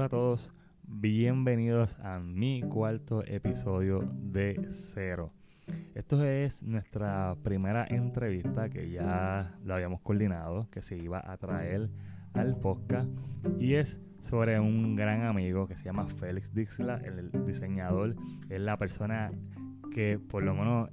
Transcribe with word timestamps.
Hola 0.00 0.06
a 0.06 0.08
todos, 0.08 0.50
bienvenidos 0.82 1.98
a 1.98 2.20
mi 2.20 2.62
cuarto 2.62 3.22
episodio 3.26 4.00
de 4.14 4.66
Cero. 4.70 5.30
Esto 5.94 6.24
es 6.24 6.62
nuestra 6.62 7.36
primera 7.42 7.84
entrevista 7.86 8.70
que 8.70 8.90
ya 8.90 9.58
lo 9.62 9.74
habíamos 9.74 10.00
coordinado, 10.00 10.70
que 10.70 10.80
se 10.80 10.96
iba 10.96 11.22
a 11.30 11.36
traer 11.36 11.90
al 12.32 12.58
podcast 12.58 13.10
y 13.58 13.74
es 13.74 14.00
sobre 14.20 14.58
un 14.58 14.96
gran 14.96 15.20
amigo 15.26 15.68
que 15.68 15.76
se 15.76 15.84
llama 15.84 16.06
Félix 16.06 16.54
Dixla, 16.54 17.02
el 17.04 17.30
diseñador, 17.44 18.16
es 18.48 18.58
la 18.62 18.78
persona 18.78 19.30
que 19.92 20.18
por 20.18 20.42
lo 20.42 20.54
menos 20.54 20.88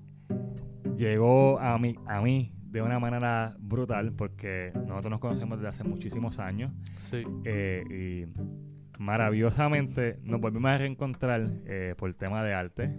llegó 0.97 1.61
a 1.61 1.77
mí, 1.79 1.95
a 2.07 2.19
mí 2.19 2.51
de 2.71 2.81
una 2.81 2.99
manera 2.99 3.55
brutal 3.59 4.11
porque 4.11 4.73
nosotros 4.75 5.11
nos 5.11 5.19
conocemos 5.21 5.59
desde 5.59 5.69
hace 5.69 5.83
muchísimos 5.85 6.39
años 6.39 6.73
Sí. 6.97 7.23
eh, 7.45 7.83
y 7.89 8.56
maravillosamente 8.97 10.19
nos 10.23 10.41
volvimos 10.41 10.71
a 10.71 10.77
reencontrar 10.77 11.45
eh, 11.65 11.95
por 11.97 12.09
el 12.09 12.15
tema 12.15 12.43
de 12.43 12.53
arte 12.53 12.95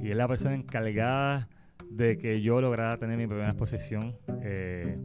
y 0.00 0.10
es 0.10 0.16
la 0.16 0.28
persona 0.28 0.54
encargada 0.54 1.48
de 1.90 2.18
que 2.18 2.40
yo 2.42 2.60
lograra 2.60 2.96
tener 2.98 3.16
mi 3.16 3.26
primera 3.26 3.48
exposición 3.48 4.16
eh, 4.42 4.98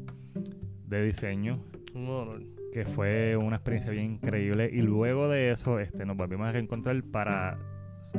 de 0.87 1.03
diseño 1.03 1.63
Un 1.93 2.07
honor. 2.07 2.39
que 2.71 2.85
fue 2.85 3.37
una 3.37 3.57
experiencia 3.57 3.91
bien 3.91 4.13
increíble 4.13 4.69
y 4.71 4.81
luego 4.81 5.29
de 5.29 5.51
eso 5.51 5.79
este, 5.79 6.05
nos 6.05 6.17
volvimos 6.17 6.47
a 6.47 6.51
reencontrar 6.51 7.01
para 7.03 7.57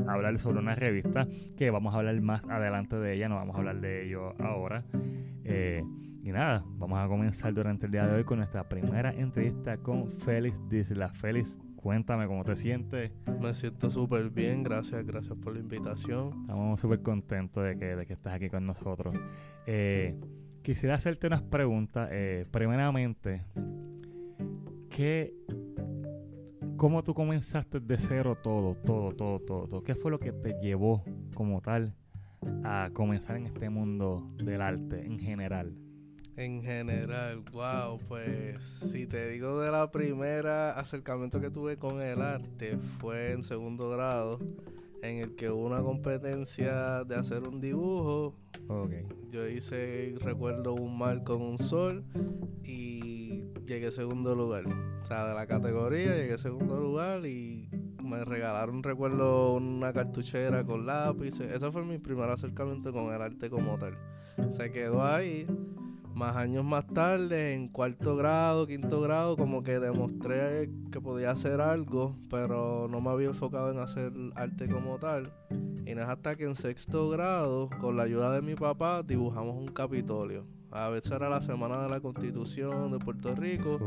hablar 0.07 0.39
sobre 0.39 0.59
una 0.59 0.75
revista 0.75 1.27
que 1.57 1.71
vamos 1.71 1.95
a 1.95 1.99
hablar 1.99 2.21
más 2.21 2.45
adelante 2.49 2.97
de 2.97 3.15
ella, 3.15 3.29
no 3.29 3.37
vamos 3.37 3.55
a 3.55 3.59
hablar 3.59 3.81
de 3.81 4.07
ello 4.07 4.35
ahora. 4.41 4.85
Eh, 5.45 5.83
y 6.23 6.33
nada, 6.33 6.65
vamos 6.79 6.99
a 6.99 7.07
comenzar 7.07 7.53
durante 7.53 7.85
el 7.87 7.93
día 7.93 8.07
de 8.07 8.17
hoy 8.17 8.25
con 8.25 8.39
nuestra 8.39 8.67
primera 8.67 9.13
entrevista 9.13 9.77
con 9.77 10.11
Félix 10.21 10.57
Disla. 10.71 11.11
Félix, 11.11 11.59
cuéntame 11.85 12.27
cómo 12.27 12.45
te 12.45 12.57
sientes. 12.57 13.13
Me 13.43 13.53
siento 13.53 13.91
súper 13.91 14.31
bien. 14.31 14.63
Gracias, 14.63 15.05
gracias 15.05 15.37
por 15.37 15.53
la 15.53 15.61
invitación. 15.61 16.41
Estamos 16.41 16.81
súper 16.81 17.03
contentos 17.03 17.63
de 17.63 17.77
que, 17.77 17.95
de 17.95 18.07
que 18.07 18.15
estés 18.15 18.33
aquí 18.33 18.49
con 18.49 18.65
nosotros. 18.65 19.15
Eh, 19.67 20.19
quisiera 20.63 20.95
hacerte 20.95 21.27
unas 21.27 21.43
preguntas. 21.43 22.09
Eh, 22.11 22.47
primeramente, 22.51 23.45
¿qué, 24.89 25.35
¿cómo 26.79 27.05
tú 27.05 27.13
comenzaste 27.13 27.81
de 27.81 27.99
cero 27.99 28.39
todo, 28.43 28.75
todo, 28.77 29.13
todo, 29.13 29.39
todo, 29.41 29.69
todo? 29.69 29.85
¿Qué 29.85 29.95
fue 29.95 30.11
lo 30.11 30.19
que 30.19 30.33
te 30.33 30.55
llevó 30.63 31.05
como 31.37 31.61
tal 31.61 31.95
a 32.65 32.89
comenzar 32.95 33.37
en 33.37 33.45
este 33.45 33.69
mundo 33.69 34.33
del 34.39 34.63
arte 34.63 35.05
en 35.05 35.19
general? 35.19 35.84
En 36.37 36.63
general, 36.63 37.45
wow, 37.53 37.97
pues 38.09 38.65
si 38.65 39.07
te 39.07 39.29
digo 39.29 39.61
de 39.61 39.71
la 39.71 39.93
primera 39.93 40.73
acercamiento 40.73 41.41
que 41.41 41.49
tuve 41.49 41.77
con 41.77 42.03
el 42.03 42.21
arte 42.23 42.77
fue 42.99 43.31
en 43.33 43.45
segundo 43.45 43.89
grado, 43.91 44.41
en 45.03 45.19
el 45.19 45.37
que 45.37 45.51
hubo 45.51 45.65
una 45.65 45.81
competencia 45.81 47.05
de 47.05 47.15
hacer 47.15 47.47
un 47.47 47.61
dibujo. 47.61 48.35
Yo 49.31 49.47
hice, 49.47 50.15
recuerdo, 50.21 50.75
un 50.75 50.99
mar 50.99 51.23
con 51.23 51.41
un 51.41 51.59
sol 51.59 52.05
y 52.65 53.45
llegué 53.65 53.93
segundo 53.93 54.35
lugar. 54.35 54.65
O 54.67 55.07
sea, 55.07 55.29
de 55.29 55.35
la 55.35 55.47
categoría 55.47 56.17
llegué 56.17 56.37
segundo 56.39 56.81
lugar 56.81 57.25
y 57.27 57.69
me 58.03 58.25
regalaron, 58.25 58.83
recuerdo, 58.83 59.55
una 59.55 59.93
cartuchera 59.93 60.65
con 60.65 60.85
lápices. 60.85 61.51
Ese 61.53 61.71
fue 61.71 61.85
mi 61.85 61.99
primer 61.99 62.29
acercamiento 62.29 62.93
con 62.93 63.15
el 63.15 63.23
arte 63.23 63.49
como 63.51 63.77
tal. 63.77 63.97
Se 64.51 64.73
quedó 64.73 65.05
ahí. 65.05 65.47
Más 66.15 66.37
años 66.37 66.65
más 66.65 66.87
tarde, 66.87 67.55
en 67.55 67.67
cuarto 67.67 68.15
grado, 68.15 68.69
quinto 68.69 69.01
grado, 69.01 69.37
como 69.37 69.65
que 69.65 69.81
demostré 69.81 70.71
que 70.93 71.01
podía 71.01 71.33
hacer 71.33 71.61
algo, 71.61 72.17
pero 72.31 72.87
no 72.89 73.01
me 73.01 73.11
había 73.11 73.29
enfocado 73.29 73.73
en 73.73 73.79
hacer 73.79 74.13
arte 74.37 74.69
como 74.69 74.99
tal. 74.99 75.33
Y 75.85 75.95
no 75.95 76.03
es 76.03 76.07
hasta 76.07 76.37
que 76.37 76.45
en 76.45 76.55
sexto 76.55 77.09
grado, 77.09 77.69
con 77.81 77.97
la 77.97 78.05
ayuda 78.05 78.33
de 78.33 78.43
mi 78.43 78.55
papá, 78.55 79.03
dibujamos 79.03 79.57
un 79.57 79.67
Capitolio. 79.67 80.47
A 80.75 80.89
veces 80.89 81.13
era 81.13 81.29
la 81.29 81.41
semana 81.41 81.81
de 81.85 81.89
la 81.89 82.01
Constitución 82.01 82.91
de 82.91 82.99
Puerto 82.99 83.33
Rico. 83.35 83.79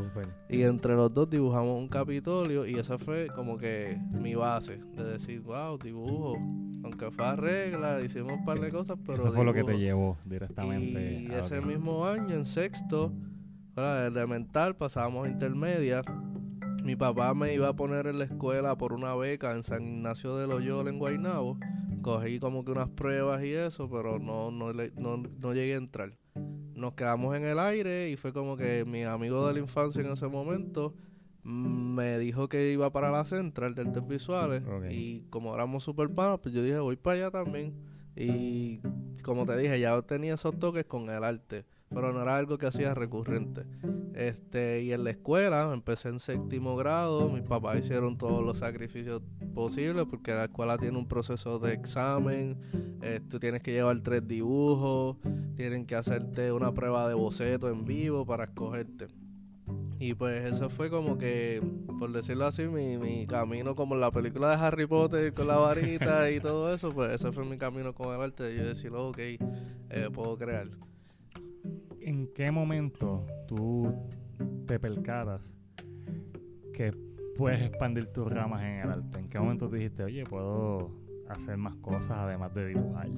Y 0.50 0.62
entre 0.62 0.96
los 0.96 1.14
dos 1.14 1.30
dibujamos 1.30 1.78
un 1.78 1.90
Capitolio 1.90 2.66
y 2.66 2.76
esa 2.76 2.98
fue 2.98 3.28
como 3.28 3.58
que 3.58 4.00
mi 4.12 4.36
base 4.36 4.78
de 4.96 5.04
decir, 5.04 5.42
wow, 5.42 5.78
dibujo. 5.78 6.38
Aunque 6.84 7.12
fue 7.12 7.26
a 7.26 7.36
regla, 7.36 8.00
hicimos 8.00 8.32
un 8.38 8.46
par 8.46 8.62
de 8.62 8.72
cosas, 8.72 8.98
pero 9.06 9.18
Eso 9.22 9.34
fue 9.34 9.44
lo 9.44 9.54
que 9.54 9.66
te 9.66 9.74
dibujo". 9.74 9.84
llevó 9.86 10.18
directamente. 10.24 11.22
Y 11.24 11.28
a- 11.34 11.40
ese 11.40 11.60
mismo 11.60 12.06
año, 12.06 12.34
en 12.36 12.46
sexto, 12.46 13.12
¿verdad? 13.76 14.08
elemental, 14.08 14.78
pasábamos 14.78 15.28
a 15.28 15.30
intermedia. 15.30 16.02
Mi 16.84 16.96
papá 16.96 17.34
me 17.34 17.54
iba 17.54 17.68
a 17.68 17.74
poner 17.76 18.08
en 18.08 18.20
la 18.20 18.24
escuela 18.26 18.78
por 18.78 18.94
una 18.94 19.14
beca 19.14 19.54
en 19.54 19.64
San 19.64 19.82
Ignacio 19.82 20.38
de 20.38 20.48
Loyola, 20.48 20.90
en 20.90 21.00
Guaynabo. 21.00 21.58
Cogí 22.02 22.40
como 22.40 22.64
que 22.64 22.72
unas 22.72 22.88
pruebas 22.88 23.44
y 23.44 23.52
eso, 23.52 23.90
pero 23.90 24.20
no, 24.20 24.52
no, 24.52 24.72
no, 24.72 25.18
no 25.18 25.54
llegué 25.54 25.74
a 25.74 25.78
entrar. 25.78 26.14
Nos 26.78 26.94
quedamos 26.94 27.36
en 27.36 27.44
el 27.44 27.58
aire 27.58 28.12
y 28.12 28.18
fue 28.18 28.32
como 28.32 28.56
que 28.56 28.86
mi 28.86 29.02
amigo 29.02 29.48
de 29.48 29.54
la 29.56 29.60
infancia 29.60 30.00
en 30.00 30.12
ese 30.12 30.28
momento 30.28 30.94
me 31.44 32.20
dijo 32.20 32.48
que 32.50 32.72
iba 32.72 32.92
para 32.92 33.10
la 33.10 33.26
central 33.26 33.74
de 33.74 33.82
artes 33.82 34.08
visuales 34.08 34.62
y 34.92 35.22
como 35.32 35.56
éramos 35.56 35.84
super 35.84 36.08
panas, 36.08 36.40
pues 36.40 36.54
yo 36.54 36.62
dije 36.62 36.78
voy 36.78 36.96
para 36.96 37.16
allá 37.16 37.32
también. 37.32 37.74
Y 38.16 38.80
como 39.24 39.48
te 39.48 39.58
dije 39.58 39.80
ya 39.80 40.00
tenía 40.04 40.36
esos 40.36 40.60
toques 40.60 40.86
con 40.86 41.10
el 41.10 41.24
arte, 41.24 41.66
pero 41.94 42.14
no 42.14 42.22
era 42.22 42.38
algo 42.38 42.58
que 42.58 42.68
hacía 42.68 42.94
recurrente. 42.94 43.64
Este, 44.14 44.84
y 44.84 44.94
en 44.94 45.04
la 45.04 45.12
escuela, 45.12 45.72
empecé 45.74 46.10
en 46.10 46.20
séptimo 46.20 46.76
grado, 46.76 47.30
mis 47.30 47.44
papás 47.44 47.80
hicieron 47.80 48.18
todos 48.18 48.44
los 48.44 48.58
sacrificios 48.60 49.22
posibles 49.54 50.06
porque 50.10 50.34
la 50.34 50.46
escuela 50.46 50.78
tiene 50.78 50.98
un 50.98 51.08
proceso 51.08 51.60
de 51.60 51.74
examen, 51.74 52.58
eh, 53.02 53.20
tú 53.30 53.40
tienes 53.40 53.62
que 53.62 53.72
llevar 53.72 54.02
tres 54.02 54.28
dibujos, 54.28 55.18
tienen 55.56 55.86
que 55.86 55.96
hacerte 55.96 56.52
una 56.52 56.74
prueba 56.74 57.08
de 57.08 57.14
boceto 57.14 57.70
en 57.70 57.86
vivo 57.86 58.26
para 58.26 58.46
escogerte. 58.46 59.08
Y 60.00 60.14
pues 60.14 60.46
eso 60.46 60.70
fue 60.70 60.90
como 60.92 61.18
que, 61.18 61.62
por 62.00 62.12
decirlo 62.12 62.46
así, 62.46 62.68
mi, 62.68 62.98
mi 63.00 63.26
camino 63.26 63.76
como 63.76 63.96
en 63.96 64.02
la 64.02 64.12
película 64.12 64.50
de 64.50 64.56
Harry 64.56 64.86
Potter 64.86 65.34
con 65.34 65.48
la 65.48 65.58
varita 65.58 66.30
y 66.30 66.40
todo 66.40 66.72
eso, 66.74 66.92
pues 66.92 67.12
ese 67.14 67.32
fue 67.32 67.46
mi 67.46 67.58
camino 67.58 67.94
con 67.94 68.14
el 68.14 68.22
arte. 68.22 68.56
Yo 68.56 68.66
decir, 68.66 68.92
"Oh, 68.94 69.10
ok, 69.10 69.18
eh, 69.18 69.40
puedo 70.14 70.38
crear. 70.38 70.68
¿En 72.08 72.26
qué 72.28 72.52
momento 72.52 73.26
tú 73.50 73.94
te 74.66 74.80
percatas 74.80 75.54
que 76.74 76.94
puedes 77.36 77.62
expandir 77.62 78.06
tus 78.14 78.32
ramas 78.32 78.62
en 78.62 78.80
el 78.80 78.90
arte? 78.90 79.20
¿En 79.20 79.28
qué 79.28 79.38
momento 79.38 79.68
te 79.68 79.76
dijiste, 79.76 80.06
oye, 80.06 80.24
puedo 80.24 80.90
hacer 81.30 81.58
más 81.58 81.76
cosas 81.78 82.12
además 82.12 82.54
de 82.54 82.68
dibujar? 82.68 83.10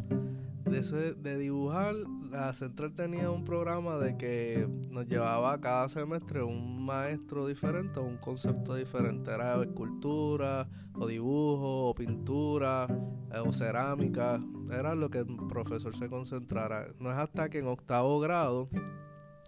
De, 0.65 0.79
ese, 0.79 1.13
de 1.13 1.37
dibujar, 1.37 1.95
la 2.29 2.53
central 2.53 2.93
tenía 2.93 3.31
un 3.31 3.43
programa 3.43 3.97
de 3.97 4.17
que 4.17 4.67
nos 4.89 5.07
llevaba 5.07 5.59
cada 5.59 5.89
semestre 5.89 6.43
un 6.43 6.85
maestro 6.85 7.47
diferente 7.47 7.99
un 7.99 8.17
concepto 8.17 8.75
diferente. 8.75 9.31
Era 9.31 9.61
escultura, 9.61 10.67
o 10.93 11.07
dibujo, 11.07 11.89
o 11.89 11.95
pintura, 11.95 12.87
eh, 13.31 13.39
o 13.39 13.51
cerámica. 13.51 14.39
Era 14.71 14.95
lo 14.95 15.09
que 15.09 15.19
el 15.19 15.37
profesor 15.47 15.95
se 15.95 16.09
concentrara. 16.09 16.87
No 16.99 17.11
es 17.11 17.17
hasta 17.17 17.49
que 17.49 17.59
en 17.59 17.67
octavo 17.67 18.19
grado, 18.19 18.69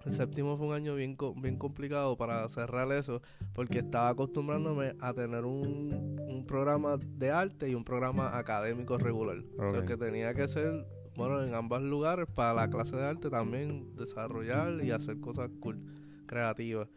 el 0.05 0.13
séptimo 0.13 0.57
fue 0.57 0.67
un 0.67 0.73
año 0.73 0.95
bien, 0.95 1.17
bien 1.37 1.57
complicado 1.57 2.17
para 2.17 2.47
cerrar 2.49 2.91
eso, 2.91 3.21
porque 3.53 3.79
estaba 3.79 4.09
acostumbrándome 4.09 4.95
a 4.99 5.13
tener 5.13 5.45
un, 5.45 6.19
un 6.27 6.45
programa 6.45 6.97
de 6.97 7.31
arte 7.31 7.69
y 7.69 7.75
un 7.75 7.83
programa 7.83 8.37
académico 8.37 8.97
regular. 8.97 9.43
O 9.57 9.71
sea, 9.71 9.85
que 9.85 9.97
tenía 9.97 10.33
que 10.33 10.47
ser, 10.47 10.85
bueno, 11.15 11.43
en 11.43 11.53
ambos 11.53 11.81
lugares, 11.81 12.25
para 12.33 12.53
la 12.53 12.69
clase 12.69 12.95
de 12.95 13.03
arte 13.03 13.29
también 13.29 13.95
desarrollar 13.95 14.83
y 14.83 14.91
hacer 14.91 15.19
cosas 15.19 15.49
cool, 15.59 15.79
creativas. 16.25 16.87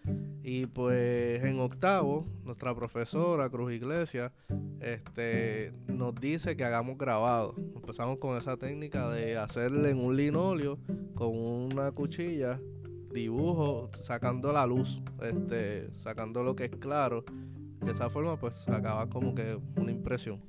Y 0.43 0.67
pues 0.67 1.43
en 1.43 1.59
octavo, 1.61 2.27
nuestra 2.45 2.75
profesora, 2.75 3.49
Cruz 3.49 3.73
Iglesia, 3.73 4.33
este, 4.81 5.73
nos 5.89 6.15
dice 6.15 6.57
que 6.57 6.65
hagamos 6.65 6.99
grabado. 6.99 7.55
Empezamos 7.75 8.19
con 8.19 8.37
esa 8.37 8.57
técnica 8.57 9.11
de 9.11 9.39
hacerle 9.39 9.91
en 9.91 10.05
un 10.05 10.17
linoleo 10.17 10.79
con 11.15 11.37
una 11.37 11.91
cuchilla 11.93 12.61
dibujo 13.15 13.89
sacando 13.93 14.53
la 14.53 14.67
luz, 14.67 15.01
este, 15.23 15.91
sacando 15.99 16.43
lo 16.43 16.55
que 16.55 16.65
es 16.65 16.77
claro. 16.77 17.25
De 17.81 17.93
esa 17.93 18.11
forma, 18.11 18.39
pues 18.39 18.57
sacaba 18.57 19.09
como 19.09 19.35
que 19.35 19.59
una 19.77 19.93
impresión. 19.93 20.41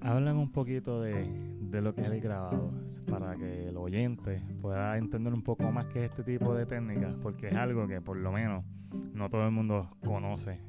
Hablan 0.00 0.36
un 0.36 0.50
poquito 0.50 1.00
de, 1.02 1.30
de 1.60 1.80
lo 1.82 1.94
que 1.94 2.00
es 2.00 2.08
el 2.08 2.20
grabado, 2.20 2.72
para 3.08 3.36
que 3.36 3.68
el 3.68 3.76
oyente 3.76 4.42
pueda 4.60 4.96
entender 4.96 5.32
un 5.32 5.42
poco 5.42 5.70
más 5.70 5.86
que 5.86 6.04
este 6.04 6.24
tipo 6.24 6.54
de 6.54 6.66
técnicas, 6.66 7.14
porque 7.22 7.48
es 7.48 7.54
algo 7.54 7.86
que 7.86 8.00
por 8.00 8.16
lo 8.16 8.32
menos 8.32 8.64
no 9.12 9.28
todo 9.28 9.44
el 9.44 9.52
mundo 9.52 9.90
conoce 10.04 10.60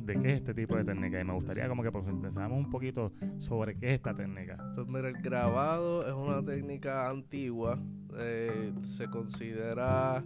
de 0.00 0.20
qué 0.20 0.32
es 0.32 0.40
este 0.40 0.52
tipo 0.52 0.76
de 0.76 0.84
técnica 0.84 1.18
y 1.18 1.24
me 1.24 1.32
gustaría 1.32 1.66
como 1.66 1.82
que 1.82 1.90
profundizáramos 1.90 2.58
un 2.58 2.70
poquito 2.70 3.12
sobre 3.38 3.78
qué 3.78 3.88
es 3.88 3.94
esta 3.94 4.14
técnica. 4.14 4.58
Pues 4.74 4.86
mira, 4.86 5.08
el 5.08 5.22
grabado 5.22 6.06
es 6.06 6.12
una 6.12 6.44
técnica 6.44 7.08
antigua. 7.08 7.78
eh, 8.18 8.72
se 8.82 9.08
considera 9.08 10.22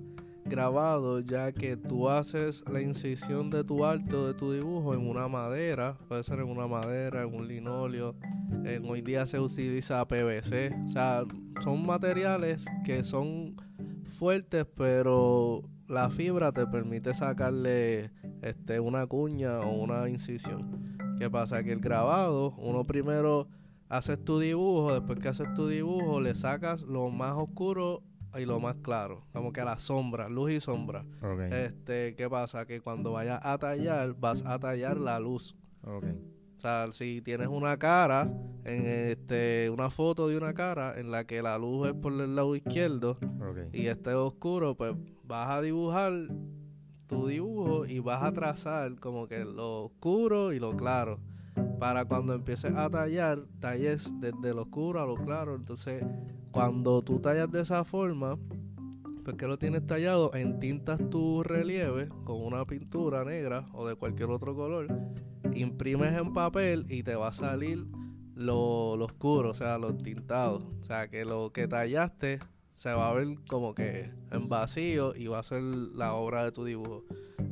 grabado 0.48 1.20
ya 1.20 1.52
que 1.52 1.76
tú 1.76 2.08
haces 2.08 2.64
la 2.70 2.80
incisión 2.80 3.50
de 3.50 3.64
tu 3.64 3.84
arte 3.84 4.16
o 4.16 4.26
de 4.26 4.34
tu 4.34 4.52
dibujo 4.52 4.94
en 4.94 5.08
una 5.08 5.28
madera, 5.28 5.96
puede 6.08 6.24
ser 6.24 6.40
en 6.40 6.48
una 6.48 6.66
madera, 6.66 7.22
en 7.22 7.34
un 7.34 7.46
linóleo, 7.46 8.16
en, 8.64 8.88
hoy 8.88 9.02
día 9.02 9.26
se 9.26 9.38
utiliza 9.38 10.06
PVC, 10.06 10.74
o 10.86 10.90
sea, 10.90 11.24
son 11.62 11.86
materiales 11.86 12.64
que 12.84 13.04
son 13.04 13.56
fuertes 14.10 14.66
pero 14.74 15.62
la 15.86 16.10
fibra 16.10 16.52
te 16.52 16.66
permite 16.66 17.14
sacarle 17.14 18.10
este, 18.42 18.80
una 18.80 19.06
cuña 19.06 19.60
o 19.60 19.72
una 19.72 20.08
incisión. 20.08 20.98
¿Qué 21.18 21.30
pasa? 21.30 21.62
Que 21.62 21.72
el 21.72 21.80
grabado, 21.80 22.54
uno 22.58 22.84
primero 22.84 23.48
haces 23.88 24.22
tu 24.22 24.38
dibujo, 24.38 24.92
después 24.92 25.18
que 25.18 25.28
haces 25.28 25.52
tu 25.54 25.66
dibujo, 25.66 26.20
le 26.20 26.34
sacas 26.34 26.82
lo 26.82 27.10
más 27.10 27.34
oscuro 27.34 28.02
y 28.36 28.44
lo 28.44 28.60
más 28.60 28.76
claro, 28.78 29.24
como 29.32 29.52
que 29.52 29.62
la 29.62 29.78
sombra, 29.78 30.28
luz 30.28 30.52
y 30.52 30.60
sombra. 30.60 31.04
Este, 31.50 32.14
¿qué 32.14 32.28
pasa? 32.28 32.66
Que 32.66 32.80
cuando 32.80 33.12
vayas 33.12 33.40
a 33.42 33.58
tallar, 33.58 34.14
vas 34.14 34.44
a 34.44 34.58
tallar 34.58 34.98
la 34.98 35.18
luz. 35.18 35.56
O 35.82 36.60
sea, 36.60 36.88
si 36.90 37.22
tienes 37.22 37.46
una 37.46 37.78
cara, 37.78 38.30
en 38.64 38.86
este, 38.86 39.70
una 39.70 39.90
foto 39.90 40.28
de 40.28 40.36
una 40.36 40.54
cara 40.54 40.98
en 40.98 41.10
la 41.10 41.24
que 41.24 41.40
la 41.40 41.56
luz 41.56 41.88
es 41.88 41.94
por 41.94 42.12
el 42.12 42.34
lado 42.34 42.56
izquierdo 42.56 43.18
y 43.72 43.86
este 43.86 44.14
oscuro, 44.14 44.76
pues 44.76 44.94
vas 45.22 45.48
a 45.50 45.62
dibujar 45.62 46.12
tu 47.06 47.28
dibujo 47.28 47.86
y 47.86 48.00
vas 48.00 48.22
a 48.22 48.32
trazar 48.32 48.96
como 48.96 49.28
que 49.28 49.44
lo 49.44 49.84
oscuro 49.84 50.52
y 50.52 50.58
lo 50.58 50.76
claro 50.76 51.20
para 51.78 52.04
cuando 52.04 52.34
empieces 52.34 52.74
a 52.74 52.90
tallar, 52.90 53.44
talles 53.60 54.10
desde 54.20 54.54
lo 54.54 54.62
oscuro 54.62 55.00
a 55.00 55.06
lo 55.06 55.16
claro. 55.16 55.54
Entonces, 55.54 56.04
cuando 56.50 57.02
tú 57.02 57.20
tallas 57.20 57.50
de 57.50 57.60
esa 57.60 57.84
forma, 57.84 58.38
pues 59.24 59.36
que 59.36 59.46
lo 59.46 59.58
tienes 59.58 59.86
tallado, 59.86 60.34
entintas 60.34 60.98
tu 61.10 61.42
relieve 61.42 62.08
con 62.24 62.42
una 62.42 62.64
pintura 62.64 63.24
negra 63.24 63.66
o 63.72 63.86
de 63.86 63.94
cualquier 63.94 64.30
otro 64.30 64.54
color, 64.54 64.88
imprimes 65.54 66.12
en 66.12 66.32
papel 66.32 66.86
y 66.88 67.02
te 67.02 67.14
va 67.14 67.28
a 67.28 67.32
salir 67.32 67.86
lo, 68.34 68.96
lo 68.96 69.04
oscuro, 69.04 69.50
o 69.50 69.54
sea, 69.54 69.78
lo 69.78 69.94
tintado. 69.94 70.70
O 70.80 70.84
sea, 70.84 71.08
que 71.08 71.24
lo 71.24 71.52
que 71.52 71.68
tallaste 71.68 72.38
se 72.76 72.92
va 72.92 73.10
a 73.10 73.12
ver 73.12 73.38
como 73.48 73.74
que 73.74 74.10
en 74.30 74.48
vacío 74.48 75.14
y 75.14 75.26
va 75.26 75.40
a 75.40 75.42
ser 75.42 75.62
la 75.62 76.14
obra 76.14 76.44
de 76.44 76.52
tu 76.52 76.64
dibujo. 76.64 77.04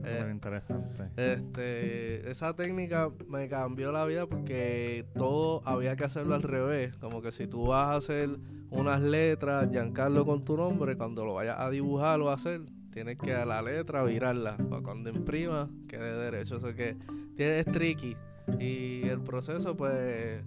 Eh, 0.06 0.30
interesante. 0.30 1.10
Este, 1.16 2.30
esa 2.30 2.54
técnica 2.54 3.10
me 3.28 3.48
cambió 3.48 3.92
la 3.92 4.04
vida 4.04 4.26
porque 4.26 5.04
todo 5.14 5.62
había 5.66 5.96
que 5.96 6.04
hacerlo 6.04 6.34
al 6.34 6.42
revés. 6.42 6.96
Como 6.98 7.22
que 7.22 7.32
si 7.32 7.46
tú 7.46 7.68
vas 7.68 7.86
a 7.86 7.96
hacer 7.96 8.38
unas 8.70 9.00
letras, 9.02 9.68
Giancarlo 9.70 10.24
con 10.24 10.44
tu 10.44 10.56
nombre, 10.56 10.96
cuando 10.96 11.24
lo 11.24 11.34
vayas 11.34 11.56
a 11.58 11.70
dibujar 11.70 12.20
o 12.20 12.30
a 12.30 12.34
hacer, 12.34 12.62
tienes 12.92 13.18
que 13.18 13.34
a 13.34 13.44
la 13.44 13.62
letra 13.62 14.04
virarla. 14.04 14.56
Para 14.56 14.82
cuando 14.82 15.10
imprima, 15.10 15.68
quede 15.88 16.16
derecho. 16.18 16.56
O 16.56 16.74
que 16.74 16.96
es 17.36 17.64
tricky. 17.66 18.16
Y 18.60 19.08
el 19.08 19.20
proceso, 19.20 19.76
pues 19.76 20.42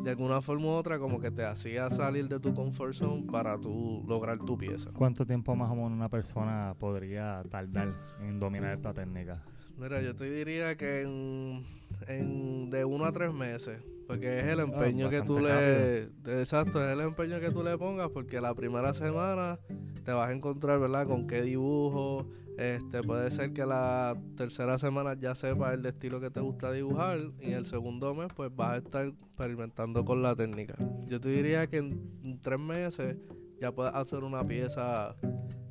de 0.00 0.10
alguna 0.10 0.40
forma 0.42 0.66
u 0.66 0.70
otra 0.70 0.98
como 0.98 1.20
que 1.20 1.30
te 1.30 1.44
hacía 1.44 1.90
salir 1.90 2.28
de 2.28 2.40
tu 2.40 2.54
comfort 2.54 2.94
zone 2.94 3.26
para 3.30 3.58
tú 3.58 4.04
lograr 4.06 4.38
tu 4.38 4.56
pieza. 4.58 4.90
¿Cuánto 4.92 5.24
tiempo 5.24 5.54
más 5.54 5.70
o 5.70 5.74
menos 5.74 5.92
una 5.92 6.08
persona 6.08 6.74
podría 6.78 7.42
tardar 7.50 7.94
en 8.20 8.38
dominar 8.38 8.74
esta 8.74 8.92
técnica? 8.92 9.42
Mira, 9.78 10.00
yo 10.02 10.14
te 10.14 10.30
diría 10.30 10.76
que 10.76 11.02
en, 11.02 12.70
de 12.70 12.84
uno 12.84 13.04
a 13.04 13.12
tres 13.12 13.32
meses, 13.32 13.80
porque 14.06 14.40
es 14.40 14.46
el 14.46 14.60
ah, 14.60 14.64
empeño 14.64 15.10
que 15.10 15.22
tú 15.22 15.40
le... 15.40 16.10
Exacto, 16.40 16.84
es 16.84 16.92
el 16.92 17.00
empeño 17.00 17.40
que 17.40 17.50
tú 17.50 17.64
le 17.64 17.76
pongas, 17.76 18.10
porque 18.10 18.40
la 18.40 18.54
primera 18.54 18.94
semana 18.94 19.58
te 20.04 20.12
vas 20.12 20.28
a 20.28 20.32
encontrar, 20.32 20.78
¿verdad? 20.78 21.06
Con 21.06 21.26
qué 21.26 21.42
dibujo, 21.42 22.26
este, 22.56 23.02
puede 23.02 23.30
ser 23.30 23.52
que 23.52 23.66
la 23.66 24.16
tercera 24.36 24.78
semana 24.78 25.14
ya 25.14 25.34
sepas 25.34 25.74
el 25.74 25.84
estilo 25.86 26.20
que 26.20 26.30
te 26.30 26.40
gusta 26.40 26.70
dibujar 26.70 27.18
y 27.40 27.52
el 27.52 27.66
segundo 27.66 28.14
mes 28.14 28.28
pues 28.34 28.54
vas 28.54 28.70
a 28.70 28.76
estar 28.76 29.06
experimentando 29.06 30.04
con 30.04 30.22
la 30.22 30.36
técnica. 30.36 30.74
Yo 31.06 31.20
te 31.20 31.28
diría 31.30 31.66
que 31.66 31.78
en, 31.78 32.40
tres 32.42 32.60
meses 32.60 33.16
ya 33.60 33.72
puedes 33.72 33.92
hacer 33.94 34.22
una 34.22 34.46
pieza 34.46 35.16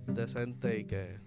decente 0.07 0.79
y 0.79 0.85
que... 0.85 1.19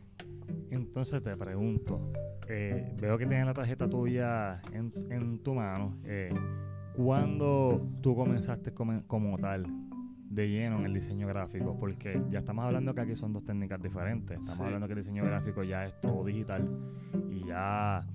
Entonces 0.70 1.23
te 1.23 1.37
pregunto, 1.37 2.12
eh, 2.49 2.94
veo 3.00 3.17
que 3.17 3.26
tienes 3.26 3.47
la 3.47 3.55
tarjeta 3.55 3.88
tuya 3.88 4.61
en, 4.73 4.93
en 5.11 5.38
tu 5.43 5.55
mano. 5.55 5.97
Eh, 6.05 6.35
¿Cuándo 6.94 7.88
tú 8.03 8.14
comenzaste 8.14 8.73
como 8.73 9.38
tal 9.38 9.67
de 10.28 10.49
lleno 10.49 10.78
en 10.78 10.87
el 10.87 10.94
diseño 10.94 11.26
gráfico, 11.28 11.76
porque 11.78 12.20
ya 12.31 12.40
estamos 12.40 12.64
hablando 12.64 12.94
que 12.94 13.00
aquí 13.00 13.14
son 13.14 13.32
dos 13.32 13.44
técnicas 13.44 13.82
diferentes. 13.82 14.38
Estamos 14.40 14.61
hablando 14.61 14.87
que 14.87 14.94
el 14.94 15.00
diseño 15.00 15.25
gráfico 15.25 15.62
ya 15.62 15.87
es 15.87 16.00
todo 16.00 16.25
digital 16.25 16.69
y 17.31 17.46
ya 17.46 18.06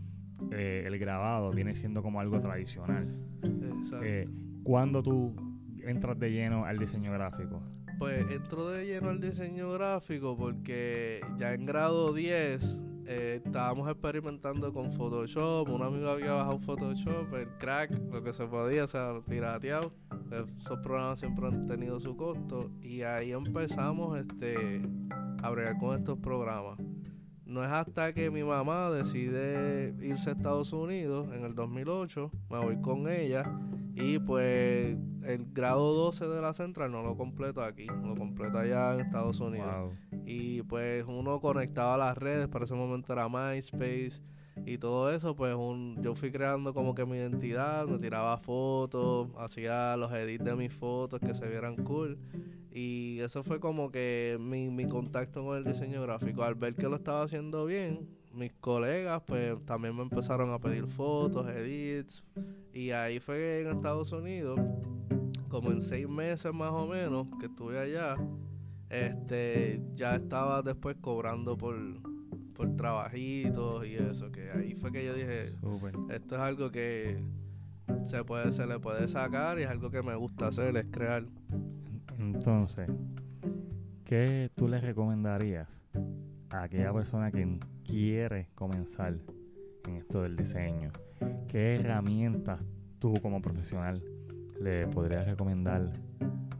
eh, 0.51 0.83
el 0.85 0.97
grabado 0.99 1.51
viene 1.51 1.75
siendo 1.75 2.01
como 2.01 2.19
algo 2.19 2.39
tradicional. 2.39 3.07
Exacto. 3.43 4.05
Eh, 4.05 4.27
¿Cuándo 4.63 5.01
tú 5.01 5.35
entras 5.83 6.19
de 6.19 6.31
lleno 6.31 6.65
al 6.65 6.77
diseño 6.77 7.11
gráfico? 7.13 7.61
Pues 7.97 8.25
entro 8.31 8.69
de 8.69 8.85
lleno 8.85 9.09
al 9.09 9.21
diseño 9.21 9.71
gráfico 9.73 10.35
porque 10.35 11.21
ya 11.37 11.53
en 11.53 11.65
grado 11.65 12.13
10 12.13 12.81
eh, 13.05 13.41
estábamos 13.43 13.89
experimentando 13.89 14.71
con 14.73 14.93
Photoshop. 14.93 15.69
Un 15.69 15.81
amigo 15.81 16.09
había 16.09 16.33
bajado 16.33 16.59
Photoshop, 16.59 17.33
el 17.33 17.47
crack, 17.57 17.91
lo 18.11 18.23
que 18.23 18.33
se 18.33 18.45
podía, 18.47 18.83
o 18.83 18.87
sea, 18.87 19.21
pirateado. 19.27 19.91
Esos 20.31 20.79
programas 20.79 21.19
siempre 21.19 21.47
han 21.47 21.67
tenido 21.67 21.99
su 21.99 22.15
costo. 22.15 22.71
Y 22.81 23.01
ahí 23.01 23.31
empezamos 23.31 24.17
este, 24.17 24.81
a 25.41 25.49
bregar 25.49 25.77
con 25.77 25.97
estos 25.97 26.17
programas. 26.19 26.77
No 27.45 27.61
es 27.63 27.69
hasta 27.69 28.13
que 28.13 28.31
mi 28.31 28.43
mamá 28.43 28.91
decide 28.91 29.93
irse 30.01 30.29
a 30.29 30.33
Estados 30.33 30.71
Unidos 30.71 31.27
en 31.35 31.43
el 31.43 31.53
2008, 31.53 32.31
me 32.49 32.59
voy 32.59 32.79
con 32.79 33.09
ella 33.09 33.43
y 33.93 34.19
pues 34.19 34.97
el 35.23 35.47
grado 35.51 35.93
12 35.93 36.27
de 36.27 36.41
la 36.41 36.53
central 36.53 36.93
no 36.93 37.03
lo 37.03 37.17
completo 37.17 37.61
aquí, 37.61 37.87
lo 37.87 38.15
completo 38.15 38.57
allá 38.57 38.93
en 38.93 39.01
Estados 39.01 39.41
Unidos. 39.41 39.93
Y 40.25 40.61
pues 40.63 41.05
uno 41.07 41.39
conectaba 41.39 41.97
las 41.97 42.17
redes, 42.17 42.47
para 42.47 42.65
ese 42.65 42.73
momento 42.73 43.13
era 43.13 43.27
MySpace 43.27 44.21
y 44.65 44.77
todo 44.77 45.11
eso, 45.11 45.35
pues 45.35 45.55
un, 45.55 46.01
yo 46.03 46.13
fui 46.13 46.31
creando 46.31 46.73
como 46.73 46.93
que 46.93 47.05
mi 47.05 47.17
identidad, 47.17 47.87
me 47.87 47.97
tiraba 47.97 48.37
fotos, 48.37 49.29
hacía 49.37 49.95
los 49.97 50.11
edits 50.13 50.43
de 50.43 50.55
mis 50.55 50.73
fotos 50.73 51.19
que 51.19 51.33
se 51.33 51.47
vieran 51.47 51.75
cool. 51.77 52.19
Y 52.71 53.19
eso 53.19 53.43
fue 53.43 53.59
como 53.59 53.91
que 53.91 54.37
mi, 54.39 54.69
mi 54.69 54.87
contacto 54.87 55.43
con 55.43 55.57
el 55.57 55.63
diseño 55.63 56.01
gráfico. 56.03 56.43
Al 56.43 56.55
ver 56.55 56.75
que 56.75 56.87
lo 56.87 56.97
estaba 56.97 57.23
haciendo 57.23 57.65
bien, 57.65 58.07
mis 58.33 58.53
colegas 58.53 59.21
pues 59.25 59.59
también 59.65 59.95
me 59.95 60.03
empezaron 60.03 60.51
a 60.51 60.59
pedir 60.59 60.85
fotos, 60.85 61.47
edits. 61.49 62.23
Y 62.73 62.91
ahí 62.91 63.19
fue 63.19 63.61
en 63.61 63.67
Estados 63.67 64.11
Unidos, 64.11 64.59
como 65.49 65.71
en 65.71 65.81
seis 65.81 66.07
meses 66.07 66.53
más 66.53 66.71
o 66.71 66.87
menos 66.87 67.27
que 67.39 67.47
estuve 67.47 67.79
allá, 67.79 68.15
este 68.91 69.81
ya 69.95 70.17
estaba 70.17 70.61
después 70.61 70.97
cobrando 70.99 71.57
por, 71.57 71.75
por 72.53 72.75
trabajitos 72.75 73.87
y 73.87 73.95
eso, 73.95 74.31
que 74.31 74.51
ahí 74.51 74.75
fue 74.75 74.91
que 74.91 75.05
yo 75.05 75.13
dije, 75.13 75.53
esto 76.09 76.35
es 76.35 76.41
algo 76.41 76.71
que 76.71 77.23
se 78.05 78.23
puede, 78.25 78.51
se 78.51 78.67
le 78.67 78.79
puede 78.79 79.07
sacar 79.07 79.59
y 79.59 79.63
es 79.63 79.69
algo 79.69 79.89
que 79.89 80.03
me 80.03 80.13
gusta 80.15 80.47
hacer, 80.47 80.75
es 80.75 80.85
crear. 80.91 81.23
Entonces, 82.19 82.89
¿qué 84.03 84.51
tú 84.55 84.67
le 84.67 84.81
recomendarías 84.81 85.69
a 86.49 86.63
aquella 86.63 86.93
persona 86.93 87.31
que 87.31 87.59
quiere 87.85 88.49
comenzar 88.55 89.15
en 89.87 89.95
esto 89.95 90.21
del 90.23 90.35
diseño? 90.35 90.91
¿Qué 91.47 91.75
herramientas 91.75 92.61
tú 92.99 93.13
como 93.21 93.41
profesional 93.41 94.03
le 94.59 94.85
podrías 94.87 95.25
recomendar 95.25 95.89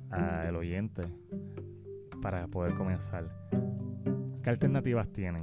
al 0.10 0.56
oyente 0.56 1.04
para 2.22 2.48
poder 2.48 2.74
comenzar? 2.76 3.26
¿Qué 4.44 4.50
alternativas 4.50 5.12
tienen? 5.12 5.42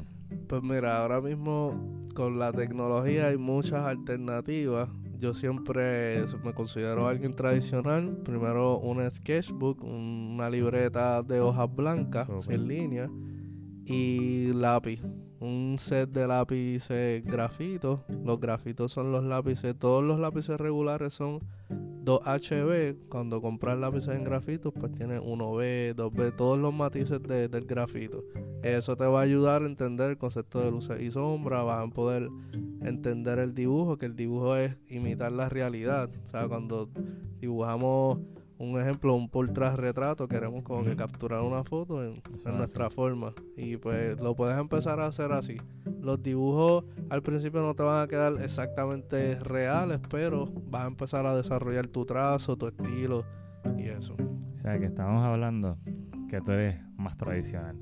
Pues 0.48 0.62
mira, 0.62 0.98
ahora 0.98 1.20
mismo 1.20 2.06
con 2.14 2.38
la 2.38 2.52
tecnología 2.52 3.28
hay 3.28 3.36
muchas 3.36 3.84
alternativas. 3.84 4.88
Yo 5.18 5.34
siempre 5.34 6.24
me 6.44 6.54
considero 6.54 7.08
alguien 7.08 7.34
tradicional. 7.34 8.18
Primero 8.24 8.78
una 8.78 9.10
sketchbook, 9.10 9.82
una 9.82 10.48
libreta 10.48 11.22
de 11.22 11.40
hojas 11.40 11.68
blancas 11.74 12.28
en 12.48 12.68
línea 12.68 13.10
y 13.84 14.52
lápiz. 14.52 15.00
Un 15.40 15.76
set 15.78 16.10
de 16.10 16.26
lápices 16.26 17.24
grafitos. 17.24 18.00
Los 18.24 18.40
grafitos 18.40 18.92
son 18.92 19.12
los 19.12 19.22
lápices, 19.22 19.78
todos 19.78 20.02
los 20.02 20.18
lápices 20.18 20.58
regulares 20.58 21.14
son 21.14 21.40
2HB. 22.04 23.08
Cuando 23.08 23.40
compras 23.40 23.78
lápices 23.78 24.16
en 24.16 24.24
grafitos, 24.24 24.72
pues 24.72 24.92
tiene 24.92 25.20
1B, 25.20 25.94
2B, 25.94 26.34
todos 26.36 26.58
los 26.58 26.74
matices 26.74 27.22
del 27.22 27.66
grafito. 27.66 28.24
Eso 28.62 28.96
te 28.96 29.04
va 29.04 29.20
a 29.20 29.22
ayudar 29.22 29.62
a 29.62 29.66
entender 29.66 30.10
el 30.10 30.18
concepto 30.18 30.60
de 30.60 30.70
luces 30.70 31.00
y 31.00 31.10
sombra. 31.12 31.62
Vas 31.62 31.86
a 31.86 31.90
poder 31.90 32.28
entender 32.82 33.38
el 33.38 33.54
dibujo, 33.54 33.98
que 33.98 34.06
el 34.06 34.16
dibujo 34.16 34.56
es 34.56 34.74
imitar 34.88 35.30
la 35.32 35.48
realidad. 35.48 36.10
O 36.24 36.28
sea, 36.28 36.48
cuando 36.48 36.88
dibujamos 37.40 38.18
un 38.58 38.80
ejemplo, 38.80 39.14
un 39.14 39.28
portrait 39.28 39.76
retrato, 39.76 40.26
queremos 40.28 40.62
como 40.62 40.84
que 40.84 40.96
capturar 40.96 41.42
una 41.42 41.62
foto 41.64 42.02
en, 42.02 42.14
en 42.14 42.34
es 42.34 42.46
nuestra 42.46 42.90
forma. 42.90 43.32
Y 43.56 43.76
pues 43.76 44.18
lo 44.20 44.34
puedes 44.34 44.58
empezar 44.58 45.00
a 45.00 45.06
hacer 45.06 45.32
así. 45.32 45.56
Los 46.00 46.22
dibujos 46.22 46.84
al 47.10 47.22
principio 47.22 47.60
no 47.60 47.74
te 47.74 47.82
van 47.82 48.02
a 48.02 48.08
quedar 48.08 48.34
exactamente 48.42 49.36
reales, 49.36 50.00
pero 50.10 50.46
vas 50.66 50.84
a 50.84 50.88
empezar 50.88 51.26
a 51.26 51.36
desarrollar 51.36 51.86
tu 51.86 52.04
trazo, 52.04 52.56
tu 52.56 52.68
estilo 52.68 53.24
y 53.76 53.88
eso. 53.88 54.16
O 54.54 54.58
sea, 54.58 54.78
que 54.78 54.86
estamos 54.86 55.24
hablando 55.24 55.78
que 56.28 56.40
tú 56.40 56.52
eres 56.52 56.80
más 56.96 57.16
tradicional. 57.16 57.76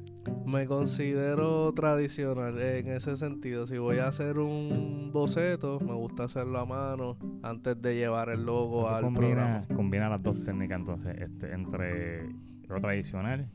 Me 0.45 0.67
considero 0.67 1.73
tradicional 1.75 2.59
en 2.61 2.89
ese 2.89 3.17
sentido. 3.17 3.67
Si 3.67 3.79
voy 3.79 3.99
a 3.99 4.09
hacer 4.09 4.39
un 4.39 5.11
boceto, 5.13 5.81
me 5.81 5.95
gusta 5.95 6.25
hacerlo 6.25 6.59
a 6.59 6.67
mano 6.67 7.17
antes 7.43 7.81
de 7.81 7.95
llevar 7.97 8.29
el 8.29 8.45
logo 8.45 8.89
al 8.89 9.03
combina, 9.03 9.27
programa. 9.27 9.65
combina 9.75 10.09
las 10.09 10.23
dos 10.23 10.43
técnicas 10.45 10.79
entonces, 10.79 11.17
este, 11.21 11.53
entre 11.53 12.29
lo 12.69 12.81
tradicional 12.81 13.49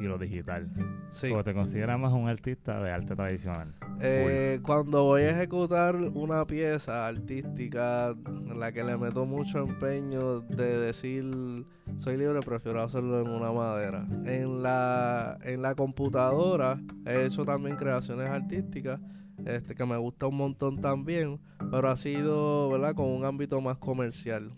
y 0.00 0.04
lo 0.04 0.18
digital. 0.18 0.68
Sí. 1.12 1.30
O 1.30 1.42
te 1.44 1.54
consideras 1.54 1.98
más 1.98 2.12
un 2.12 2.28
artista 2.28 2.82
de 2.82 2.90
arte 2.90 3.14
tradicional. 3.14 3.74
Eh, 4.00 4.60
cuando 4.62 5.04
voy 5.04 5.22
a 5.22 5.30
ejecutar 5.30 5.96
una 5.96 6.44
pieza 6.46 7.06
artística 7.06 8.10
en 8.10 8.58
la 8.58 8.72
que 8.72 8.82
le 8.82 8.96
meto 8.96 9.24
mucho 9.24 9.58
empeño 9.58 10.40
de 10.40 10.78
decir 10.78 11.64
soy 11.98 12.16
libre, 12.16 12.40
prefiero 12.40 12.82
hacerlo 12.82 13.20
en 13.20 13.28
una 13.28 13.52
madera. 13.52 14.06
En 14.24 14.62
la, 14.62 15.38
en 15.42 15.62
la 15.62 15.74
computadora 15.74 16.80
he 17.06 17.26
hecho 17.26 17.44
también 17.44 17.76
creaciones 17.76 18.26
artísticas 18.26 19.00
este, 19.44 19.74
que 19.74 19.84
me 19.84 19.96
gusta 19.96 20.26
un 20.26 20.36
montón 20.36 20.80
también, 20.80 21.38
pero 21.70 21.88
ha 21.90 21.96
sido 21.96 22.70
¿verdad? 22.70 22.94
con 22.94 23.06
un 23.06 23.24
ámbito 23.24 23.60
más 23.60 23.76
comercial, 23.78 24.52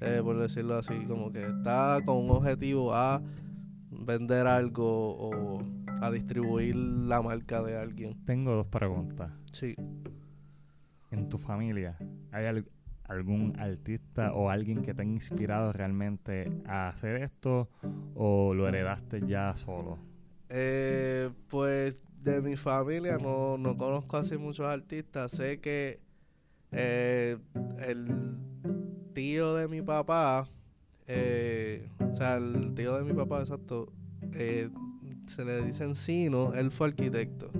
eh, 0.00 0.20
por 0.22 0.38
decirlo 0.38 0.76
así, 0.76 0.94
como 1.06 1.32
que 1.32 1.46
está 1.46 2.00
con 2.04 2.16
un 2.16 2.30
objetivo 2.30 2.94
a 2.94 3.22
vender 4.08 4.46
algo 4.46 5.14
o 5.18 5.62
a 6.00 6.10
distribuir 6.10 6.74
la 6.74 7.20
marca 7.20 7.62
de 7.62 7.76
alguien. 7.78 8.24
Tengo 8.24 8.54
dos 8.54 8.66
preguntas. 8.66 9.30
Sí. 9.52 9.74
¿En 11.10 11.28
tu 11.28 11.36
familia 11.38 11.96
hay 12.32 12.46
al- 12.46 12.70
algún 13.04 13.54
artista 13.58 14.32
o 14.32 14.48
alguien 14.50 14.82
que 14.82 14.94
te 14.94 15.02
ha 15.02 15.04
inspirado 15.04 15.72
realmente 15.72 16.50
a 16.66 16.88
hacer 16.88 17.22
esto 17.22 17.68
o 18.14 18.54
lo 18.54 18.66
heredaste 18.66 19.26
ya 19.26 19.54
solo? 19.56 19.98
Eh, 20.48 21.28
pues 21.48 22.00
de 22.22 22.40
mi 22.40 22.56
familia 22.56 23.18
no, 23.18 23.58
no 23.58 23.76
conozco 23.76 24.16
así 24.16 24.38
muchos 24.38 24.66
artistas. 24.66 25.32
Sé 25.32 25.60
que 25.60 26.00
eh, 26.72 27.36
el 27.80 28.38
tío 29.14 29.54
de 29.54 29.68
mi 29.68 29.82
papá, 29.82 30.48
eh, 31.06 31.88
o 32.10 32.14
sea, 32.14 32.36
el 32.36 32.74
tío 32.74 32.96
de 32.96 33.04
mi 33.04 33.12
papá, 33.14 33.40
exacto, 33.40 33.92
eh, 34.34 34.68
se 35.26 35.44
le 35.44 35.62
dice 35.62 35.84
Encino, 35.84 36.54
él 36.54 36.70
fue 36.70 36.88
arquitecto. 36.88 37.50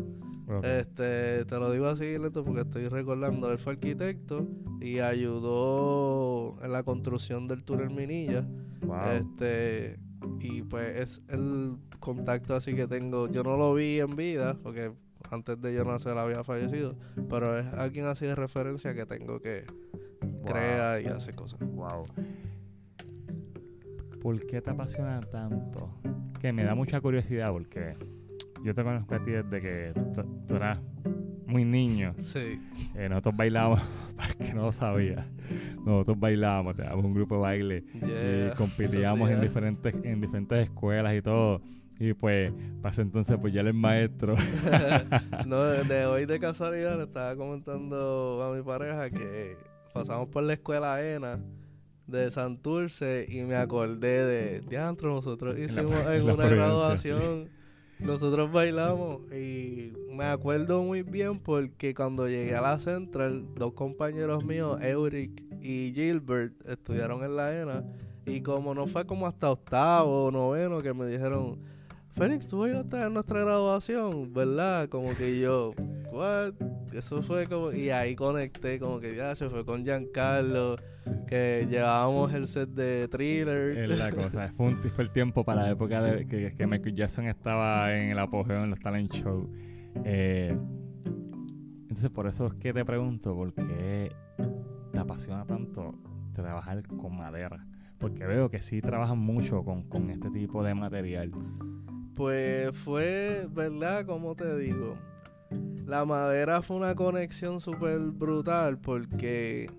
Este, 0.63 1.45
te 1.45 1.59
lo 1.59 1.71
digo 1.71 1.89
así 1.89 2.17
lento 2.17 2.43
porque 2.43 2.63
estoy 2.63 2.89
recordando, 2.89 3.53
él 3.53 3.59
fue 3.59 3.75
arquitecto 3.75 4.49
y 4.81 4.99
ayudó 5.01 6.57
en 6.63 6.73
la 6.73 6.83
construcción 6.83 7.49
del 7.49 7.65
túnel 7.65 7.91
Minilla. 7.91 8.47
Wow. 8.87 8.97
Este, 9.13 9.99
y 10.41 10.63
pues 10.63 11.01
es 11.01 11.23
el 11.29 11.77
contacto 12.01 12.55
así 12.57 12.75
que 12.75 12.87
tengo. 12.87 13.29
Yo 13.31 13.43
no 13.43 13.59
lo 13.59 13.75
vi 13.75 14.01
en 14.01 14.17
vida, 14.17 14.57
porque 14.63 14.93
antes 15.31 15.61
de 15.61 15.75
yo 15.75 15.85
nacer 15.85 16.17
había 16.17 16.43
fallecido, 16.45 16.97
pero 17.29 17.59
es 17.59 17.67
alguien 17.75 18.07
así 18.07 18.25
de 18.25 18.35
referencia 18.35 18.95
que 18.95 19.05
tengo 19.05 19.41
que 19.41 19.65
Wow. 20.21 20.45
crea 20.47 21.01
y 21.01 21.07
hace 21.07 21.33
cosas. 21.33 21.61
Wow. 21.61 22.07
¿Por 24.21 24.47
qué 24.47 24.61
te 24.61 24.71
apasiona 24.71 25.21
tanto? 25.21 25.91
Que 26.41 26.53
me 26.53 26.65
da 26.65 26.75
mucha 26.75 27.01
curiosidad 27.01 27.51
porque 27.51 27.95
yo 28.65 28.75
te 28.75 28.83
conozco 28.83 29.15
a 29.15 29.25
ti 29.25 29.31
desde 29.31 29.61
que 29.61 29.93
tú, 30.47 30.55
eras 30.57 30.79
muy 31.47 31.65
niño. 31.65 32.15
Sí, 32.19 32.61
Eh, 32.95 33.09
nosotros 33.09 33.37
bailábamos, 33.37 33.81
para 34.17 34.31
el 34.33 34.37
que 34.37 34.55
no 34.55 34.63
lo 34.63 34.73
sabía, 34.73 35.27
nosotros 35.85 36.19
bailábamos, 36.19 36.77
teníamos 36.77 37.05
un 37.05 37.15
grupo 37.15 37.37
de 37.37 37.41
baile 37.41 37.85
y 37.95 38.01
yeah. 38.01 38.55
competíamos 38.57 39.31
en 39.31 39.39
Esos 39.39 39.41
días. 39.41 39.41
diferentes, 39.41 39.95
en 40.05 40.21
diferentes 40.21 40.59
escuelas 40.65 41.15
y 41.17 41.23
todo. 41.23 41.63
Y 42.01 42.13
pues, 42.15 42.53
ese 42.89 43.03
entonces, 43.03 43.37
pues 43.41 43.53
ya 43.53 43.63
es 43.63 43.75
maestro. 43.75 44.35
no, 45.47 45.65
de 45.65 46.07
hoy 46.07 46.27
de 46.27 46.39
casualidad 46.39 46.97
le 46.97 47.05
estaba 47.05 47.35
comentando 47.37 48.43
a 48.43 48.57
mi 48.57 48.63
pareja 48.63 49.11
que 49.11 49.57
pasamos 49.93 50.29
por 50.29 50.45
la 50.45 50.53
escuela 50.53 51.03
ENA 51.05 51.41
de 52.09 52.31
Santurce 52.31 53.27
y 53.29 53.43
me 53.45 53.55
acordé 53.55 54.25
de 54.25 54.61
diantro 54.63 55.15
nosotros 55.15 55.59
hicimos 55.59 55.95
en 56.07 56.13
en 56.13 56.27
la 56.27 56.35
una 56.35 56.49
graduación 56.49 57.49
nosotros 58.01 58.51
bailamos 58.51 59.21
y 59.33 59.93
me 60.11 60.25
acuerdo 60.25 60.83
muy 60.83 61.03
bien 61.03 61.35
porque 61.35 61.95
cuando 61.95 62.29
llegué 62.29 62.57
a 62.57 62.61
la 62.61 62.81
central 62.81 63.47
dos 63.55 63.73
compañeros 63.75 64.45
míos 64.45 64.81
Euric 64.83 65.43
y 65.61 65.93
Gilbert 65.95 66.55
estudiaron 66.69 67.23
en 67.25 67.37
la 67.37 67.61
ENA 67.61 67.85
y 68.27 68.41
como 68.43 68.75
no 68.75 68.87
fue 68.87 69.07
como 69.07 69.27
hasta 69.27 69.51
octavo 69.51 70.25
o 70.25 70.31
noveno 70.31 70.81
que 70.81 70.93
me 70.95 71.07
dijeron 71.07 71.59
Félix, 72.19 72.49
tú 72.49 72.59
bailaste 72.59 73.01
en 73.01 73.15
nuestra 73.15 73.41
graduación, 73.45 74.35
¿verdad? 74.35 74.89
Como 74.89 75.15
que 75.15 75.39
yo, 75.39 75.73
¿what? 76.13 76.55
Eso 76.93 77.23
fue 77.23 77.47
como. 77.47 77.73
Y 77.73 77.91
ahí 77.91 78.15
conecté, 78.15 78.79
como 78.79 79.01
que 79.01 79.15
ya 79.15 79.35
se 79.35 79.49
fue 79.49 79.65
con 79.65 79.85
Giancarlo, 79.85 80.77
que 81.27 81.67
llevábamos 81.71 82.33
el 82.35 82.47
set 82.47 82.71
de 82.71 83.09
thriller. 83.09 83.77
es 83.79 83.99
la 83.99 84.11
cosa. 84.11 84.53
Fue, 84.57 84.67
un, 84.67 84.79
fue 84.79 85.05
el 85.05 85.11
tiempo 85.11 85.45
para 85.45 85.63
la 85.63 85.71
época 85.71 86.03
de 86.03 86.27
que, 86.27 86.55
que 86.55 86.67
Michael 86.67 86.95
Jackson 86.95 87.27
estaba 87.27 87.95
en 87.95 88.11
el 88.11 88.19
apogeo 88.19 88.65
en 88.65 88.71
los 88.71 88.81
talent 88.81 89.13
show. 89.13 89.49
Eh, 90.05 90.57
entonces, 91.83 92.11
por 92.11 92.27
eso 92.27 92.47
es 92.47 92.55
que 92.55 92.73
te 92.73 92.85
pregunto, 92.85 93.35
¿por 93.35 93.53
qué 93.55 94.13
te 94.93 94.99
apasiona 94.99 95.45
tanto 95.47 95.95
trabajar 96.35 96.87
con 96.87 97.17
madera? 97.17 97.67
Porque 97.99 98.25
veo 98.25 98.49
que 98.51 98.63
sí 98.63 98.81
trabajan 98.81 99.19
mucho 99.19 99.65
con, 99.65 99.83
con 99.89 100.11
este 100.11 100.31
tipo 100.31 100.63
de 100.63 100.75
material. 100.75 101.33
Pues 102.15 102.77
fue, 102.77 103.47
¿verdad? 103.53 104.07
Como 104.07 104.37
te 104.37 104.57
digo, 104.59 104.97
la 105.87 106.05
madera 106.05 106.63
fue 106.63 106.77
una 106.77 106.95
conexión 106.95 107.61
súper 107.61 107.99
brutal 107.99 108.79
porque 108.79 109.71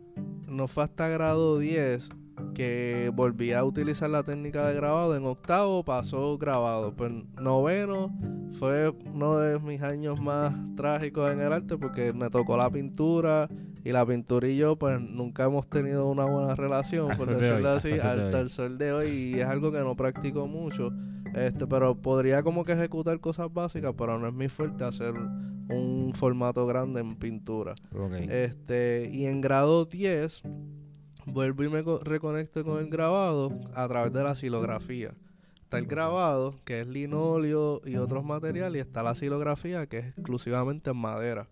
no 0.48 0.68
fue 0.68 0.84
hasta 0.84 1.08
grado 1.08 1.60
10 1.60 2.10
que 2.54 3.12
volví 3.14 3.52
a 3.52 3.64
utilizar 3.64 4.10
la 4.10 4.24
técnica 4.24 4.68
de 4.68 4.76
grabado. 4.76 5.16
En 5.16 5.26
octavo 5.26 5.84
pasó 5.84 6.38
grabado. 6.38 6.94
Pues 6.96 7.12
noveno 7.40 8.14
fue 8.54 8.90
uno 8.90 9.38
de 9.38 9.60
mis 9.60 9.82
años 9.82 10.20
más 10.20 10.54
trágicos 10.76 11.32
en 11.32 11.42
el 11.42 11.54
arte 11.54 11.78
porque 11.78 12.14
me 12.14 12.30
tocó 12.30 12.58
la 12.58 12.70
pintura 12.70 13.48
y 13.84 13.92
la 13.92 14.06
pintura 14.06 14.48
y 14.48 14.58
yo 14.58 14.76
pues 14.76 15.00
nunca 15.00 15.46
hemos 15.46 15.70
tenido 15.70 16.08
una 16.08 16.26
buena 16.26 16.56
relación, 16.56 17.16
por 17.16 17.36
decirlo 17.38 17.70
así, 17.70 17.94
hasta 17.94 18.40
el 18.40 18.50
sol 18.50 18.78
de 18.78 18.92
hoy 18.92 19.08
y 19.08 19.40
es 19.40 19.46
algo 19.46 19.72
que 19.72 19.80
no 19.80 19.96
practico 19.96 20.48
mucho. 20.48 20.92
Este, 21.34 21.68
pero 21.68 21.96
podría 21.96 22.44
como 22.44 22.64
que 22.64 22.74
ejecutar 22.74 23.20
cosas 23.20 23.54
básicas, 23.54 23.94
pero 23.98 24.18
no 24.20 24.28
es 24.28 24.34
mi 24.34 24.48
fuerte 24.50 24.84
hacer 24.84 25.14
un 25.16 26.12
formato 26.16 26.66
grande 26.66 27.00
en 27.02 27.16
pintura. 27.16 27.76
Este, 28.30 29.10
y 29.14 29.26
en 29.26 29.40
grado 29.42 29.86
10 29.86 30.42
vuelvo 31.26 31.64
y 31.64 31.70
me 31.70 31.84
co- 31.84 32.00
reconecto 32.00 32.64
con 32.66 32.80
el 32.80 32.90
grabado 32.90 33.52
a 33.76 33.88
través 33.88 34.12
de 34.14 34.24
la 34.24 34.36
silografía. 34.36 35.14
Está 35.62 35.78
el 35.78 35.86
grabado, 35.86 36.56
que 36.66 36.82
es 36.82 36.88
linóleo 36.88 37.82
y 37.86 37.98
otros 37.98 38.24
materiales, 38.26 38.80
y 38.80 38.82
está 38.82 39.04
la 39.04 39.14
silografía, 39.14 39.86
que 39.86 40.00
es 40.00 40.06
exclusivamente 40.08 40.90
en 40.90 40.98
madera. 40.98 41.48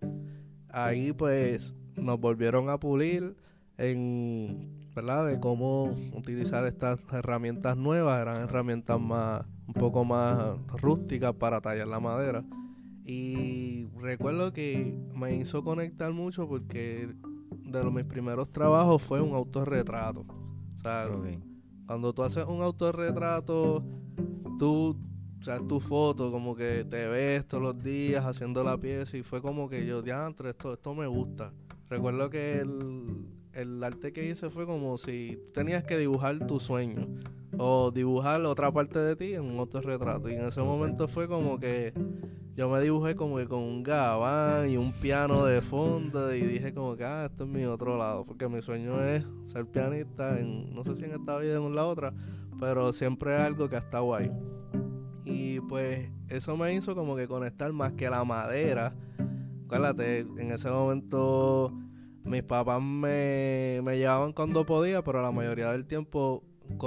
Ahí 0.70 1.14
pues 1.14 1.76
nos 1.96 2.20
volvieron 2.20 2.70
a 2.70 2.80
pulir 2.80 3.36
en, 3.78 4.90
¿verdad? 4.96 5.28
De 5.28 5.40
cómo 5.40 5.94
utilizar 6.14 6.66
estas 6.66 7.00
herramientas 7.12 7.78
nuevas, 7.78 8.20
eran 8.20 8.42
herramientas 8.42 9.00
más, 9.00 9.44
un 9.68 9.74
poco 9.74 10.06
más 10.06 10.58
rústicas 10.82 11.34
para 11.34 11.62
tallar 11.62 11.88
la 11.88 12.00
madera. 12.00 12.44
Y 13.06 13.88
recuerdo 14.00 14.52
que 14.52 14.98
me 15.14 15.36
hizo 15.36 15.64
conectar 15.64 16.12
mucho 16.12 16.48
porque 16.48 17.08
de 17.64 17.84
los, 17.84 17.94
mis 17.94 18.06
primeros 18.06 18.52
trabajos 18.52 19.02
fue 19.02 19.22
un 19.22 19.34
autorretrato. 19.34 20.26
O 20.78 20.80
sea, 20.82 21.08
cuando 21.86 22.14
tú 22.14 22.24
haces 22.24 22.46
un 22.46 22.62
autorretrato, 22.62 23.84
tú, 24.60 24.98
o 25.40 25.44
sea, 25.44 25.60
tu 25.60 25.80
foto, 25.80 26.32
como 26.32 26.56
que 26.56 26.86
te 26.90 27.08
ves 27.08 27.48
todos 27.48 27.64
los 27.64 27.84
días 27.84 28.26
haciendo 28.26 28.64
la 28.64 28.78
pieza 28.78 29.18
y 29.18 29.24
fue 29.24 29.42
como 29.42 29.70
que 29.70 29.86
yo, 29.86 30.02
diantre, 30.02 30.50
esto, 30.50 30.74
esto 30.74 30.94
me 30.94 31.08
gusta. 31.08 31.54
recuerdo 31.90 32.30
que 32.30 32.60
el, 32.60 33.37
el 33.58 33.84
arte 33.84 34.14
que 34.14 34.30
hice 34.30 34.52
fue 34.52 34.68
como 34.68 35.00
si 35.00 35.40
tenías 35.52 35.84
que 35.84 35.98
dibujar 35.98 36.46
tu 36.46 36.60
sueño 36.60 37.08
o 37.58 37.90
dibujar 37.90 38.46
otra 38.46 38.72
parte 38.72 39.00
de 39.00 39.16
ti 39.16 39.34
en 39.34 39.46
un 39.46 39.58
autorretrato. 39.58 40.30
Y 40.30 40.36
en 40.36 40.42
ese 40.42 40.62
momento 40.62 41.08
fue 41.08 41.28
como 41.28 41.60
que 41.60 41.92
yo 42.56 42.70
me 42.70 42.80
dibujé 42.80 43.16
como 43.16 43.38
que 43.38 43.48
con 43.48 43.64
un 43.64 43.82
gabán 43.82 44.70
y 44.70 44.78
un 44.78 44.94
piano 44.94 45.44
de 45.44 45.64
fondo 45.64 46.36
y 46.36 46.42
dije 46.42 46.72
como 46.72 46.96
que, 46.96 47.04
ah, 47.04 47.26
esto 47.26 47.46
es 47.46 47.50
mi 47.50 47.66
otro 47.66 47.98
lado, 47.98 48.26
porque 48.26 48.48
mi 48.48 48.62
sueño 48.62 49.04
es 49.04 49.26
ser 49.46 49.66
pianista, 49.66 50.38
no 50.40 50.84
sé 50.84 50.96
si 50.96 51.06
en 51.06 51.14
esta 51.14 51.40
vida 51.40 51.60
o 51.60 51.66
en 51.66 51.76
la 51.76 51.86
otra, 51.88 52.14
pero 52.60 52.94
siempre 52.94 53.34
es 53.34 53.42
algo 53.42 53.68
que 53.68 53.78
ha 53.78 53.80
estado 53.80 54.14
ahí. 54.14 54.32
Y 55.26 55.62
pues 55.62 56.12
eso 56.30 56.56
me 56.58 56.76
hizo 56.76 56.94
como 56.96 57.16
que 57.16 57.28
conectar 57.28 57.74
más 57.74 57.94
que 57.94 58.08
la 58.08 58.24
madera. 58.24 58.94
Acuérdate, 59.66 60.20
en 60.20 60.52
ese 60.52 60.70
momento 60.70 61.74
mis 62.28 62.44
papás 62.44 62.82
me, 62.82 63.82
me 63.84 63.98
llevaban 63.98 64.34
cuando 64.34 64.66
podía, 64.66 65.04
pero 65.04 65.22
la 65.22 65.32
mayoría 65.32 65.72
del 65.72 65.86
tiempo 65.86 66.44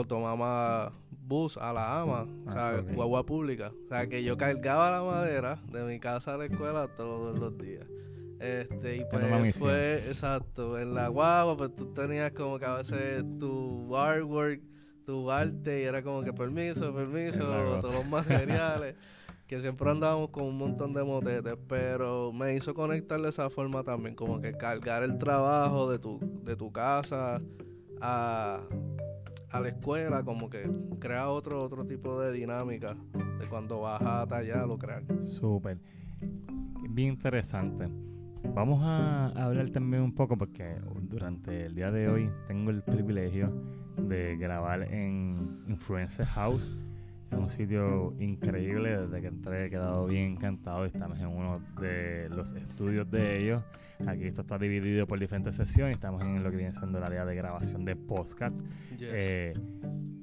tomaba 0.09 0.93
bus 1.11 1.57
a 1.57 1.73
la 1.73 2.01
ama, 2.01 2.27
o 2.47 2.51
sea, 2.51 2.71
ah, 2.71 2.81
guagua 2.81 3.25
pública. 3.25 3.73
O 3.87 3.89
sea, 3.89 4.09
que 4.09 4.23
yo 4.23 4.37
cargaba 4.37 4.91
la 4.91 5.03
madera 5.03 5.63
de 5.71 5.83
mi 5.85 6.01
casa 6.01 6.35
a 6.35 6.37
la 6.37 6.47
escuela 6.47 6.89
todos 6.97 7.39
los 7.39 7.57
días. 7.57 7.87
Este, 8.41 8.97
y 8.97 9.05
pues 9.11 9.57
fue, 9.57 10.09
exacto, 10.09 10.79
en 10.79 10.95
la 10.95 11.09
guagua, 11.09 11.57
pues 11.57 11.77
tú 11.77 11.93
tenías 11.93 12.33
como 12.33 12.59
que 12.59 12.65
a 12.65 12.77
veces 12.77 13.25
tu 13.39 13.97
artwork, 13.97 14.61
tu 15.05 15.31
arte, 15.31 15.83
y 15.83 15.85
era 15.85 16.03
como 16.03 16.23
que 16.23 16.33
permiso, 16.33 16.95
permiso, 16.95 17.45
todos 17.81 17.95
los 17.95 18.07
materiales. 18.07 18.95
que 19.51 19.59
siempre 19.59 19.91
andábamos 19.91 20.29
con 20.29 20.45
un 20.45 20.57
montón 20.57 20.93
de 20.93 21.03
motetes, 21.03 21.57
pero 21.67 22.33
me 22.33 22.55
hizo 22.55 22.73
conectar 22.73 23.21
de 23.21 23.31
esa 23.31 23.51
forma 23.51 23.83
también, 23.83 24.15
como 24.15 24.41
que 24.41 24.53
cargar 24.53 25.03
el 25.03 25.19
trabajo 25.19 25.91
de 25.91 25.99
tu, 25.99 26.21
de 26.45 26.55
tu 26.55 26.71
casa 26.71 27.43
a, 28.01 28.61
a 29.51 29.61
la 29.61 29.69
escuela, 29.69 30.23
como 30.23 30.49
que 30.49 30.71
crea 31.01 31.29
otro, 31.31 31.65
otro 31.65 31.85
tipo 31.85 32.21
de 32.21 32.31
dinámica 32.31 32.97
de 33.41 33.49
cuando 33.49 33.81
vas 33.81 34.01
a 34.03 34.25
tallar 34.25 34.71
o 34.71 34.79
crear. 34.79 35.03
Súper. 35.21 35.79
Bien 36.91 37.15
interesante. 37.15 37.89
Vamos 38.55 38.81
a 38.85 39.31
hablar 39.31 39.69
también 39.71 40.05
un 40.05 40.15
poco 40.15 40.39
porque 40.39 40.77
durante 41.09 41.67
el 41.67 41.75
día 41.75 41.91
de 41.91 42.09
hoy 42.09 42.31
tengo 42.47 42.71
el 42.71 42.85
privilegio 42.85 43.53
de 43.97 44.37
grabar 44.37 44.83
en 44.83 45.65
Influencer 45.67 46.27
House 46.27 46.71
es 47.31 47.39
un 47.39 47.51
sitio 47.51 48.15
increíble, 48.19 49.03
desde 49.03 49.21
que 49.21 49.29
entré 49.29 49.67
he 49.67 49.71
quedado 49.71 50.07
bien 50.07 50.33
encantado. 50.33 50.85
Estamos 50.85 51.19
en 51.21 51.29
uno 51.29 51.61
de 51.81 52.29
los 52.29 52.53
estudios 52.53 53.09
de 53.11 53.43
ellos. 53.43 53.63
Aquí 54.07 54.25
esto 54.25 54.43
está 54.43 54.59
dividido 54.59 55.07
por 55.07 55.19
diferentes 55.19 55.57
sesiones. 55.57 55.95
Estamos 55.95 56.23
en 56.23 56.43
lo 56.43 56.51
que 56.51 56.57
viene 56.57 56.73
siendo 56.73 56.99
el 56.99 57.05
área 57.05 57.25
de 57.25 57.35
grabación 57.37 57.85
de 57.85 57.95
podcast. 57.95 58.57
Eh, 59.01 59.53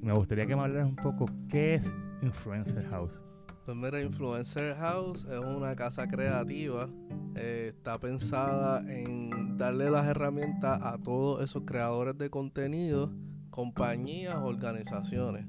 me 0.01 0.13
gustaría 0.13 0.45
que 0.45 0.55
me 0.55 0.63
hablaras 0.63 0.89
un 0.89 0.95
poco 0.95 1.25
qué 1.49 1.75
es 1.75 1.93
Influencer 2.21 2.85
House. 2.89 3.23
Pues 3.65 3.77
mira, 3.77 4.01
Influencer 4.01 4.75
House 4.75 5.25
es 5.25 5.55
una 5.55 5.75
casa 5.75 6.07
creativa. 6.07 6.89
Eh, 7.35 7.73
está 7.75 7.99
pensada 7.99 8.81
en 8.91 9.57
darle 9.57 9.89
las 9.89 10.07
herramientas 10.07 10.81
a 10.81 10.97
todos 10.97 11.43
esos 11.43 11.63
creadores 11.65 12.17
de 12.17 12.29
contenido, 12.29 13.13
compañías, 13.49 14.35
organizaciones 14.35 15.45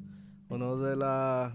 una 0.48 0.74
de 0.74 0.96
las 0.96 1.52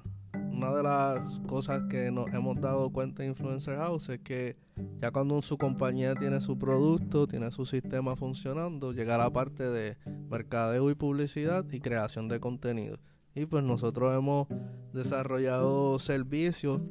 una 0.52 0.72
de 0.72 0.84
las 0.84 1.40
cosas 1.48 1.84
que 1.90 2.12
nos 2.12 2.28
hemos 2.34 2.60
dado 2.60 2.90
cuenta 2.92 3.24
en 3.24 3.30
Influencer 3.30 3.78
House 3.78 4.10
es 4.10 4.20
que 4.20 4.56
ya 5.02 5.12
cuando 5.12 5.42
su 5.42 5.58
compañía 5.58 6.16
tiene 6.16 6.42
su 6.42 6.58
producto, 6.58 7.28
tiene 7.28 7.52
su 7.52 7.66
sistema 7.66 8.16
funcionando, 8.16 8.94
llega 8.94 9.18
la 9.18 9.30
parte 9.32 9.70
de 9.70 9.98
mercadeo 10.30 10.90
y 10.90 10.96
publicidad 10.96 11.66
y 11.72 11.80
creación 11.80 12.28
de 12.28 12.40
contenido. 12.40 12.98
Y 13.36 13.46
pues 13.46 13.64
nosotros 13.64 14.16
hemos 14.18 14.48
desarrollado 14.94 16.00
servicios 16.00 16.82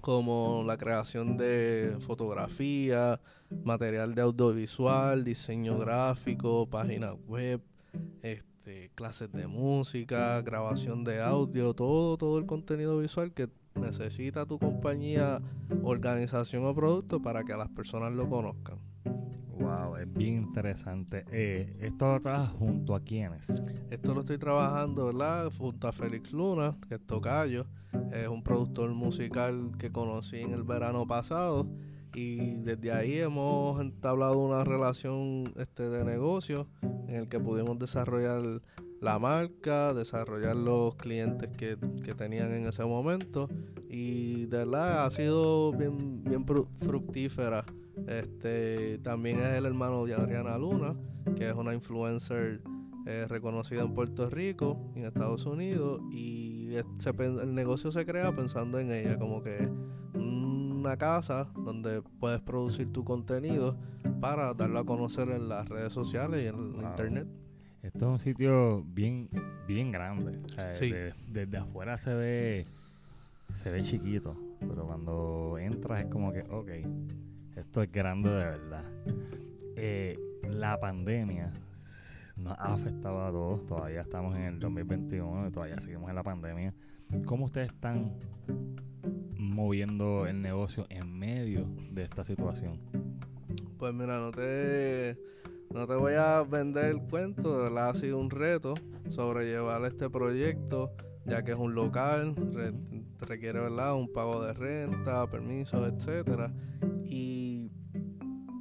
como 0.00 0.62
la 0.64 0.76
creación 0.76 1.36
de 1.36 1.96
fotografía, 2.00 3.20
material 3.64 4.14
de 4.14 4.22
audiovisual, 4.22 5.24
diseño 5.24 5.78
gráfico, 5.78 6.66
páginas 6.68 7.14
web, 7.26 7.60
este 8.22 8.55
este, 8.66 8.90
clases 8.96 9.30
de 9.30 9.46
música, 9.46 10.42
grabación 10.42 11.04
de 11.04 11.22
audio, 11.22 11.72
todo, 11.72 12.16
todo 12.16 12.38
el 12.38 12.46
contenido 12.46 12.98
visual 12.98 13.32
que 13.32 13.48
necesita 13.76 14.44
tu 14.44 14.58
compañía, 14.58 15.40
organización 15.84 16.64
o 16.64 16.74
producto 16.74 17.22
para 17.22 17.44
que 17.44 17.56
las 17.56 17.68
personas 17.68 18.12
lo 18.12 18.28
conozcan. 18.28 18.78
Wow, 19.58 19.96
es 19.98 20.12
bien 20.12 20.34
interesante. 20.34 21.24
Eh, 21.30 21.76
¿Esto 21.80 22.12
lo 22.12 22.20
trabajas 22.20 22.50
junto 22.58 22.96
a 22.96 23.00
quiénes? 23.00 23.46
Esto 23.88 24.14
lo 24.14 24.20
estoy 24.20 24.38
trabajando, 24.38 25.06
¿verdad? 25.06 25.50
Junto 25.56 25.86
a 25.86 25.92
Félix 25.92 26.32
Luna, 26.32 26.76
que 26.88 26.96
es 26.96 27.06
Tocayo. 27.06 27.66
Es 28.12 28.26
un 28.26 28.42
productor 28.42 28.90
musical 28.90 29.72
que 29.78 29.92
conocí 29.92 30.40
en 30.40 30.52
el 30.52 30.64
verano 30.64 31.06
pasado. 31.06 31.68
Y 32.16 32.54
desde 32.54 32.92
ahí 32.92 33.18
hemos 33.18 33.78
entablado 33.78 34.38
una 34.38 34.64
relación 34.64 35.52
este, 35.56 35.90
de 35.90 36.02
negocio 36.02 36.66
en 36.80 37.14
el 37.14 37.28
que 37.28 37.38
pudimos 37.38 37.78
desarrollar 37.78 38.62
la 39.02 39.18
marca, 39.18 39.92
desarrollar 39.92 40.56
los 40.56 40.94
clientes 40.94 41.50
que, 41.58 41.76
tenían 42.16 42.52
en 42.52 42.66
ese 42.66 42.86
momento 42.86 43.50
y 43.90 44.46
de 44.46 44.58
verdad 44.64 45.04
ha 45.04 45.10
sido 45.10 45.72
bien, 45.72 46.24
bien 46.24 46.46
fructífera. 46.76 47.66
Este, 48.08 48.96
también 48.98 49.38
es 49.40 49.50
el 49.50 49.66
hermano 49.66 50.06
de 50.06 50.14
Adriana 50.14 50.56
Luna, 50.56 50.96
que 51.36 51.50
es 51.50 51.54
una 51.54 51.74
influencer 51.74 52.62
eh, 53.06 53.26
reconocida 53.28 53.82
en 53.82 53.92
Puerto 53.92 54.30
Rico, 54.30 54.90
en 54.94 55.04
Estados 55.04 55.44
Unidos, 55.44 56.00
y 56.10 56.76
el 56.76 57.54
negocio 57.54 57.92
se 57.92 58.06
crea 58.06 58.34
pensando 58.34 58.78
en 58.78 58.90
ella, 58.90 59.18
como 59.18 59.42
que 59.42 59.68
una 60.86 60.96
casa 60.96 61.48
donde 61.56 62.00
puedes 62.20 62.40
producir 62.40 62.92
tu 62.92 63.02
contenido 63.02 63.76
para 64.20 64.54
darlo 64.54 64.78
a 64.78 64.86
conocer 64.86 65.28
en 65.30 65.48
las 65.48 65.68
redes 65.68 65.92
sociales 65.92 66.44
y 66.44 66.46
en 66.46 66.76
internet. 66.76 67.26
Esto 67.82 67.98
es 67.98 68.12
un 68.12 68.18
sitio 68.20 68.84
bien, 68.84 69.28
bien 69.66 69.90
grande. 69.90 70.30
desde 71.28 71.56
afuera 71.56 71.98
se 71.98 72.14
ve, 72.14 72.64
se 73.54 73.70
ve 73.70 73.82
chiquito, 73.82 74.36
pero 74.60 74.86
cuando 74.86 75.58
entras 75.58 76.04
es 76.04 76.06
como 76.06 76.32
que, 76.32 76.42
ok, 76.42 76.68
esto 77.56 77.82
es 77.82 77.90
grande 77.90 78.30
de 78.30 78.44
verdad. 78.44 78.84
Eh, 79.74 80.16
la 80.48 80.78
pandemia 80.78 81.52
nos 82.36 82.52
ha 82.58 82.74
afectado 82.74 83.26
a 83.26 83.30
todos. 83.32 83.66
Todavía 83.66 84.02
estamos 84.02 84.36
en 84.36 84.42
el 84.42 84.60
2021, 84.60 85.50
todavía 85.50 85.80
seguimos 85.80 86.08
en 86.10 86.14
la 86.14 86.22
pandemia. 86.22 86.72
¿Cómo 87.24 87.46
ustedes 87.46 87.72
están 87.72 88.16
moviendo 89.38 90.26
el 90.26 90.40
negocio 90.42 90.86
en 90.90 91.18
medio 91.18 91.66
de 91.90 92.02
esta 92.02 92.24
situación? 92.24 92.80
Pues 93.78 93.94
mira, 93.94 94.18
no 94.18 94.30
te, 94.30 95.16
no 95.72 95.86
te 95.86 95.94
voy 95.94 96.14
a 96.14 96.42
vender 96.42 96.86
el 96.86 97.00
cuento. 97.02 97.66
Ha 97.78 97.94
sido 97.94 98.18
un 98.18 98.30
reto 98.30 98.74
sobrellevar 99.10 99.84
este 99.84 100.10
proyecto, 100.10 100.92
ya 101.24 101.44
que 101.44 101.52
es 101.52 101.58
un 101.58 101.74
local, 101.74 102.34
requiere 103.20 103.60
¿verdad? 103.60 103.94
un 103.94 104.12
pago 104.12 104.44
de 104.44 104.52
renta, 104.52 105.28
permisos, 105.30 105.92
etcétera. 105.92 106.52
Y 107.06 107.70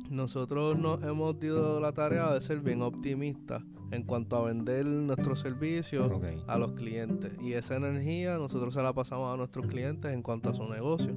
nosotros 0.10 0.78
nos 0.78 1.04
hemos 1.04 1.40
dado 1.40 1.80
la 1.80 1.92
tarea 1.92 2.32
de 2.34 2.42
ser 2.42 2.60
bien 2.62 2.82
optimistas 2.82 3.64
en 3.92 4.04
cuanto 4.04 4.38
a 4.38 4.44
vender 4.44 4.86
nuestros 4.86 5.40
servicios 5.40 6.12
a 6.48 6.58
los 6.58 6.72
clientes. 6.74 7.32
Y 7.42 7.54
esa 7.54 7.78
energía 7.78 8.38
nosotros 8.38 8.74
se 8.74 8.82
la 8.82 8.94
pasamos 8.94 9.34
a 9.34 9.38
nuestros 9.38 9.68
clientes 9.68 10.12
en 10.12 10.22
cuanto 10.22 10.50
a 10.50 10.54
su 10.54 10.64
negocio. 10.68 11.16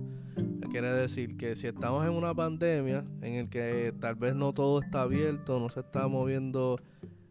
Quiere 0.70 0.92
decir 0.92 1.36
que 1.36 1.56
si 1.56 1.66
estamos 1.66 2.06
en 2.06 2.12
una 2.12 2.34
pandemia 2.34 3.04
en 3.22 3.34
el 3.34 3.48
que 3.48 3.94
tal 4.00 4.16
vez 4.16 4.34
no 4.34 4.52
todo 4.52 4.80
está 4.82 5.02
abierto, 5.02 5.58
no 5.58 5.70
se 5.70 5.80
está 5.80 6.08
moviendo 6.08 6.76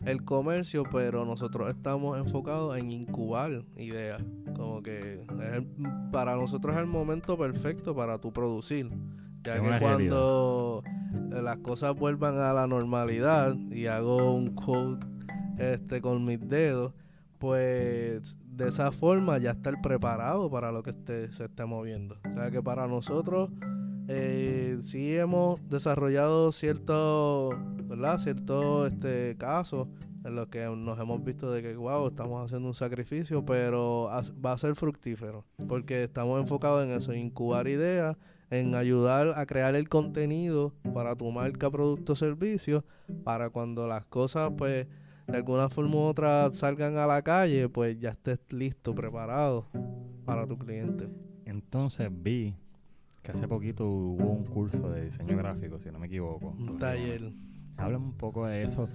el 0.05 0.23
comercio, 0.23 0.83
pero 0.91 1.23
nosotros 1.23 1.69
estamos 1.69 2.17
enfocados 2.17 2.77
en 2.77 2.91
incubar 2.91 3.63
ideas. 3.75 4.23
Como 4.55 4.81
que 4.81 5.23
para 6.11 6.35
nosotros 6.35 6.75
es 6.75 6.81
el 6.81 6.87
momento 6.87 7.37
perfecto 7.37 7.95
para 7.95 8.17
tu 8.17 8.33
producir. 8.33 8.89
Ya 9.43 9.61
que 9.61 9.79
cuando 9.79 10.83
las 11.29 11.57
cosas 11.57 11.95
vuelvan 11.95 12.39
a 12.39 12.53
la 12.53 12.67
normalidad 12.67 13.55
y 13.71 13.85
hago 13.85 14.33
un 14.33 14.55
code 14.55 14.99
este, 15.57 16.01
con 16.01 16.25
mis 16.25 16.39
dedos, 16.47 16.93
pues 17.37 18.35
de 18.45 18.67
esa 18.67 18.91
forma 18.91 19.37
ya 19.37 19.51
estar 19.51 19.81
preparado 19.81 20.49
para 20.49 20.71
lo 20.71 20.83
que 20.83 20.89
esté, 20.91 21.31
se 21.31 21.45
esté 21.45 21.65
moviendo. 21.65 22.17
O 22.29 22.33
sea 22.33 22.49
que 22.49 22.61
para 22.61 22.87
nosotros 22.87 23.49
eh, 24.07 24.79
sí 24.81 25.15
hemos 25.15 25.59
desarrollado 25.69 26.51
ciertos, 26.51 27.55
¿verdad? 27.87 28.17
Ciertos 28.17 28.91
este, 28.91 29.35
casos 29.37 29.87
en 30.23 30.35
los 30.35 30.47
que 30.47 30.65
nos 30.65 30.99
hemos 30.99 31.23
visto 31.23 31.51
de 31.51 31.61
que, 31.61 31.75
wow, 31.75 32.07
estamos 32.07 32.45
haciendo 32.45 32.67
un 32.67 32.73
sacrificio, 32.73 33.45
pero 33.45 34.09
va 34.43 34.51
a 34.51 34.57
ser 34.57 34.75
fructífero, 34.75 35.45
porque 35.67 36.03
estamos 36.03 36.39
enfocados 36.39 36.85
en 36.85 36.91
eso, 36.91 37.13
incubar 37.13 37.67
ideas, 37.67 38.17
en 38.49 38.75
ayudar 38.75 39.33
a 39.37 39.45
crear 39.45 39.75
el 39.75 39.87
contenido 39.89 40.73
para 40.93 41.15
tu 41.15 41.31
marca, 41.31 41.69
producto 41.69 42.15
servicio, 42.15 42.83
para 43.23 43.49
cuando 43.49 43.87
las 43.87 44.05
cosas, 44.05 44.51
pues, 44.57 44.87
de 45.27 45.37
alguna 45.37 45.69
forma 45.69 45.95
u 45.95 45.99
otra 45.99 46.49
salgan 46.51 46.97
a 46.97 47.05
la 47.05 47.21
calle, 47.21 47.67
pues 47.69 47.99
ya 47.99 48.11
estés 48.11 48.39
listo, 48.51 48.95
preparado 48.95 49.65
para 50.25 50.47
tu 50.47 50.57
cliente. 50.57 51.09
Entonces 51.45 52.09
vi 52.11 52.55
que 53.21 53.31
hace 53.31 53.47
poquito 53.47 53.85
hubo 53.85 54.31
un 54.31 54.45
curso 54.45 54.89
de 54.89 55.05
diseño 55.05 55.35
gráfico, 55.35 55.79
si 55.79 55.91
no 55.91 55.99
me 55.99 56.07
equivoco. 56.07 56.55
Un 56.57 56.77
taller. 56.77 57.33
Háblame 57.75 58.05
un 58.05 58.17
poco 58.17 58.47
de 58.47 58.63
eso, 58.63 58.87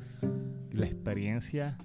la 0.72 0.86
experiencia, 0.86 1.76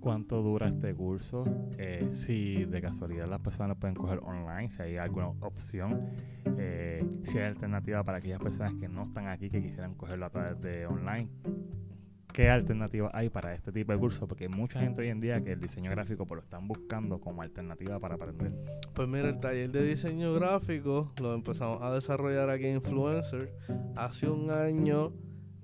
cuánto 0.00 0.40
dura 0.40 0.68
este 0.68 0.94
curso, 0.94 1.44
eh, 1.76 2.08
si 2.12 2.64
de 2.64 2.80
casualidad 2.80 3.28
las 3.28 3.40
personas 3.40 3.70
lo 3.70 3.74
pueden 3.74 3.96
coger 3.96 4.20
online, 4.22 4.70
si 4.70 4.80
hay 4.80 4.96
alguna 4.96 5.28
opción, 5.40 6.12
eh, 6.56 7.04
si 7.24 7.38
hay 7.38 7.44
alternativa 7.46 8.02
para 8.04 8.18
aquellas 8.18 8.40
personas 8.40 8.72
que 8.74 8.88
no 8.88 9.02
están 9.02 9.26
aquí, 9.26 9.50
que 9.50 9.60
quisieran 9.60 9.94
cogerlo 9.94 10.26
a 10.26 10.30
través 10.30 10.60
de 10.60 10.86
online. 10.86 11.28
¿Qué 12.36 12.50
alternativa 12.50 13.10
hay 13.14 13.30
para 13.30 13.54
este 13.54 13.72
tipo 13.72 13.92
de 13.92 13.98
curso? 13.98 14.28
Porque 14.28 14.44
hay 14.44 14.50
mucha 14.50 14.78
gente 14.78 15.00
hoy 15.00 15.08
en 15.08 15.20
día 15.20 15.42
que 15.42 15.52
el 15.52 15.58
diseño 15.58 15.90
gráfico 15.90 16.26
pues, 16.26 16.36
lo 16.36 16.42
están 16.42 16.68
buscando 16.68 17.18
como 17.18 17.40
alternativa 17.40 17.98
para 17.98 18.16
aprender. 18.16 18.52
Pues 18.92 19.08
mira, 19.08 19.30
el 19.30 19.40
taller 19.40 19.70
de 19.70 19.82
diseño 19.82 20.34
gráfico 20.34 21.14
lo 21.18 21.32
empezamos 21.32 21.80
a 21.80 21.94
desarrollar 21.94 22.50
aquí 22.50 22.66
en 22.66 22.74
Influencer. 22.74 23.54
Hace 23.96 24.28
un 24.28 24.50
año 24.50 25.14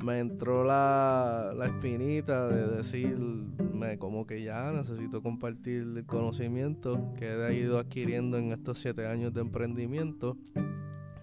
me 0.03 0.21
entró 0.21 0.65
la, 0.65 1.53
la 1.55 1.67
espinita 1.67 2.49
de 2.49 2.79
decirme 2.79 3.99
como 3.99 4.27
que 4.27 4.43
ya 4.43 4.73
necesito 4.73 5.23
compartir 5.23 5.83
el 5.83 6.07
conocimiento 6.07 7.13
que 7.19 7.35
he 7.35 7.55
ido 7.55 7.79
adquiriendo 7.81 8.39
en 8.39 8.51
estos 8.51 8.79
siete 8.79 9.07
años 9.07 9.35
de 9.35 9.43
emprendimiento. 9.43 10.39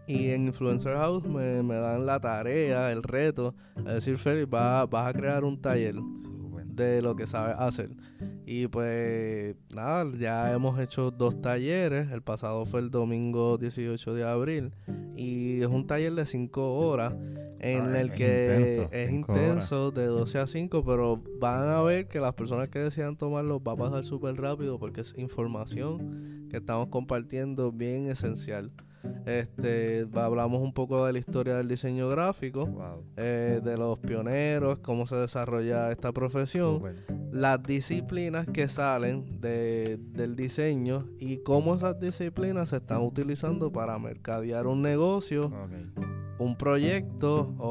Y 0.09 0.31
en 0.31 0.47
Influencer 0.47 0.97
House 0.97 1.23
me, 1.23 1.61
me 1.61 1.75
dan 1.75 2.07
la 2.07 2.19
tarea, 2.19 2.91
el 2.91 3.03
reto, 3.03 3.53
es 3.77 3.93
decir, 3.93 4.17
Félix, 4.17 4.49
vas, 4.49 4.89
vas 4.89 5.07
a 5.07 5.17
crear 5.17 5.43
un 5.43 5.61
taller 5.61 5.95
de 6.65 7.01
lo 7.03 7.15
que 7.15 7.27
sabes 7.27 7.55
hacer. 7.59 7.91
Y 8.43 8.65
pues 8.67 9.55
nada, 9.71 10.11
ya 10.17 10.51
hemos 10.51 10.79
hecho 10.79 11.11
dos 11.11 11.39
talleres. 11.41 12.09
El 12.11 12.23
pasado 12.23 12.65
fue 12.65 12.79
el 12.79 12.89
domingo 12.89 13.59
18 13.59 14.15
de 14.15 14.23
abril. 14.27 14.71
Y 15.15 15.61
es 15.61 15.67
un 15.67 15.85
taller 15.85 16.13
de 16.13 16.25
5 16.25 16.79
horas 16.79 17.13
en 17.59 17.93
Ah, 17.93 18.01
el 18.01 18.09
es 18.09 18.15
que 18.15 18.55
intenso, 18.57 18.89
es 18.91 19.09
cinco 19.09 19.33
intenso 19.33 19.91
de 19.91 20.05
12 20.05 20.39
a 20.39 20.47
5, 20.47 20.83
pero 20.83 21.21
van 21.39 21.67
a 21.67 21.81
ver 21.83 22.07
que 22.07 22.19
las 22.19 22.33
personas 22.33 22.69
que 22.69 22.79
decidan 22.79 23.17
tomarlo 23.17 23.61
va 23.61 23.73
a 23.73 23.75
pasar 23.75 24.05
súper 24.05 24.35
rápido 24.35 24.79
porque 24.79 25.01
es 25.01 25.13
información 25.17 26.47
que 26.49 26.57
estamos 26.57 26.87
compartiendo 26.87 27.71
bien 27.71 28.09
esencial. 28.09 28.71
Este, 29.25 30.07
hablamos 30.15 30.61
un 30.61 30.73
poco 30.73 31.05
de 31.05 31.13
la 31.13 31.19
historia 31.19 31.55
del 31.57 31.67
diseño 31.67 32.09
gráfico, 32.09 32.65
Wow. 32.65 33.03
eh, 33.17 33.61
de 33.63 33.77
los 33.77 33.99
pioneros, 33.99 34.79
cómo 34.79 35.05
se 35.05 35.15
desarrolla 35.15 35.91
esta 35.91 36.11
profesión 36.11 36.81
las 37.31 37.61
disciplinas 37.61 38.47
que 38.47 38.67
salen 38.67 39.39
de- 39.39 39.99
del 40.13 40.35
diseño 40.35 41.05
y 41.19 41.37
cómo 41.37 41.75
esas 41.75 41.99
disciplinas 41.99 42.69
se 42.69 42.77
están 42.77 43.01
utilizando 43.03 43.71
para 43.71 43.99
mercadear 43.99 44.65
un 44.65 44.81
negocio, 44.81 45.51
un 46.39 46.55
proyecto 46.57 47.53
o, 47.59 47.67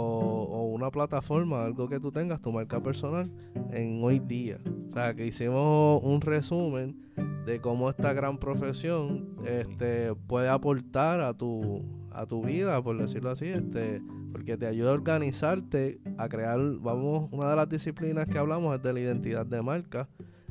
o 0.50 0.62
una 0.68 0.90
plataforma, 0.90 1.64
algo 1.64 1.88
que 1.88 1.98
tú 1.98 2.12
tengas, 2.12 2.40
tu 2.40 2.52
marca 2.52 2.80
personal, 2.82 3.30
en 3.72 4.02
hoy 4.04 4.20
día. 4.20 4.58
O 4.90 4.94
sea, 4.94 5.14
que 5.14 5.26
hicimos 5.26 6.00
un 6.04 6.20
resumen 6.20 7.07
de 7.44 7.60
cómo 7.60 7.90
esta 7.90 8.12
gran 8.12 8.38
profesión 8.38 9.36
este, 9.46 10.14
puede 10.26 10.48
aportar 10.48 11.20
a 11.20 11.34
tu, 11.34 11.84
a 12.12 12.26
tu 12.26 12.42
vida, 12.42 12.82
por 12.82 12.98
decirlo 12.98 13.30
así, 13.30 13.46
este, 13.46 14.02
porque 14.32 14.56
te 14.56 14.66
ayuda 14.66 14.90
a 14.90 14.94
organizarte, 14.94 16.00
a 16.16 16.28
crear, 16.28 16.58
vamos, 16.80 17.28
una 17.32 17.50
de 17.50 17.56
las 17.56 17.68
disciplinas 17.68 18.26
que 18.26 18.38
hablamos 18.38 18.76
es 18.76 18.82
de 18.82 18.92
la 18.92 19.00
identidad 19.00 19.46
de 19.46 19.62
marca. 19.62 20.08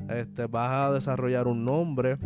Este, 0.08 0.46
vas 0.46 0.88
a 0.88 0.92
desarrollar 0.92 1.46
un 1.46 1.64
nombre, 1.64 2.18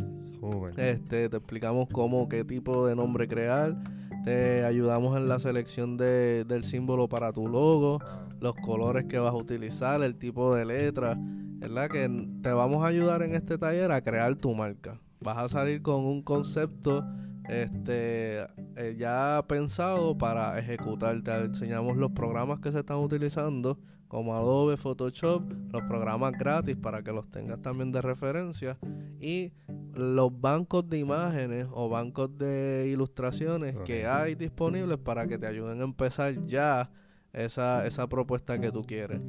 este, 0.76 1.28
te 1.28 1.36
explicamos 1.36 1.88
cómo, 1.90 2.28
qué 2.28 2.44
tipo 2.44 2.86
de 2.86 2.94
nombre 2.94 3.26
crear, 3.26 3.76
te 4.24 4.64
ayudamos 4.64 5.16
en 5.16 5.28
la 5.28 5.38
selección 5.38 5.96
de- 5.96 6.44
del 6.44 6.64
símbolo 6.64 7.08
para 7.08 7.32
tu 7.32 7.48
logo, 7.48 7.98
los 8.40 8.54
colores 8.56 9.04
que 9.06 9.18
vas 9.18 9.32
a 9.32 9.36
utilizar, 9.36 10.02
el 10.02 10.16
tipo 10.16 10.54
de 10.54 10.64
letra, 10.64 11.16
¿verdad? 11.18 11.88
Que 11.90 12.08
te 12.42 12.52
vamos 12.52 12.84
a 12.84 12.88
ayudar 12.88 13.22
en 13.22 13.34
este 13.34 13.58
taller 13.58 13.90
a 13.92 14.00
crear 14.02 14.36
tu 14.36 14.54
marca. 14.54 15.00
Vas 15.20 15.38
a 15.38 15.48
salir 15.48 15.82
con 15.82 16.04
un 16.04 16.22
concepto 16.22 17.04
este 17.48 18.40
eh, 18.76 18.96
ya 18.98 19.44
pensado 19.48 20.16
para 20.16 20.58
ejecutar. 20.58 21.20
Te 21.22 21.32
enseñamos 21.44 21.96
los 21.96 22.12
programas 22.12 22.60
que 22.60 22.72
se 22.72 22.80
están 22.80 22.98
utilizando 22.98 23.78
como 24.08 24.34
Adobe, 24.36 24.76
Photoshop, 24.76 25.42
los 25.72 25.82
programas 25.82 26.32
gratis 26.32 26.76
para 26.76 27.02
que 27.02 27.12
los 27.12 27.30
tengas 27.30 27.60
también 27.62 27.92
de 27.92 28.02
referencia 28.02 28.78
y 29.20 29.52
los 29.94 30.40
bancos 30.40 30.88
de 30.88 30.98
imágenes 30.98 31.66
o 31.72 31.88
bancos 31.88 32.36
de 32.38 32.88
ilustraciones 32.90 33.76
que 33.84 34.06
hay 34.06 34.34
disponibles 34.34 34.98
para 34.98 35.26
que 35.26 35.38
te 35.38 35.46
ayuden 35.46 35.80
a 35.80 35.84
empezar 35.84 36.46
ya 36.46 36.90
esa, 37.32 37.86
esa 37.86 38.08
propuesta 38.08 38.58
que 38.58 38.70
tú 38.70 38.82
quieres. 38.82 39.20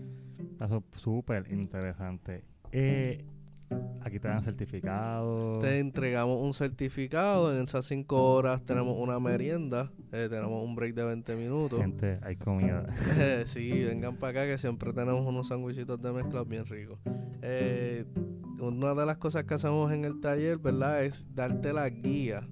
Eso 0.59 0.83
es 0.93 1.01
súper 1.01 1.51
interesante. 1.51 2.43
Eh, 2.71 3.25
aquí 4.01 4.19
te 4.19 4.27
dan 4.27 4.43
certificado. 4.43 5.59
Te 5.59 5.79
entregamos 5.79 6.41
un 6.41 6.53
certificado, 6.53 7.55
en 7.55 7.65
esas 7.65 7.85
cinco 7.85 8.33
horas 8.33 8.63
tenemos 8.63 8.95
una 8.97 9.19
merienda, 9.19 9.91
eh, 10.11 10.27
tenemos 10.29 10.63
un 10.63 10.75
break 10.75 10.93
de 10.93 11.03
20 11.03 11.35
minutos. 11.35 11.79
Gente, 11.79 12.19
hay 12.21 12.35
comida. 12.35 12.85
sí, 13.45 13.83
vengan 13.83 14.17
para 14.17 14.41
acá 14.41 14.51
que 14.51 14.57
siempre 14.57 14.93
tenemos 14.93 15.25
unos 15.25 15.47
sandwichitos 15.47 16.01
de 16.01 16.11
mezcla 16.11 16.43
bien 16.43 16.65
ricos. 16.65 16.99
Eh, 17.41 18.05
una 18.59 18.93
de 18.93 19.05
las 19.05 19.17
cosas 19.17 19.43
que 19.43 19.53
hacemos 19.53 19.91
en 19.91 20.05
el 20.05 20.21
taller, 20.21 20.57
¿verdad? 20.57 21.03
Es 21.03 21.25
darte 21.33 21.73
la 21.73 21.89
guía 21.89 22.47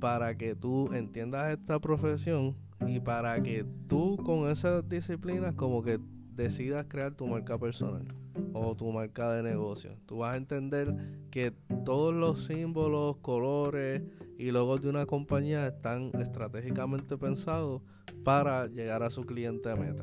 para 0.00 0.36
que 0.36 0.54
tú 0.54 0.92
entiendas 0.92 1.52
esta 1.52 1.80
profesión 1.80 2.56
y 2.86 3.00
para 3.00 3.40
que 3.42 3.64
tú 3.88 4.16
con 4.24 4.50
esas 4.50 4.88
disciplinas 4.88 5.54
como 5.54 5.82
que 5.82 5.98
decidas 6.34 6.86
crear 6.88 7.14
tu 7.14 7.26
marca 7.26 7.58
personal 7.58 8.06
o 8.52 8.74
tu 8.76 8.90
marca 8.92 9.32
de 9.32 9.42
negocio. 9.42 9.96
Tú 10.06 10.18
vas 10.18 10.34
a 10.34 10.36
entender 10.36 10.94
que 11.30 11.52
todos 11.84 12.14
los 12.14 12.44
símbolos, 12.44 13.16
colores 13.18 14.02
y 14.38 14.50
logos 14.50 14.80
de 14.82 14.88
una 14.88 15.06
compañía 15.06 15.66
están 15.66 16.10
estratégicamente 16.20 17.16
pensados 17.16 17.82
para 18.24 18.66
llegar 18.66 19.02
a 19.02 19.10
su 19.10 19.24
cliente 19.24 19.74
meta. 19.74 20.02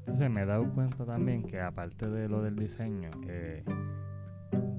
Entonces 0.00 0.30
me 0.30 0.42
he 0.42 0.46
dado 0.46 0.70
cuenta 0.72 1.04
también 1.04 1.42
que 1.42 1.60
aparte 1.60 2.08
de 2.08 2.28
lo 2.28 2.42
del 2.42 2.56
diseño, 2.56 3.10
eh, 3.26 3.64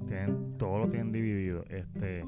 tienen, 0.07 0.57
todo 0.57 0.79
lo 0.79 0.89
tienen 0.89 1.11
dividido. 1.11 1.63
Este, 1.69 2.25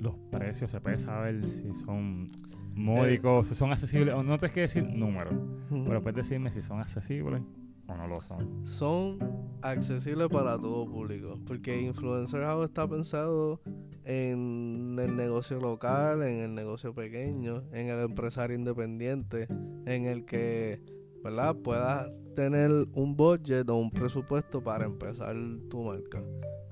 los 0.00 0.14
precios, 0.30 0.70
se 0.70 0.80
puede 0.80 0.98
saber 0.98 1.44
si 1.50 1.74
son 1.74 2.26
módicos, 2.74 3.48
si 3.48 3.54
son 3.54 3.72
accesibles, 3.72 4.14
o 4.14 4.22
no 4.22 4.38
tienes 4.38 4.54
que 4.54 4.60
decir 4.62 4.84
números, 4.84 5.34
pero 5.68 6.02
puedes 6.02 6.16
decirme 6.16 6.50
si 6.50 6.62
son 6.62 6.80
accesibles 6.80 7.42
o 7.86 7.96
no 7.96 8.06
lo 8.06 8.20
son. 8.22 8.66
son 8.66 9.18
accesibles 9.62 10.28
para 10.28 10.58
todo 10.58 10.86
público. 10.86 11.38
Porque 11.46 11.80
Influencer 11.80 12.42
House 12.42 12.66
está 12.66 12.88
pensado 12.88 13.60
en 14.04 14.96
el 14.98 15.16
negocio 15.16 15.60
local, 15.60 16.22
en 16.22 16.40
el 16.40 16.54
negocio 16.54 16.94
pequeño, 16.94 17.62
en 17.72 17.88
el 17.88 18.00
empresario 18.00 18.56
independiente, 18.56 19.48
en 19.86 20.06
el 20.06 20.24
que 20.24 20.82
¿verdad? 21.22 21.56
puedas 21.56 22.10
tener 22.36 22.70
un 22.92 23.16
budget 23.16 23.68
o 23.70 23.76
un 23.76 23.90
presupuesto 23.90 24.62
para 24.62 24.84
empezar 24.84 25.34
tu 25.70 25.82
marca. 25.82 26.22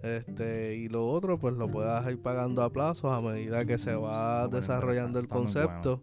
Este, 0.03 0.77
y 0.77 0.88
lo 0.88 1.09
otro, 1.09 1.38
pues 1.38 1.55
lo 1.55 1.70
puedas 1.70 2.07
ir 2.11 2.20
pagando 2.20 2.62
a 2.62 2.70
plazos 2.70 3.12
a 3.12 3.20
medida 3.20 3.64
que 3.64 3.79
se 3.79 3.94
va 3.94 4.48
desarrollando 4.48 5.18
el 5.18 5.29
concepto. 5.29 6.03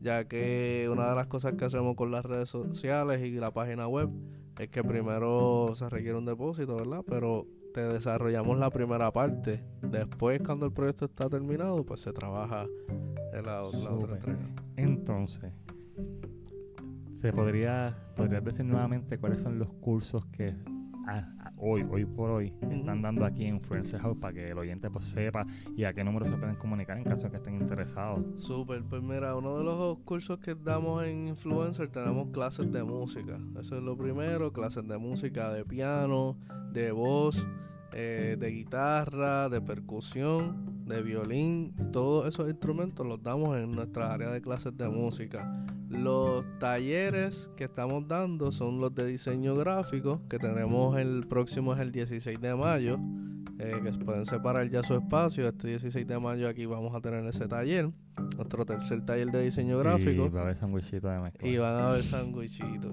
Ya 0.00 0.28
que 0.28 0.88
una 0.92 1.08
de 1.08 1.16
las 1.16 1.26
cosas 1.26 1.54
que 1.54 1.64
hacemos 1.64 1.96
con 1.96 2.12
las 2.12 2.24
redes 2.24 2.48
sociales 2.48 3.20
y 3.20 3.32
la 3.32 3.50
página 3.50 3.88
web 3.88 4.08
es 4.58 4.68
que 4.70 4.82
primero 4.82 5.70
se 5.74 5.88
requiere 5.88 6.18
un 6.18 6.24
depósito, 6.26 6.76
¿verdad? 6.76 7.02
Pero 7.06 7.46
te 7.74 7.80
desarrollamos 7.82 8.58
la 8.58 8.70
primera 8.70 9.10
parte. 9.12 9.62
Después, 9.82 10.40
cuando 10.44 10.66
el 10.66 10.72
proyecto 10.72 11.04
está 11.04 11.28
terminado, 11.28 11.84
pues 11.84 12.00
se 12.00 12.12
trabaja 12.12 12.66
en 13.32 13.44
la, 13.44 13.62
la 13.62 13.90
otra 13.92 14.14
entrega. 14.16 14.38
Entonces, 14.76 15.52
¿se 17.20 17.32
podría, 17.32 17.96
podrías 18.16 18.44
decir 18.44 18.64
nuevamente 18.64 19.18
cuáles 19.18 19.40
son 19.40 19.58
los 19.58 19.68
cursos 19.74 20.24
que 20.26 20.54
a- 21.06 21.18
a- 21.18 21.37
hoy, 21.60 21.86
hoy 21.90 22.04
por 22.04 22.30
hoy, 22.30 22.52
están 22.70 23.02
dando 23.02 23.24
aquí 23.24 23.44
en 23.44 23.56
Influencer 23.56 24.00
House 24.00 24.16
para 24.18 24.32
que 24.32 24.50
el 24.50 24.58
oyente 24.58 24.90
pues, 24.90 25.06
sepa 25.06 25.46
y 25.76 25.84
a 25.84 25.92
qué 25.92 26.04
número 26.04 26.26
se 26.26 26.36
pueden 26.36 26.56
comunicar 26.56 26.98
en 26.98 27.04
caso 27.04 27.24
de 27.24 27.30
que 27.30 27.36
estén 27.36 27.56
interesados? 27.56 28.24
Súper, 28.36 28.82
pues 28.84 29.02
mira, 29.02 29.34
uno 29.36 29.58
de 29.58 29.64
los 29.64 29.98
cursos 29.98 30.38
que 30.38 30.54
damos 30.54 31.04
en 31.04 31.28
Influencer 31.28 31.88
tenemos 31.88 32.28
clases 32.30 32.70
de 32.72 32.82
música. 32.82 33.38
Eso 33.60 33.76
es 33.76 33.82
lo 33.82 33.96
primero, 33.96 34.52
clases 34.52 34.86
de 34.86 34.98
música 34.98 35.52
de 35.52 35.64
piano, 35.64 36.36
de 36.72 36.92
voz, 36.92 37.46
eh, 37.92 38.36
de 38.38 38.50
guitarra, 38.50 39.48
de 39.48 39.60
percusión, 39.60 40.67
de 40.88 41.02
violín, 41.02 41.74
todos 41.92 42.26
esos 42.26 42.48
instrumentos 42.48 43.06
los 43.06 43.22
damos 43.22 43.56
en 43.58 43.70
nuestra 43.72 44.12
área 44.12 44.30
de 44.30 44.40
clases 44.40 44.76
de 44.76 44.88
música. 44.88 45.64
Los 45.88 46.44
talleres 46.58 47.50
que 47.56 47.64
estamos 47.64 48.08
dando 48.08 48.52
son 48.52 48.80
los 48.80 48.94
de 48.94 49.06
diseño 49.06 49.54
gráfico, 49.56 50.20
que 50.28 50.38
tenemos 50.38 50.98
el 50.98 51.26
próximo 51.28 51.74
es 51.74 51.80
el 51.80 51.92
16 51.92 52.40
de 52.40 52.54
mayo, 52.54 52.98
eh, 53.58 53.80
que 53.82 54.04
pueden 54.04 54.26
separar 54.26 54.68
ya 54.68 54.82
su 54.82 54.94
espacio. 54.94 55.48
Este 55.48 55.68
16 55.68 56.06
de 56.06 56.18
mayo 56.18 56.48
aquí 56.48 56.66
vamos 56.66 56.94
a 56.94 57.00
tener 57.00 57.24
ese 57.26 57.48
taller, 57.48 57.90
nuestro 58.36 58.64
tercer 58.64 59.04
taller 59.04 59.30
de 59.30 59.44
diseño 59.44 59.78
gráfico. 59.78 60.26
Y 60.26 60.28
va 60.28 60.40
a 60.40 60.44
haber 60.44 60.56
sandwichitos 60.56 61.10
de 61.10 61.18
mezcla. 61.18 61.48
Y 61.48 61.56
van 61.58 61.74
a 61.74 61.88
haber 61.90 62.04
sandwichitos. 62.04 62.92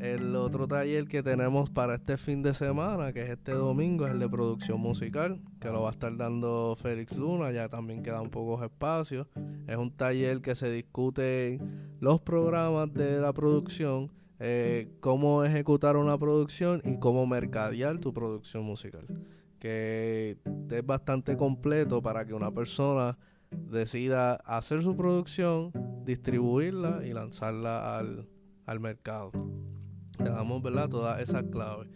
El 0.00 0.36
otro 0.36 0.68
taller 0.68 1.06
que 1.06 1.22
tenemos 1.22 1.70
para 1.70 1.94
este 1.94 2.18
fin 2.18 2.42
de 2.42 2.52
semana, 2.52 3.14
que 3.14 3.22
es 3.22 3.30
este 3.30 3.52
domingo, 3.52 4.06
es 4.06 4.12
el 4.12 4.18
de 4.18 4.28
producción 4.28 4.78
musical, 4.78 5.40
que 5.60 5.68
lo 5.70 5.80
va 5.80 5.88
a 5.88 5.92
estar 5.92 6.14
dando 6.14 6.76
Félix 6.76 7.16
Luna, 7.16 7.52
ya 7.52 7.70
también 7.70 8.02
quedan 8.02 8.28
pocos 8.28 8.62
espacios. 8.62 9.26
Es 9.66 9.76
un 9.76 9.90
taller 9.90 10.42
que 10.42 10.54
se 10.54 10.70
discute 10.70 11.58
los 12.00 12.20
programas 12.20 12.92
de 12.92 13.18
la 13.18 13.32
producción, 13.32 14.12
eh, 14.40 14.90
cómo 15.00 15.42
ejecutar 15.42 15.96
una 15.96 16.18
producción 16.18 16.82
y 16.84 16.98
cómo 16.98 17.26
mercadear 17.26 17.98
tu 17.98 18.12
producción 18.12 18.64
musical. 18.64 19.06
Que 19.64 20.36
es 20.70 20.84
bastante 20.84 21.38
completo 21.38 22.02
para 22.02 22.26
que 22.26 22.34
una 22.34 22.50
persona 22.50 23.16
decida 23.50 24.34
hacer 24.34 24.82
su 24.82 24.94
producción, 24.94 25.72
distribuirla 26.04 27.00
y 27.02 27.14
lanzarla 27.14 27.96
al, 27.96 28.28
al 28.66 28.80
mercado. 28.80 29.32
Te 30.18 30.24
damos, 30.24 30.62
¿verdad? 30.62 30.90
Todas 30.90 31.18
esas 31.22 31.44
claves. 31.44 31.88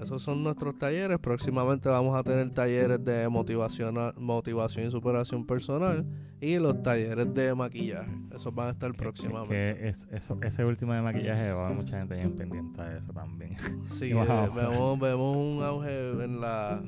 Esos 0.00 0.22
son 0.22 0.44
nuestros 0.44 0.78
talleres. 0.78 1.18
Próximamente 1.18 1.88
vamos 1.88 2.14
a 2.16 2.22
tener 2.22 2.48
talleres 2.50 3.04
de 3.04 3.28
motivación, 3.28 3.96
motivación 4.18 4.86
y 4.86 4.90
superación 4.92 5.44
personal 5.44 6.06
y 6.40 6.60
los 6.60 6.80
talleres 6.80 7.34
de 7.34 7.56
maquillaje. 7.56 8.10
Esos 8.32 8.54
van 8.54 8.68
a 8.68 8.70
estar 8.70 8.92
próximamente. 8.92 9.48
Que 9.48 10.16
eso, 10.16 10.38
ese 10.42 10.64
último 10.64 10.92
de 10.92 11.02
maquillaje 11.02 11.50
va 11.50 11.62
a 11.62 11.66
haber 11.66 11.78
mucha 11.78 11.98
gente 11.98 12.14
bien 12.14 12.36
pendiente 12.36 12.82
de 12.82 12.98
eso 12.98 13.12
también. 13.12 13.56
Sí, 13.90 14.04
eh, 14.12 14.48
vemos, 14.54 15.00
vemos 15.00 15.36
un 15.36 15.62
auge 15.64 16.22
en 16.22 16.40
la... 16.40 16.84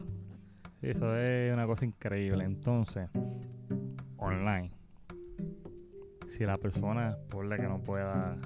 Eso 0.83 1.17
es 1.17 1.53
una 1.53 1.67
cosa 1.67 1.85
increíble. 1.85 2.45
Entonces, 2.45 3.09
online. 4.17 4.71
Si 6.29 6.45
la 6.45 6.59
persona, 6.59 7.17
por 7.29 7.47
la 7.47 7.57
que 7.57 7.67
no 7.67 7.83
pueda 7.83 8.39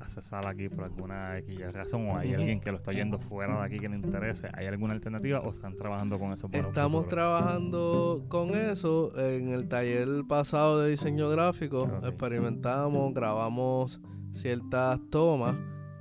accesar 0.00 0.46
aquí 0.46 0.68
por 0.68 0.84
alguna 0.84 1.36
X 1.38 1.72
razón 1.72 2.08
o 2.08 2.16
hay 2.16 2.32
alguien 2.32 2.60
que 2.60 2.70
lo 2.70 2.78
está 2.78 2.92
yendo 2.92 3.18
fuera 3.18 3.58
de 3.58 3.66
aquí 3.66 3.78
que 3.78 3.88
le 3.88 3.96
interese, 3.96 4.48
¿hay 4.54 4.66
alguna 4.66 4.94
alternativa 4.94 5.40
o 5.40 5.50
están 5.50 5.76
trabajando 5.76 6.18
con 6.18 6.32
eso? 6.32 6.48
Estamos 6.52 7.08
trabajando 7.08 8.24
con 8.28 8.50
eso. 8.50 9.10
En 9.18 9.48
el 9.48 9.68
taller 9.68 10.08
pasado 10.26 10.80
de 10.80 10.90
diseño 10.90 11.28
gráfico 11.28 11.90
experimentamos, 12.02 13.12
grabamos 13.12 14.00
ciertas 14.32 15.00
tomas 15.10 15.56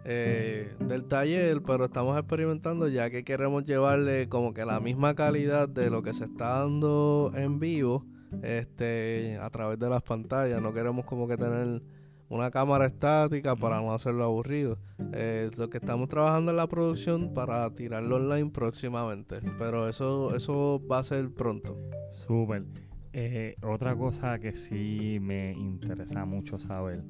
eh, 0.09 0.73
del 0.79 1.03
taller, 1.03 1.61
pero 1.63 1.85
estamos 1.85 2.17
experimentando 2.17 2.87
ya 2.87 3.09
que 3.09 3.25
queremos 3.25 3.65
llevarle 3.65 4.29
como 4.29 4.53
que 4.53 4.63
la 4.63 4.79
misma 4.79 5.15
calidad 5.15 5.67
de 5.67 5.89
lo 5.89 6.01
que 6.01 6.13
se 6.13 6.23
está 6.23 6.59
dando 6.59 7.33
en 7.35 7.59
vivo 7.59 8.05
este 8.41 9.37
a 9.41 9.49
través 9.49 9.77
de 9.79 9.89
las 9.89 10.01
pantallas. 10.03 10.61
No 10.61 10.73
queremos 10.73 11.03
como 11.03 11.27
que 11.27 11.35
tener 11.35 11.81
una 12.29 12.51
cámara 12.51 12.85
estática 12.85 13.57
para 13.57 13.81
no 13.81 13.93
hacerlo 13.93 14.23
aburrido. 14.23 14.77
Eh, 15.11 15.51
lo 15.57 15.69
que 15.69 15.77
estamos 15.77 16.07
trabajando 16.07 16.51
en 16.51 16.57
la 16.57 16.67
producción 16.67 17.33
para 17.33 17.69
tirarlo 17.75 18.15
online 18.15 18.49
próximamente, 18.49 19.41
pero 19.59 19.89
eso, 19.89 20.33
eso 20.33 20.81
va 20.89 20.99
a 20.99 21.03
ser 21.03 21.33
pronto. 21.33 21.77
Súper. 22.11 22.63
Eh, 23.11 23.55
otra 23.61 23.93
cosa 23.93 24.39
que 24.39 24.55
sí 24.55 25.17
me 25.19 25.51
interesa 25.51 26.23
mucho 26.23 26.59
saber 26.59 27.03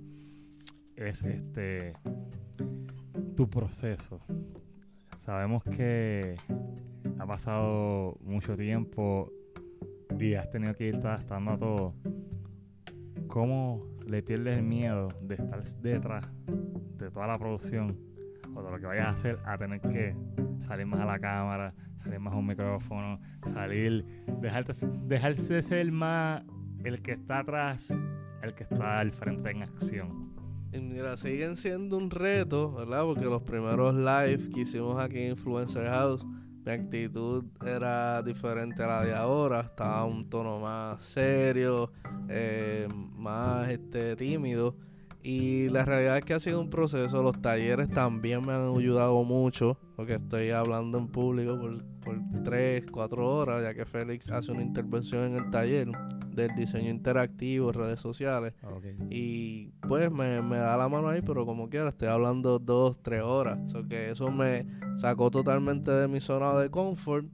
es 0.98 1.24
este 1.24 1.94
tu 3.36 3.50
proceso. 3.50 4.20
Sabemos 5.22 5.64
que 5.64 6.36
ha 7.20 7.26
pasado 7.26 8.18
mucho 8.22 8.58
tiempo 8.58 9.32
y 10.20 10.34
has 10.34 10.50
tenido 10.50 10.74
que 10.74 10.88
ir 10.88 10.96
adaptando 10.96 11.52
a 11.52 11.58
todo. 11.58 11.94
¿Cómo 13.28 13.86
le 14.08 14.24
pierdes 14.24 14.58
el 14.58 14.64
miedo 14.64 15.10
de 15.22 15.36
estar 15.36 15.64
detrás 15.82 16.26
de 16.98 17.12
toda 17.12 17.28
la 17.28 17.38
producción 17.38 17.98
o 18.56 18.64
de 18.64 18.72
lo 18.72 18.80
que 18.80 18.88
vayas 18.88 19.08
a 19.08 19.10
hacer 19.12 19.40
a 19.46 19.58
tener 19.58 19.82
que 19.82 20.16
salir 20.62 20.88
más 20.88 21.02
a 21.02 21.06
la 21.06 21.20
cámara, 21.20 21.74
salir 22.04 22.20
más 22.20 22.34
a 22.34 22.38
un 22.38 22.48
micrófono, 22.48 23.20
salir, 23.54 24.04
dejarte, 24.42 24.74
dejarse 25.06 25.62
ser 25.62 25.92
más 25.92 26.44
el 26.84 27.02
que 27.02 27.12
está 27.12 27.40
atrás, 27.40 27.94
el 28.42 28.56
que 28.56 28.64
está 28.64 29.00
al 29.00 29.12
frente 29.12 29.52
en 29.52 29.64
acción. 29.64 30.37
Y 30.72 30.80
mira, 30.80 31.16
siguen 31.16 31.56
siendo 31.56 31.98
un 31.98 32.10
reto, 32.10 32.74
¿verdad? 32.74 33.04
Porque 33.04 33.26
los 33.26 33.42
primeros 33.42 33.96
live 33.96 34.50
que 34.54 34.62
hicimos 34.62 35.00
aquí 35.00 35.20
en 35.20 35.32
Influencer 35.32 35.90
House, 35.90 36.26
mi 36.66 36.72
actitud 36.72 37.46
era 37.66 38.22
diferente 38.22 38.84
a 38.84 38.88
la 38.88 39.06
de 39.06 39.16
ahora, 39.16 39.62
estaba 39.62 40.04
un 40.04 40.30
tono 40.30 40.60
más 40.60 41.02
serio, 41.02 41.92
eh, 42.28 42.88
más 43.16 43.70
este, 43.70 44.16
tímido. 44.18 44.76
Y 45.28 45.68
la 45.68 45.84
realidad 45.84 46.20
es 46.20 46.24
que 46.24 46.36
ha 46.36 46.40
sido 46.40 46.62
un 46.62 46.70
proceso. 46.70 47.22
Los 47.22 47.42
talleres 47.42 47.90
también 47.90 48.46
me 48.46 48.54
han 48.54 48.74
ayudado 48.74 49.26
mucho, 49.26 49.78
porque 49.98 50.14
estoy 50.14 50.52
hablando 50.52 50.98
en 50.98 51.10
público 51.10 51.60
por, 51.60 51.84
por 52.00 52.44
3, 52.46 52.86
4 52.90 53.36
horas, 53.36 53.62
ya 53.62 53.74
que 53.74 53.86
Félix 53.86 54.32
hace 54.32 54.54
una 54.54 54.62
intervención 54.62 55.26
en 55.26 55.36
el 55.44 55.50
taller 55.52 55.90
del 56.30 56.56
diseño 56.56 56.90
interactivo, 56.90 57.74
redes 57.74 58.00
sociales. 58.00 58.54
Y 59.10 59.74
pues 59.86 60.10
me, 60.10 60.42
me, 60.42 60.60
da 60.60 60.78
la 60.78 60.88
mano 60.88 61.10
ahí, 61.10 61.22
pero 61.22 61.46
como 61.46 61.70
quiera, 61.70 61.90
estoy 61.90 62.08
hablando 62.08 62.58
2, 62.58 63.04
3 63.04 63.22
horas. 63.22 63.60
que 63.90 64.12
eso 64.12 64.32
me 64.32 64.66
sacó 64.96 65.30
totalmente 65.30 65.92
de 65.92 66.08
mi 66.08 66.22
zona 66.22 66.54
de 66.54 66.72
confort. 66.72 67.28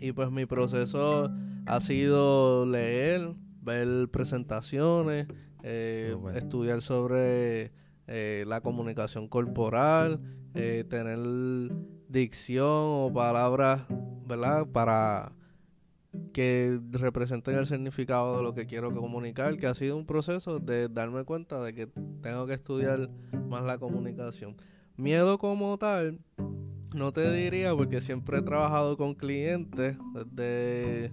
Y 0.00 0.12
pues 0.12 0.30
mi 0.30 0.46
proceso 0.46 1.30
ha 1.66 1.80
sido 1.80 2.64
leer, 2.64 3.34
ver 3.60 4.08
presentaciones, 4.08 5.26
eh, 5.62 6.16
estudiar 6.34 6.82
sobre 6.82 7.72
eh, 8.06 8.44
la 8.46 8.60
comunicación 8.60 9.28
corporal, 9.28 10.20
eh, 10.54 10.84
tener 10.88 11.18
dicción 12.08 12.66
o 12.68 13.12
palabras, 13.12 13.82
¿verdad? 14.26 14.66
Para 14.66 15.32
que 16.32 16.80
representen 16.90 17.56
el 17.56 17.66
significado 17.66 18.36
de 18.36 18.42
lo 18.42 18.54
que 18.54 18.66
quiero 18.66 18.94
comunicar, 18.94 19.56
que 19.56 19.66
ha 19.66 19.74
sido 19.74 19.96
un 19.96 20.04
proceso 20.04 20.58
de 20.58 20.88
darme 20.88 21.24
cuenta 21.24 21.62
de 21.62 21.74
que 21.74 21.86
tengo 22.22 22.46
que 22.46 22.54
estudiar 22.54 23.08
más 23.48 23.62
la 23.64 23.78
comunicación. 23.78 24.56
Miedo 24.96 25.38
como 25.38 25.78
tal, 25.78 26.18
no 26.94 27.12
te 27.12 27.32
diría 27.32 27.74
porque 27.74 28.00
siempre 28.00 28.38
he 28.38 28.42
trabajado 28.42 28.96
con 28.96 29.14
clientes 29.14 29.96
desde 30.34 31.12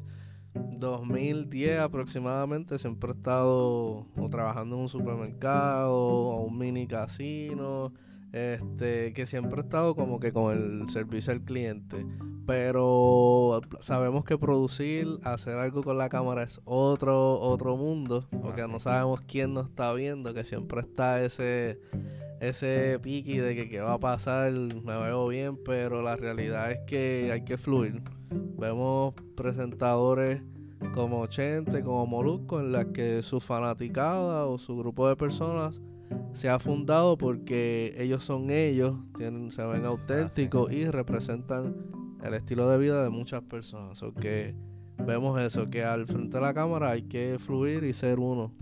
2010 0.54 1.80
aproximadamente 1.80 2.78
siempre 2.78 3.12
he 3.12 3.16
estado 3.16 4.08
o 4.16 4.30
trabajando 4.30 4.76
en 4.76 4.84
un 4.84 4.90
supermercado 4.90 5.96
o 5.96 6.44
un 6.46 6.58
mini 6.58 6.88
casino 6.88 7.94
este 8.32 9.14
que 9.14 9.26
siempre 9.26 9.62
he 9.62 9.64
estado 9.64 9.96
como 9.96 10.20
que 10.20 10.32
con 10.32 10.54
el 10.54 10.90
servicio 10.90 11.34
al 11.34 11.42
cliente. 11.42 12.06
Pero 12.46 13.62
sabemos 13.80 14.24
que 14.24 14.38
producir 14.38 15.08
hacer 15.24 15.56
algo 15.56 15.84
con 15.84 15.98
la 15.98 16.10
cámara 16.10 16.44
es 16.44 16.62
otro 16.66 17.40
otro 17.40 17.78
mundo 17.78 18.28
porque 18.42 18.68
no 18.68 18.80
sabemos 18.80 19.22
quién 19.22 19.54
nos 19.54 19.68
está 19.68 19.94
viendo 19.94 20.34
que 20.34 20.44
siempre 20.44 20.82
está 20.82 21.24
ese 21.24 21.80
ese 22.40 23.00
piqui 23.02 23.38
de 23.38 23.56
que 23.56 23.70
qué 23.70 23.82
va 23.82 23.94
a 23.94 24.00
pasar 24.00 24.52
me 24.52 24.98
veo 24.98 25.28
bien 25.28 25.58
pero 25.64 26.02
la 26.02 26.16
realidad 26.16 26.72
es 26.72 26.80
que 26.88 27.30
hay 27.34 27.44
que 27.44 27.58
fluir 27.58 28.02
Vemos 28.32 29.14
presentadores 29.36 30.42
como 30.94 31.26
Chente, 31.28 31.84
como 31.84 32.06
Molusco, 32.06 32.60
en 32.60 32.72
las 32.72 32.86
que 32.88 33.22
su 33.24 33.40
fanaticada 33.40 34.46
o 34.46 34.58
su 34.58 34.78
grupo 34.78 35.08
de 35.08 35.16
personas 35.16 35.82
se 36.34 36.50
ha 36.50 36.60
fundado 36.60 37.18
porque 37.18 37.94
ellos 37.98 38.24
son 38.24 38.50
ellos, 38.50 38.96
tienen, 39.18 39.52
se 39.52 39.66
ven 39.66 39.86
auténticos 39.86 40.72
y 40.72 40.86
representan 40.86 41.76
el 42.24 42.34
estilo 42.34 42.70
de 42.70 42.78
vida 42.78 43.04
de 43.04 43.10
muchas 43.10 43.42
personas. 43.44 44.02
O 44.04 44.14
que 44.14 44.56
vemos 45.06 45.42
eso, 45.42 45.70
que 45.70 45.84
al 45.84 46.08
frente 46.08 46.38
de 46.38 46.42
la 46.42 46.54
cámara 46.54 46.92
hay 46.92 47.04
que 47.04 47.38
fluir 47.40 47.84
y 47.84 47.94
ser 47.94 48.20
uno. 48.20 48.54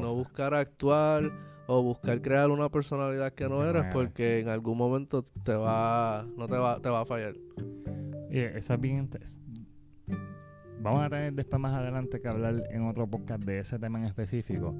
No 0.00 0.14
buscar 0.14 0.54
actuar 0.54 1.30
o 1.66 1.82
buscar 1.82 2.22
crear 2.22 2.50
una 2.50 2.68
personalidad 2.68 3.32
que 3.32 3.48
no 3.48 3.64
eres 3.64 3.84
porque 3.92 4.38
en 4.38 4.48
algún 4.48 4.78
momento 4.78 5.24
te 5.42 5.54
va 5.54 6.24
no 6.36 6.46
te 6.46 6.56
va 6.56 6.80
te 6.80 6.88
va 6.88 7.00
a 7.00 7.04
fallar. 7.04 7.34
Y 8.30 8.40
eso 8.40 8.74
es 8.74 8.80
bien 8.80 9.08
Vamos 10.80 11.00
a 11.00 11.08
tener 11.08 11.32
después 11.32 11.60
más 11.60 11.74
adelante 11.74 12.20
que 12.20 12.28
hablar 12.28 12.62
en 12.70 12.82
otro 12.82 13.06
podcast 13.06 13.44
de 13.44 13.60
ese 13.60 13.78
tema 13.78 13.98
en 13.98 14.04
específico. 14.04 14.74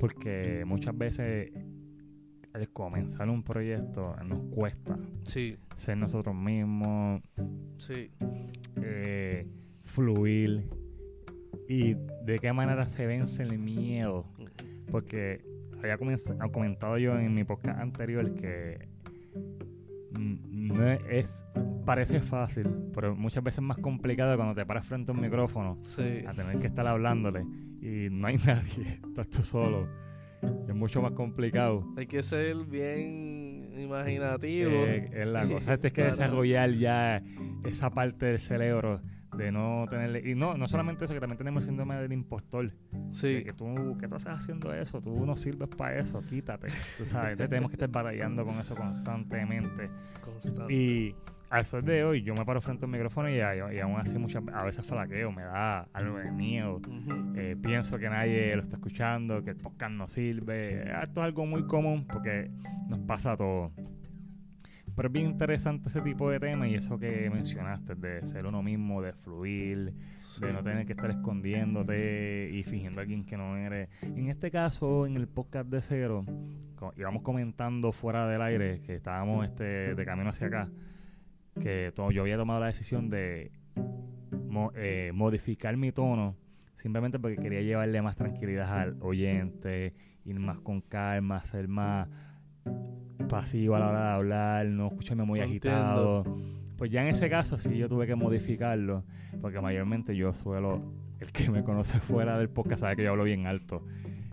Porque 0.00 0.64
muchas 0.66 0.96
veces 0.96 1.52
al 2.52 2.68
comenzar 2.70 3.28
un 3.30 3.42
proyecto 3.42 4.16
nos 4.24 4.40
cuesta 4.54 4.98
ser 5.24 5.96
nosotros 5.96 6.34
mismos. 6.34 7.22
Sí. 7.78 8.10
Eh, 8.82 9.46
fluir, 9.84 10.68
y 11.68 11.94
de 12.24 12.38
qué 12.38 12.52
manera 12.52 12.86
se 12.86 13.06
vence 13.06 13.42
el 13.42 13.58
miedo. 13.58 14.26
Porque 14.90 15.44
había 15.78 15.96
comentado 15.96 16.98
yo 16.98 17.18
en 17.18 17.34
mi 17.34 17.44
podcast 17.44 17.78
anterior 17.78 18.34
que 18.34 18.88
no 20.18 20.90
es, 20.90 21.44
parece 21.84 22.20
fácil, 22.20 22.68
pero 22.94 23.14
muchas 23.14 23.42
veces 23.42 23.58
es 23.58 23.64
más 23.64 23.78
complicado 23.78 24.36
cuando 24.36 24.54
te 24.54 24.64
paras 24.66 24.86
frente 24.86 25.10
a 25.10 25.14
un 25.14 25.20
micrófono 25.20 25.78
a 26.26 26.32
tener 26.32 26.58
que 26.58 26.66
estar 26.66 26.86
hablándole 26.86 27.44
y 27.80 28.08
no 28.10 28.26
hay 28.26 28.36
nadie, 28.46 29.00
estás 29.08 29.28
tú 29.28 29.42
solo. 29.42 29.88
Es 30.68 30.74
mucho 30.74 31.00
más 31.00 31.12
complicado. 31.12 31.86
Hay 31.96 32.06
que 32.06 32.22
ser 32.22 32.56
bien 32.66 33.61
imaginativo. 33.80 34.70
Eh, 34.70 35.10
es 35.12 35.26
la 35.26 35.46
cosa, 35.46 35.76
tienes 35.76 35.92
que 35.92 36.04
desarrollar 36.04 36.72
ya 36.72 37.22
esa 37.64 37.90
parte 37.90 38.26
del 38.26 38.40
cerebro 38.40 39.00
de 39.36 39.50
no 39.50 39.86
tenerle 39.88 40.30
y 40.30 40.34
no 40.34 40.58
no 40.58 40.68
solamente 40.68 41.06
eso 41.06 41.14
que 41.14 41.20
también 41.20 41.38
tenemos 41.38 41.62
el 41.62 41.68
síndrome 41.68 41.96
del 41.96 42.12
impostor. 42.12 42.72
Sí. 43.12 43.42
Que 43.44 43.52
tú 43.52 43.96
que 43.98 44.08
tú 44.08 44.16
estás 44.16 44.40
haciendo 44.40 44.72
eso 44.74 45.00
tú 45.00 45.24
no 45.24 45.36
sirves 45.36 45.68
para 45.68 45.98
eso 45.98 46.22
quítate. 46.22 46.68
Tú 46.98 47.06
sabes 47.06 47.36
tenemos 47.36 47.70
que 47.70 47.76
estar 47.76 47.88
batallando 47.88 48.44
con 48.44 48.58
eso 48.58 48.74
constantemente. 48.74 49.90
Constante. 50.22 50.74
y 50.74 51.14
al 51.52 51.66
sol 51.66 51.84
de 51.84 52.02
hoy 52.02 52.22
yo 52.22 52.32
me 52.34 52.46
paro 52.46 52.62
frente 52.62 52.86
al 52.86 52.90
micrófono 52.90 53.28
y, 53.28 53.34
y, 53.34 53.40
aún 53.80 54.00
así 54.00 54.16
muchas 54.18 54.42
a 54.54 54.64
veces 54.64 54.86
flaqueo 54.86 55.30
me 55.30 55.42
da 55.42 55.86
algo 55.92 56.18
de 56.18 56.32
miedo. 56.32 56.80
Eh, 57.36 57.56
pienso 57.62 57.98
que 57.98 58.08
nadie 58.08 58.56
lo 58.56 58.62
está 58.62 58.76
escuchando 58.76 59.44
que 59.44 59.50
el 59.50 59.56
podcast 59.56 59.92
no 59.92 60.08
sirve. 60.08 60.82
Esto 60.82 61.20
es 61.20 61.26
algo 61.26 61.44
muy 61.44 61.66
común 61.66 62.06
porque 62.06 62.50
nos 62.88 63.00
pasa 63.00 63.32
a 63.32 63.36
todos. 63.36 63.70
Pero 64.96 65.08
es 65.08 65.12
bien 65.12 65.26
interesante 65.26 65.90
ese 65.90 66.00
tipo 66.00 66.30
de 66.30 66.40
tema 66.40 66.66
y 66.66 66.74
eso 66.74 66.98
que 66.98 67.28
mencionaste, 67.28 67.96
de 67.96 68.26
ser 68.26 68.46
uno 68.46 68.62
mismo, 68.62 69.02
de 69.02 69.12
fluir, 69.12 69.92
de 70.40 70.52
no 70.54 70.62
tener 70.62 70.86
que 70.86 70.92
estar 70.92 71.10
escondiéndote 71.10 72.48
y 72.50 72.62
fingiendo 72.62 73.02
a 73.02 73.04
quien 73.04 73.26
que 73.26 73.36
no 73.36 73.58
eres. 73.58 73.90
En 74.02 74.28
este 74.28 74.50
caso, 74.50 75.04
en 75.04 75.16
el 75.16 75.28
podcast 75.28 75.68
de 75.68 75.82
Cero, 75.82 76.24
íbamos 76.96 77.22
comentando 77.22 77.92
fuera 77.92 78.26
del 78.26 78.40
aire 78.40 78.80
que 78.80 78.94
estábamos 78.94 79.44
este, 79.44 79.94
de 79.94 80.04
camino 80.06 80.30
hacia 80.30 80.46
acá, 80.46 80.68
que 81.60 81.92
yo 81.96 82.22
había 82.22 82.36
tomado 82.36 82.60
la 82.60 82.66
decisión 82.66 83.10
de 83.10 83.52
eh, 84.74 85.10
modificar 85.14 85.76
mi 85.76 85.92
tono 85.92 86.36
simplemente 86.76 87.18
porque 87.18 87.36
quería 87.36 87.62
llevarle 87.62 88.02
más 88.02 88.16
tranquilidad 88.16 88.80
al 88.80 88.96
oyente, 89.00 89.94
ir 90.24 90.38
más 90.40 90.58
con 90.58 90.80
calma, 90.80 91.44
ser 91.44 91.68
más 91.68 92.08
pasivo 93.28 93.76
a 93.76 93.78
la 93.78 93.88
hora 93.88 94.04
de 94.08 94.14
hablar, 94.14 94.66
no 94.66 94.88
escucharme 94.88 95.24
muy 95.24 95.40
agitado. 95.40 96.24
Pues 96.76 96.90
ya 96.90 97.02
en 97.02 97.08
ese 97.08 97.30
caso 97.30 97.56
sí 97.56 97.76
yo 97.76 97.88
tuve 97.88 98.08
que 98.08 98.16
modificarlo, 98.16 99.04
porque 99.40 99.60
mayormente 99.60 100.16
yo 100.16 100.34
suelo, 100.34 100.82
el 101.20 101.30
que 101.30 101.50
me 101.50 101.62
conoce 101.62 102.00
fuera 102.00 102.36
del 102.36 102.50
podcast 102.50 102.80
sabe 102.80 102.96
que 102.96 103.04
yo 103.04 103.10
hablo 103.10 103.24
bien 103.24 103.46
alto 103.46 103.86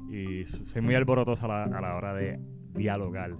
y 0.09 0.45
soy 0.45 0.81
muy 0.81 0.95
alborotoso 0.95 1.45
a 1.45 1.67
la, 1.67 1.77
a 1.77 1.81
la 1.81 1.95
hora 1.95 2.15
de 2.15 2.39
dialogar. 2.73 3.35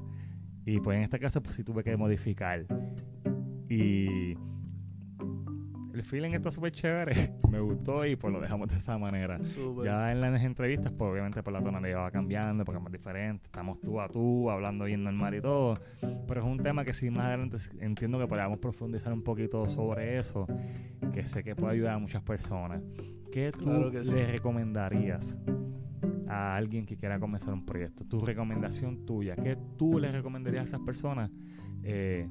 Y 0.66 0.80
pues 0.82 0.98
en 0.98 1.04
este 1.04 1.20
caso 1.20 1.42
pues 1.42 1.56
sí 1.56 1.64
tuve 1.64 1.84
que 1.84 1.98
modificar. 1.98 2.66
Y 3.70 4.36
el 6.00 6.04
feeling 6.04 6.32
está 6.32 6.50
súper 6.50 6.72
chévere. 6.72 7.36
Me 7.52 7.60
gustó 7.60 8.06
y 8.06 8.16
pues 8.16 8.34
lo 8.34 8.40
dejamos 8.40 8.70
de 8.70 8.78
esa 8.78 8.98
manera. 8.98 9.40
Ya 9.84 10.12
en 10.12 10.22
las 10.22 10.42
entrevistas, 10.42 10.94
pues 10.94 11.12
obviamente 11.12 11.44
por 11.44 11.52
pues, 11.52 11.62
la 11.62 11.70
tonalidad 11.70 12.00
va 12.00 12.12
cambiando, 12.12 12.64
porque 12.64 12.78
es 12.78 12.84
más 12.84 12.94
diferente. 12.94 13.46
Estamos 13.46 13.82
tú 13.82 14.00
a 14.00 14.08
tú, 14.08 14.50
hablando 14.50 14.86
bien 14.86 15.04
normal 15.04 15.36
y 15.36 15.42
todo. 15.42 15.76
Pero 16.00 16.42
es 16.42 16.48
un 16.48 16.58
tema 16.58 16.86
que 16.86 16.94
sí 16.94 17.10
más 17.10 17.26
adelante 17.26 17.58
entiendo 17.80 18.18
que 18.18 18.28
podamos 18.28 18.60
profundizar 18.60 19.12
un 19.12 19.24
poquito 19.24 19.68
sobre 19.68 20.18
eso, 20.18 20.48
que 21.14 21.24
sé 21.24 21.44
que 21.44 21.56
puede 21.56 21.74
ayudar 21.74 21.96
a 21.96 22.00
muchas 22.00 22.24
personas. 22.24 22.82
¿Qué 23.32 23.52
tú 23.52 23.92
le 23.92 24.26
recomendarías 24.26 25.38
a 26.28 26.56
alguien 26.56 26.86
que 26.86 26.96
quiera 26.96 27.20
comenzar 27.20 27.54
un 27.54 27.66
proyecto? 27.66 28.06
Tu 28.06 28.20
recomendación 28.22 29.06
tuya, 29.06 29.36
¿qué 29.36 29.58
tú 29.78 30.00
le 30.00 30.12
recomendarías 30.12 30.64
a 30.64 30.68
esas 30.68 30.80
personas? 30.80 31.30
Eh, 31.84 32.28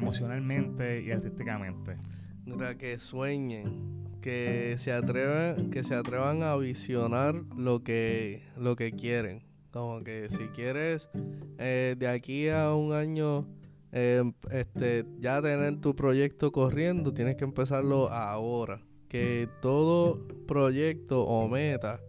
emocionalmente 0.00 1.02
y 1.02 1.10
artísticamente. 1.10 1.96
Mira, 2.44 2.76
que 2.76 2.98
sueñen, 2.98 4.18
que 4.20 4.76
se 4.78 4.92
atrevan, 4.92 5.70
que 5.70 5.84
se 5.84 5.94
atrevan 5.94 6.42
a 6.42 6.56
visionar 6.56 7.34
lo 7.56 7.82
que, 7.82 8.42
lo 8.56 8.76
que 8.76 8.92
quieren. 8.92 9.42
Como 9.70 10.02
que 10.02 10.28
si 10.30 10.48
quieres 10.48 11.08
eh, 11.58 11.94
de 11.96 12.08
aquí 12.08 12.48
a 12.48 12.74
un 12.74 12.92
año 12.92 13.46
eh, 13.92 14.22
este, 14.50 15.04
ya 15.20 15.40
tener 15.40 15.80
tu 15.80 15.94
proyecto 15.94 16.50
corriendo, 16.50 17.12
tienes 17.12 17.36
que 17.36 17.44
empezarlo 17.44 18.10
ahora. 18.10 18.82
Que 19.08 19.48
todo 19.60 20.26
proyecto 20.46 21.24
o 21.24 21.48
meta 21.48 22.00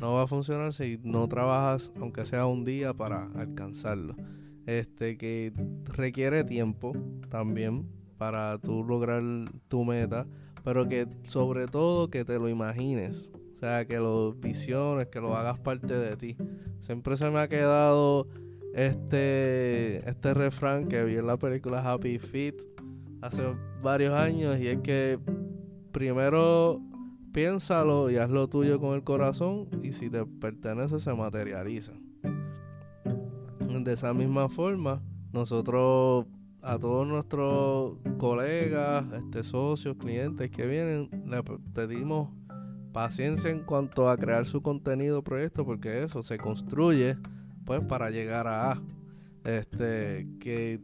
no 0.00 0.14
va 0.14 0.22
a 0.24 0.26
funcionar 0.26 0.72
si 0.74 0.98
no 1.02 1.28
trabajas, 1.28 1.92
aunque 2.00 2.26
sea 2.26 2.46
un 2.46 2.64
día, 2.64 2.94
para 2.94 3.30
alcanzarlo 3.34 4.16
este 4.68 5.16
que 5.16 5.50
requiere 5.84 6.44
tiempo 6.44 6.92
también 7.30 7.88
para 8.18 8.58
tú 8.58 8.84
lograr 8.84 9.22
tu 9.68 9.82
meta, 9.84 10.26
pero 10.62 10.86
que 10.86 11.06
sobre 11.22 11.66
todo 11.66 12.10
que 12.10 12.24
te 12.24 12.38
lo 12.38 12.50
imagines, 12.50 13.30
o 13.56 13.58
sea, 13.60 13.86
que 13.86 13.96
lo 13.96 14.34
visiones, 14.34 15.06
que 15.06 15.20
lo 15.20 15.34
hagas 15.34 15.58
parte 15.58 15.98
de 15.98 16.16
ti. 16.16 16.36
Siempre 16.80 17.16
se 17.16 17.30
me 17.30 17.38
ha 17.38 17.48
quedado 17.48 18.28
este 18.74 19.96
este 20.08 20.34
refrán 20.34 20.86
que 20.86 21.02
vi 21.02 21.16
en 21.16 21.26
la 21.26 21.38
película 21.38 21.80
Happy 21.80 22.18
Feet 22.18 22.56
hace 23.22 23.42
varios 23.82 24.12
años 24.12 24.58
y 24.58 24.68
es 24.68 24.78
que 24.80 25.18
primero 25.92 26.80
piénsalo 27.32 28.10
y 28.10 28.16
haz 28.16 28.28
lo 28.28 28.48
tuyo 28.48 28.78
con 28.78 28.94
el 28.94 29.02
corazón 29.02 29.68
y 29.82 29.92
si 29.92 30.10
te 30.10 30.26
pertenece 30.26 31.00
se 31.00 31.14
materializa. 31.14 31.94
De 33.68 33.92
esa 33.92 34.14
misma 34.14 34.48
forma, 34.48 35.02
nosotros 35.32 36.26
a 36.62 36.78
todos 36.78 37.06
nuestros 37.06 37.96
colegas, 38.18 39.04
este, 39.12 39.44
socios, 39.44 39.96
clientes 39.96 40.50
que 40.50 40.66
vienen, 40.66 41.08
le 41.26 41.42
pedimos 41.74 42.30
paciencia 42.92 43.50
en 43.50 43.60
cuanto 43.60 44.10
a 44.10 44.16
crear 44.16 44.46
su 44.46 44.62
contenido 44.62 45.22
proyecto, 45.22 45.64
porque 45.64 46.02
eso 46.02 46.22
se 46.22 46.38
construye 46.38 47.16
pues 47.64 47.80
para 47.82 48.10
llegar 48.10 48.46
a 48.46 48.72
A. 48.72 48.82
Este, 49.44 50.26
que 50.40 50.80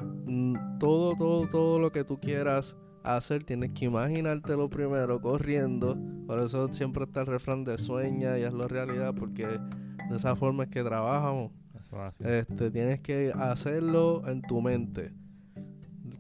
todo, 0.79 1.17
todo, 1.17 1.49
todo 1.49 1.79
lo 1.79 1.91
que 1.91 2.05
tú 2.05 2.21
quieras 2.21 2.77
hacer, 3.03 3.45
tienes 3.45 3.73
que 3.73 3.87
imaginártelo 3.87 4.69
primero 4.71 5.21
corriendo. 5.21 5.99
Por 6.27 6.41
eso 6.41 6.69
siempre 6.73 7.05
está 7.05 7.23
el 7.23 7.27
refrán 7.27 7.65
de 7.65 7.79
sueña 7.79 8.39
y 8.39 8.45
hazlo 8.45 8.69
realidad, 8.69 9.15
porque 9.15 9.47
de 9.47 10.17
esa 10.17 10.37
forma 10.37 10.65
es 10.65 10.71
que 10.71 10.83
trabajamos. 10.83 11.51
Este, 12.21 12.71
tienes 12.71 13.01
que 13.01 13.33
hacerlo 13.35 14.27
en 14.29 14.43
tu 14.43 14.61
mente. 14.61 15.13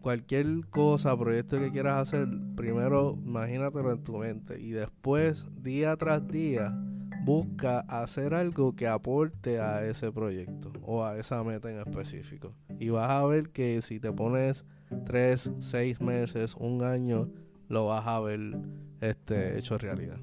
Cualquier 0.00 0.46
cosa, 0.70 1.18
proyecto 1.18 1.58
que 1.58 1.72
quieras 1.72 2.08
hacer, 2.08 2.28
primero 2.56 3.18
imagínatelo 3.24 3.90
en 3.92 4.02
tu 4.02 4.18
mente 4.18 4.60
y 4.60 4.70
después, 4.70 5.46
día 5.62 5.96
tras 5.96 6.26
día, 6.28 6.76
busca 7.24 7.80
hacer 7.80 8.34
algo 8.34 8.76
que 8.76 8.86
aporte 8.86 9.60
a 9.60 9.84
ese 9.86 10.12
proyecto 10.12 10.72
o 10.82 11.04
a 11.04 11.18
esa 11.18 11.42
meta 11.42 11.70
en 11.70 11.78
específico. 11.78 12.54
Y 12.78 12.90
vas 12.90 13.10
a 13.10 13.24
ver 13.24 13.50
que 13.50 13.80
si 13.80 13.98
te 13.98 14.12
pones 14.12 14.64
tres, 15.06 15.50
seis 15.60 16.00
meses, 16.02 16.54
un 16.54 16.82
año, 16.82 17.30
lo 17.68 17.86
vas 17.86 18.06
a 18.06 18.20
ver 18.20 18.58
este, 19.00 19.58
hecho 19.58 19.78
realidad. 19.78 20.18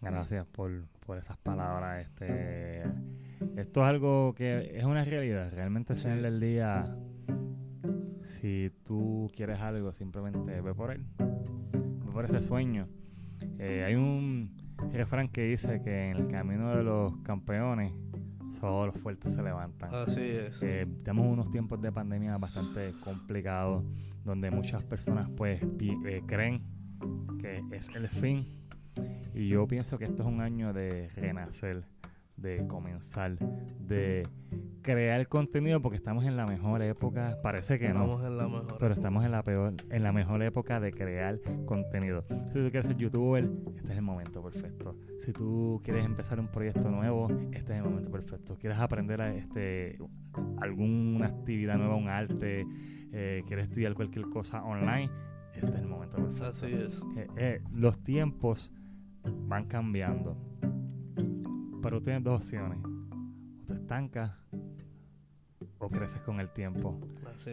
Gracias 0.00 0.46
por, 0.46 0.86
por 1.04 1.18
esas 1.18 1.36
palabras. 1.38 2.06
Este 2.06 2.84
esto 3.56 3.82
es 3.82 3.88
algo 3.88 4.34
que 4.34 4.72
es 4.74 4.84
una 4.84 5.04
realidad. 5.04 5.50
Realmente 5.52 5.92
al 5.92 5.98
final 5.98 6.22
del 6.22 6.40
día, 6.40 6.96
si 8.22 8.70
tú 8.84 9.30
quieres 9.34 9.60
algo, 9.60 9.92
simplemente 9.92 10.60
ve 10.60 10.74
por 10.74 10.90
él. 10.90 11.04
Ve 11.18 12.12
por 12.12 12.24
ese 12.24 12.40
sueño. 12.40 12.88
Eh, 13.58 13.84
hay 13.86 13.94
un 13.94 14.50
refrán 14.92 15.28
que 15.28 15.42
dice 15.42 15.82
que 15.82 16.10
en 16.10 16.16
el 16.16 16.28
camino 16.28 16.76
de 16.76 16.82
los 16.82 17.16
campeones 17.18 17.92
solo 18.60 18.86
los 18.86 18.96
fuertes 18.96 19.32
se 19.32 19.42
levantan. 19.42 19.94
Así 19.94 20.20
es. 20.20 20.62
Eh, 20.62 20.86
tenemos 21.02 21.26
unos 21.26 21.50
tiempos 21.50 21.80
de 21.80 21.92
pandemia 21.92 22.36
bastante 22.38 22.94
complicados 23.02 23.84
donde 24.24 24.50
muchas 24.50 24.82
personas 24.82 25.28
pues 25.36 25.60
eh, 25.62 26.22
creen 26.26 26.62
que 27.38 27.62
es 27.72 27.88
el 27.94 28.08
fin 28.08 28.46
y 29.34 29.48
yo 29.48 29.66
pienso 29.66 29.98
que 29.98 30.04
esto 30.04 30.22
es 30.22 30.28
un 30.28 30.40
año 30.40 30.72
de 30.72 31.08
renacer 31.10 31.84
de 32.36 32.66
comenzar, 32.66 33.36
de 33.78 34.26
crear 34.82 35.26
contenido 35.28 35.80
porque 35.80 35.96
estamos 35.96 36.24
en 36.24 36.36
la 36.36 36.46
mejor 36.46 36.82
época, 36.82 37.38
parece 37.42 37.78
que 37.78 37.92
no, 37.92 38.24
en 38.24 38.36
la 38.36 38.44
mejor. 38.44 38.76
pero 38.78 38.94
estamos 38.94 39.24
en 39.24 39.32
la 39.32 39.42
peor, 39.42 39.74
en 39.90 40.02
la 40.02 40.12
mejor 40.12 40.42
época 40.42 40.78
de 40.78 40.92
crear 40.92 41.40
contenido. 41.64 42.24
Si 42.28 42.54
tú 42.54 42.70
quieres 42.70 42.86
ser 42.86 42.96
youtuber, 42.96 43.48
este 43.76 43.92
es 43.92 43.96
el 43.96 44.02
momento 44.02 44.42
perfecto. 44.42 44.96
Si 45.20 45.32
tú 45.32 45.80
quieres 45.82 46.04
empezar 46.04 46.38
un 46.38 46.48
proyecto 46.48 46.90
nuevo, 46.90 47.28
este 47.52 47.72
es 47.72 47.78
el 47.78 47.84
momento 47.84 48.10
perfecto. 48.10 48.56
Quieres 48.56 48.78
aprender 48.78 49.22
a 49.22 49.34
este 49.34 49.98
alguna 50.60 51.26
actividad 51.26 51.78
nueva, 51.78 51.96
un 51.96 52.08
arte, 52.08 52.66
eh, 53.12 53.42
quieres 53.46 53.68
estudiar 53.68 53.94
cualquier 53.94 54.26
cosa 54.28 54.62
online, 54.62 55.10
este 55.54 55.72
es 55.72 55.80
el 55.80 55.86
momento 55.88 56.16
perfecto. 56.16 56.46
Así 56.46 56.66
es. 56.66 57.02
Eh, 57.16 57.26
eh, 57.36 57.62
los 57.72 58.02
tiempos 58.02 58.72
van 59.46 59.66
cambiando. 59.66 60.36
Pero 61.84 62.00
tienes 62.00 62.24
dos 62.24 62.36
opciones. 62.40 62.78
O 62.84 63.66
te 63.66 63.74
estancas 63.74 64.32
o 65.78 65.88
creces 65.90 66.20
con 66.22 66.40
el 66.40 66.48
tiempo. 66.50 66.98
Así 67.36 67.50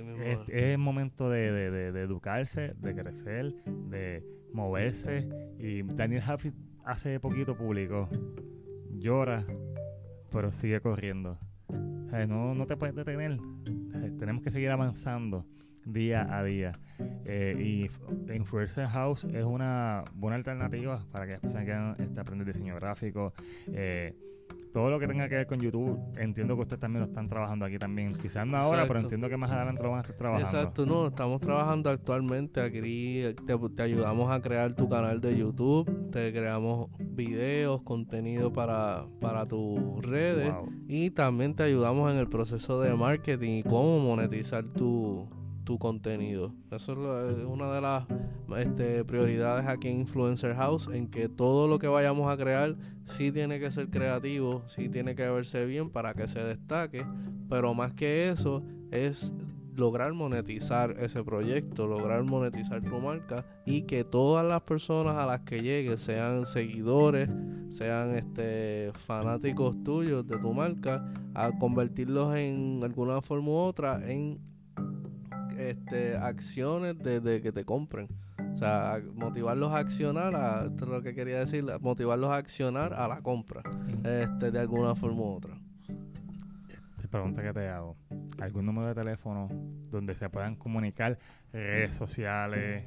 Es, 0.47 0.77
momento 0.79 1.29
de, 1.29 1.51
de- 1.51 1.69
de- 1.69 1.91
de 1.91 2.01
educarse, 2.01 2.73
de 2.79 2.95
crecer, 2.95 3.53
de 3.89 4.25
moverse. 4.53 5.27
Y 5.59 5.83
Daniel 5.83 6.23
Huff 6.27 6.45
hace 6.85 7.19
poquito 7.19 7.55
publicó, 7.57 8.09
llora, 8.97 9.45
pero 10.31 10.51
sigue 10.51 10.79
corriendo. 10.81 11.37
O 11.67 12.09
sea, 12.09 12.25
no, 12.25 12.55
no 12.55 12.65
te 12.67 12.75
puedes 12.77 12.95
detener. 12.95 13.37
O 13.39 13.91
sea, 13.97 14.09
tenemos 14.17 14.43
que 14.43 14.51
seguir 14.51 14.69
avanzando 14.69 15.45
día 15.85 16.27
a 16.35 16.43
día. 16.43 16.71
Eh, 17.25 17.55
y 18.27 18.33
Influencer 18.33 18.87
House 18.87 19.25
es 19.25 19.43
una 19.43 20.03
buena 20.13 20.35
alternativa 20.37 21.03
para 21.11 21.27
que 21.27 21.37
personas 21.37 21.95
que 21.97 22.03
este, 22.03 22.19
aprender 22.19 22.47
diseño 22.47 22.75
gráfico. 22.75 23.33
eh, 23.73 24.13
todo 24.73 24.89
lo 24.89 24.99
que 24.99 25.07
tenga 25.07 25.27
que 25.27 25.35
ver 25.35 25.47
con 25.47 25.59
YouTube, 25.59 25.99
entiendo 26.17 26.55
que 26.55 26.61
ustedes 26.61 26.79
también 26.79 27.01
lo 27.03 27.07
están 27.09 27.27
trabajando 27.27 27.65
aquí 27.65 27.77
también. 27.77 28.15
Quizás 28.15 28.47
no 28.47 28.55
ahora, 28.57 28.87
pero 28.87 29.01
entiendo 29.01 29.27
que 29.27 29.35
más 29.35 29.51
adelante 29.51 29.83
lo 29.83 29.89
van 29.89 29.97
a 29.97 30.01
estar 30.01 30.15
trabajando. 30.15 30.49
Exacto, 30.57 30.85
no, 30.85 31.07
estamos 31.07 31.41
trabajando 31.41 31.89
actualmente 31.89 32.61
aquí, 32.61 33.21
te, 33.45 33.57
te 33.75 33.83
ayudamos 33.83 34.31
a 34.31 34.41
crear 34.41 34.73
tu 34.73 34.87
canal 34.87 35.19
de 35.19 35.37
YouTube, 35.37 36.09
te 36.11 36.31
creamos 36.31 36.89
videos, 36.99 37.81
contenido 37.81 38.53
para, 38.53 39.05
para 39.19 39.45
tus 39.45 40.01
redes 40.05 40.53
Wow. 40.53 40.69
y 40.87 41.09
también 41.11 41.53
te 41.53 41.63
ayudamos 41.63 42.09
en 42.13 42.17
el 42.19 42.29
proceso 42.29 42.79
de 42.81 42.93
marketing 42.93 43.59
y 43.59 43.63
cómo 43.63 43.99
monetizar 43.99 44.63
tu, 44.63 45.27
tu 45.63 45.77
contenido. 45.77 46.53
Eso 46.71 47.29
es 47.29 47.45
una 47.45 47.71
de 47.71 47.81
las 47.81 48.05
este, 48.57 49.03
prioridades 49.05 49.65
aquí 49.67 49.89
en 49.89 50.01
Influencer 50.01 50.55
House, 50.55 50.89
en 50.91 51.07
que 51.07 51.29
todo 51.29 51.67
lo 51.67 51.79
que 51.79 51.87
vayamos 51.87 52.31
a 52.31 52.37
crear 52.37 52.75
sí 53.05 53.31
tiene 53.31 53.59
que 53.59 53.71
ser 53.71 53.89
creativo, 53.89 54.63
sí 54.67 54.89
tiene 54.89 55.15
que 55.15 55.29
verse 55.29 55.65
bien 55.65 55.89
para 55.89 56.13
que 56.13 56.27
se 56.27 56.43
destaque, 56.43 57.05
pero 57.49 57.73
más 57.73 57.93
que 57.93 58.29
eso 58.29 58.63
es 58.91 59.33
lograr 59.75 60.13
monetizar 60.13 60.95
ese 60.99 61.23
proyecto, 61.23 61.87
lograr 61.87 62.23
monetizar 62.23 62.81
tu 62.81 62.99
marca 62.99 63.45
y 63.65 63.83
que 63.83 64.03
todas 64.03 64.45
las 64.45 64.61
personas 64.61 65.15
a 65.17 65.25
las 65.25 65.41
que 65.41 65.61
llegue 65.61 65.97
sean 65.97 66.45
seguidores, 66.45 67.29
sean 67.69 68.15
este 68.15 68.91
fanáticos 68.93 69.81
tuyos 69.83 70.27
de 70.27 70.37
tu 70.37 70.53
marca, 70.53 71.11
a 71.33 71.51
convertirlos 71.57 72.35
en 72.35 72.81
alguna 72.83 73.21
forma 73.21 73.49
u 73.49 73.55
otra 73.55 74.01
en 74.05 74.39
este 75.69 76.17
acciones 76.17 76.97
de, 76.99 77.19
de 77.19 77.41
que 77.41 77.51
te 77.51 77.65
compren. 77.65 78.07
O 78.53 78.57
sea, 78.57 79.01
motivarlos 79.13 79.71
a 79.71 79.77
accionar, 79.77 80.35
a, 80.35 80.65
esto 80.65 80.83
es 80.85 80.91
lo 80.91 81.01
que 81.01 81.15
quería 81.15 81.39
decir, 81.39 81.65
motivarlos 81.79 82.29
a 82.29 82.35
accionar 82.35 82.93
a 82.93 83.07
la 83.07 83.21
compra, 83.21 83.63
este, 84.03 84.51
de 84.51 84.59
alguna 84.59 84.93
forma 84.95 85.21
u 85.21 85.35
otra. 85.35 85.57
Te 87.01 87.07
pregunta 87.07 87.41
que 87.41 87.53
te 87.53 87.67
hago. 87.67 87.95
¿Algún 88.39 88.65
número 88.65 88.87
de 88.87 88.95
teléfono 88.95 89.47
donde 89.89 90.13
se 90.15 90.29
puedan 90.29 90.55
comunicar 90.55 91.17
redes 91.53 91.95
sociales? 91.95 92.85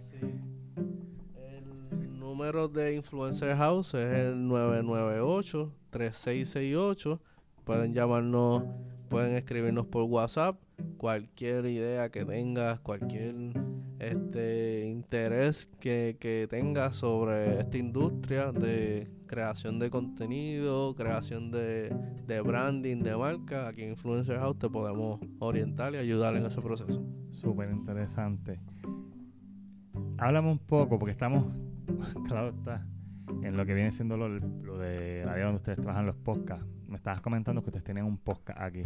El 1.91 2.19
número 2.19 2.69
de 2.69 2.97
Influencer 2.97 3.57
House 3.57 3.95
es 3.95 4.19
el 4.19 4.47
998-3668. 4.49 7.21
Pueden 7.65 7.95
llamarnos, 7.95 8.65
pueden 9.15 9.37
escribirnos 9.37 9.87
por 9.87 10.03
WhatsApp. 10.11 10.57
Cualquier 10.97 11.67
idea 11.67 12.11
que 12.11 12.25
tengas, 12.25 12.81
cualquier 12.81 13.37
este 14.01 14.89
interés 14.89 15.69
que, 15.79 16.17
que 16.19 16.49
tengas 16.51 16.97
sobre 16.97 17.61
esta 17.61 17.79
industria 17.79 18.51
de 18.51 19.09
creación 19.29 19.79
de 19.79 19.89
contenido, 19.89 20.97
creación 20.97 21.53
de, 21.53 21.95
de 22.27 22.41
branding, 22.41 23.05
de 23.05 23.17
marca, 23.17 23.69
aquí 23.69 23.85
en 23.85 23.91
Influencer 23.91 24.41
House 24.41 24.59
te 24.59 24.69
podemos 24.69 25.21
orientar 25.39 25.95
y 25.95 25.99
ayudar 25.99 26.35
en 26.35 26.47
ese 26.47 26.61
proceso. 26.61 27.07
Súper 27.31 27.71
interesante. 27.71 28.59
Háblame 30.19 30.51
un 30.51 30.59
poco, 30.59 30.99
porque 30.99 31.13
estamos, 31.13 31.55
claro 32.27 32.49
está, 32.49 32.85
en 33.45 33.57
lo 33.57 33.65
que 33.65 33.75
viene 33.75 33.93
siendo 33.93 34.17
lo, 34.17 34.29
lo 34.29 34.77
de 34.77 35.25
la 35.25 35.35
área 35.35 35.45
donde 35.45 35.59
ustedes 35.59 35.79
trabajan 35.79 36.05
los 36.05 36.17
podcasts. 36.17 36.74
Me 36.89 36.97
estabas 36.97 37.21
comentando 37.21 37.63
que 37.63 37.71
ustedes 37.71 37.85
tienen 37.85 38.05
un 38.05 38.19
podcast 38.19 38.61
aquí. 38.61 38.83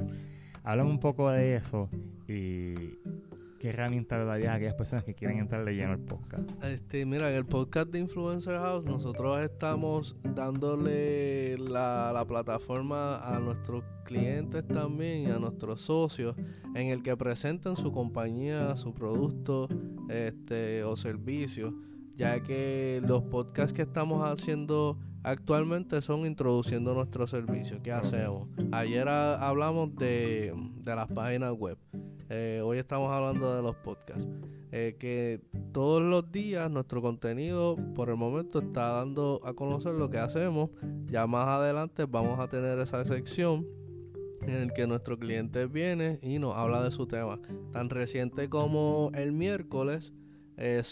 Háblame 0.64 0.90
un 0.90 1.00
poco 1.00 1.30
de 1.30 1.56
eso 1.56 1.88
y 2.26 2.74
qué 3.58 3.70
herramientas 3.70 4.18
le 4.20 4.24
darías 4.24 4.52
a 4.52 4.54
aquellas 4.54 4.74
personas 4.74 5.04
que 5.04 5.14
quieren 5.14 5.38
entrar 5.38 5.64
de 5.64 5.74
lleno 5.74 5.92
al 5.92 6.00
podcast. 6.00 6.50
Este, 6.64 7.04
mira, 7.04 7.30
en 7.30 7.36
el 7.36 7.44
podcast 7.44 7.88
de 7.90 7.98
Influencer 7.98 8.58
House 8.58 8.84
nosotros 8.84 9.38
estamos 9.44 10.16
dándole 10.22 11.58
la, 11.58 12.12
la 12.12 12.24
plataforma 12.24 13.18
a 13.18 13.38
nuestros 13.40 13.82
clientes 14.04 14.66
también 14.66 15.28
y 15.28 15.30
a 15.30 15.38
nuestros 15.38 15.82
socios 15.82 16.34
en 16.74 16.88
el 16.88 17.02
que 17.02 17.16
presenten 17.16 17.76
su 17.76 17.92
compañía, 17.92 18.76
su 18.76 18.94
producto 18.94 19.68
este, 20.08 20.84
o 20.84 20.96
servicio, 20.96 21.74
ya 22.16 22.42
que 22.42 23.02
los 23.06 23.22
podcasts 23.24 23.72
que 23.72 23.82
estamos 23.82 24.26
haciendo 24.26 24.98
actualmente 25.22 26.00
son 26.02 26.26
introduciendo 26.26 26.94
nuestro 26.94 27.26
servicio. 27.26 27.82
¿Qué 27.82 27.92
hacemos? 27.92 28.48
Ayer 28.72 29.08
ha- 29.08 29.46
hablamos 29.48 29.94
de, 29.96 30.52
de 30.82 30.96
las 30.96 31.08
páginas 31.08 31.52
web. 31.52 31.78
Eh, 32.30 32.60
hoy 32.64 32.78
estamos 32.78 33.10
hablando 33.10 33.54
de 33.56 33.62
los 33.62 33.74
podcasts. 33.76 34.26
Eh, 34.70 34.96
que 34.98 35.40
todos 35.72 36.02
los 36.02 36.30
días 36.30 36.70
nuestro 36.70 37.00
contenido 37.00 37.76
por 37.94 38.10
el 38.10 38.16
momento 38.16 38.58
está 38.58 38.88
dando 38.92 39.40
a 39.44 39.54
conocer 39.54 39.94
lo 39.94 40.10
que 40.10 40.18
hacemos. 40.18 40.70
Ya 41.06 41.26
más 41.26 41.46
adelante 41.48 42.04
vamos 42.04 42.38
a 42.38 42.48
tener 42.48 42.78
esa 42.78 43.02
sección 43.04 43.66
en 44.42 44.50
el 44.54 44.72
que 44.72 44.86
nuestro 44.86 45.18
cliente 45.18 45.66
viene 45.66 46.18
y 46.22 46.38
nos 46.38 46.54
habla 46.54 46.82
de 46.82 46.90
su 46.90 47.06
tema. 47.06 47.40
Tan 47.72 47.88
reciente 47.88 48.48
como 48.50 49.10
el 49.14 49.32
miércoles, 49.32 50.12
eh, 50.58 50.82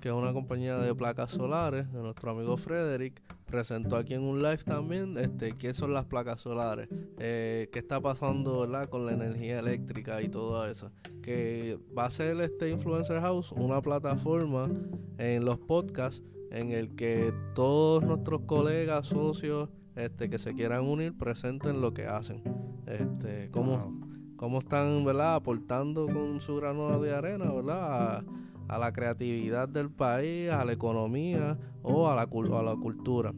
que 0.00 0.08
es 0.08 0.14
una 0.14 0.32
compañía 0.32 0.76
de 0.78 0.94
placas 0.94 1.32
solares 1.32 1.92
de 1.92 2.00
nuestro 2.02 2.30
amigo 2.32 2.56
Frederick, 2.56 3.22
presentó 3.48 3.96
aquí 3.96 4.14
en 4.14 4.22
un 4.22 4.42
live 4.42 4.58
también 4.58 5.16
este, 5.18 5.52
qué 5.52 5.74
son 5.74 5.92
las 5.92 6.04
placas 6.04 6.40
solares, 6.40 6.88
eh, 7.18 7.68
qué 7.72 7.78
está 7.78 8.00
pasando 8.00 8.60
¿verdad? 8.60 8.88
con 8.88 9.06
la 9.06 9.12
energía 9.12 9.58
eléctrica 9.58 10.22
y 10.22 10.28
todo 10.28 10.64
eso. 10.66 10.92
Que 11.22 11.78
va 11.96 12.06
a 12.06 12.10
ser 12.10 12.40
este 12.40 12.70
Influencer 12.70 13.20
House 13.20 13.52
una 13.52 13.80
plataforma 13.80 14.70
en 15.18 15.44
los 15.44 15.58
podcasts 15.58 16.22
en 16.50 16.70
el 16.72 16.94
que 16.94 17.32
todos 17.54 18.04
nuestros 18.04 18.42
colegas, 18.42 19.06
socios, 19.06 19.68
este, 19.96 20.30
que 20.30 20.38
se 20.38 20.54
quieran 20.54 20.84
unir, 20.84 21.16
presenten 21.16 21.80
lo 21.80 21.92
que 21.92 22.06
hacen. 22.06 22.42
Este, 22.86 23.50
cómo, 23.50 24.00
cómo 24.36 24.60
están 24.60 25.04
¿verdad? 25.04 25.34
aportando 25.34 26.06
con 26.06 26.40
su 26.40 26.56
grano 26.56 26.98
de 27.00 27.12
arena 27.12 27.52
¿verdad? 27.52 28.18
A, 28.18 28.24
a 28.68 28.78
la 28.78 28.92
creatividad 28.92 29.68
del 29.68 29.90
país, 29.90 30.50
a 30.50 30.64
la 30.64 30.72
economía 30.72 31.56
o 31.82 32.08
a 32.08 32.14
la, 32.14 32.22
a 32.22 32.62
la 32.62 32.76
cultura. 32.76 33.32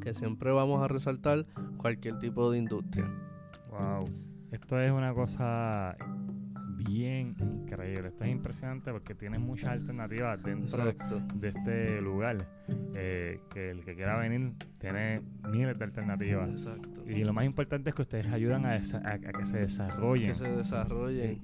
Que 0.00 0.14
siempre 0.14 0.52
vamos 0.52 0.82
a 0.82 0.88
resaltar 0.88 1.46
cualquier 1.78 2.18
tipo 2.20 2.50
de 2.50 2.58
industria. 2.58 3.10
Wow. 3.70 4.04
Esto 4.52 4.80
es 4.80 4.92
una 4.92 5.12
cosa 5.12 5.96
bien 6.88 7.34
increíble. 7.40 8.08
Esto 8.08 8.24
es 8.24 8.30
impresionante 8.30 8.92
porque 8.92 9.14
tiene 9.14 9.38
muchas 9.38 9.70
alternativas 9.70 10.40
dentro 10.42 10.88
Exacto. 10.88 11.20
de 11.34 11.48
este 11.48 12.00
lugar. 12.00 12.46
eh, 12.94 13.40
que 13.52 13.70
el 13.70 13.84
que 13.84 13.94
quiera 13.94 14.16
venir 14.18 14.52
tiene 14.78 15.20
miles 15.50 15.76
de 15.78 15.84
alternativas. 15.84 16.48
Exacto. 16.50 17.02
Y 17.06 17.24
lo 17.24 17.32
más 17.32 17.44
importante 17.44 17.90
es 17.90 17.94
que 17.96 18.02
ustedes 18.02 18.32
ayudan 18.32 18.64
a, 18.64 18.70
a- 18.74 19.12
a 19.12 19.18
que 19.18 19.46
se 19.46 19.58
desarrollen. 19.58 20.28
Que 20.28 20.34
se 20.34 20.50
desarrollen. 20.50 21.40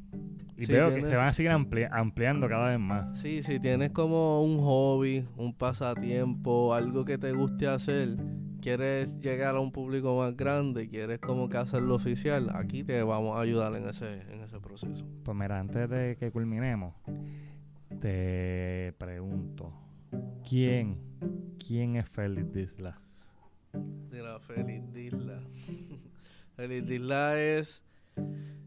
Y 0.62 0.66
sí, 0.66 0.72
veo 0.72 0.94
que 0.94 1.00
se 1.02 1.16
van 1.16 1.28
a 1.28 1.32
seguir 1.32 1.50
ampli- 1.52 1.88
ampliando 1.90 2.48
cada 2.48 2.68
vez 2.70 2.78
más. 2.78 3.18
Sí, 3.18 3.42
si 3.42 3.58
tienes 3.60 3.90
como 3.90 4.42
un 4.42 4.58
hobby, 4.58 5.26
un 5.36 5.54
pasatiempo, 5.54 6.74
algo 6.74 7.04
que 7.04 7.18
te 7.18 7.32
guste 7.32 7.66
hacer, 7.66 8.16
quieres 8.60 9.18
llegar 9.20 9.56
a 9.56 9.60
un 9.60 9.72
público 9.72 10.16
más 10.18 10.36
grande, 10.36 10.88
quieres 10.88 11.18
como 11.18 11.48
que 11.48 11.56
hacerlo 11.56 11.94
oficial, 11.96 12.50
aquí 12.54 12.84
te 12.84 13.02
vamos 13.02 13.36
a 13.36 13.40
ayudar 13.40 13.74
en 13.76 13.88
ese, 13.88 14.20
en 14.32 14.40
ese 14.42 14.60
proceso. 14.60 15.04
Pues 15.24 15.36
mira, 15.36 15.58
antes 15.58 15.88
de 15.90 16.16
que 16.18 16.30
culminemos, 16.30 16.94
te 18.00 18.94
pregunto, 18.98 19.72
¿quién, 20.48 20.98
quién 21.64 21.96
es 21.96 22.08
Félix 22.08 22.52
Disla? 22.52 22.98
Mira, 24.10 24.38
Feliz 24.40 24.82
Disla. 24.92 25.40
Feliz 26.56 26.86
Disla 26.86 27.40
es 27.40 27.82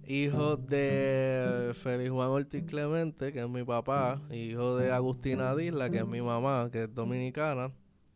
hijo 0.08 0.58
de 0.58 1.72
Félix 1.76 2.10
Juan 2.12 2.30
Ortiz 2.30 2.64
Clemente, 2.66 3.32
que 3.34 3.40
es 3.40 3.50
mi 3.50 3.64
papá, 3.64 4.22
hijo 4.32 4.78
de 4.78 4.92
Agustina 4.92 5.56
Disla, 5.56 5.90
que 5.90 5.98
es 5.98 6.08
mi 6.08 6.22
mamá, 6.22 6.70
que 6.72 6.84
es 6.84 6.94
dominicana. 6.94 7.72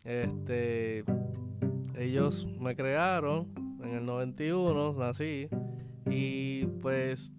Este, 0.06 1.04
ellos 1.96 2.48
me 2.60 2.76
crearon 2.76 3.54
en 3.84 3.96
el 3.96 4.06
91, 4.06 4.94
nací, 4.94 5.50
y 6.10 6.66
pues 6.82 7.32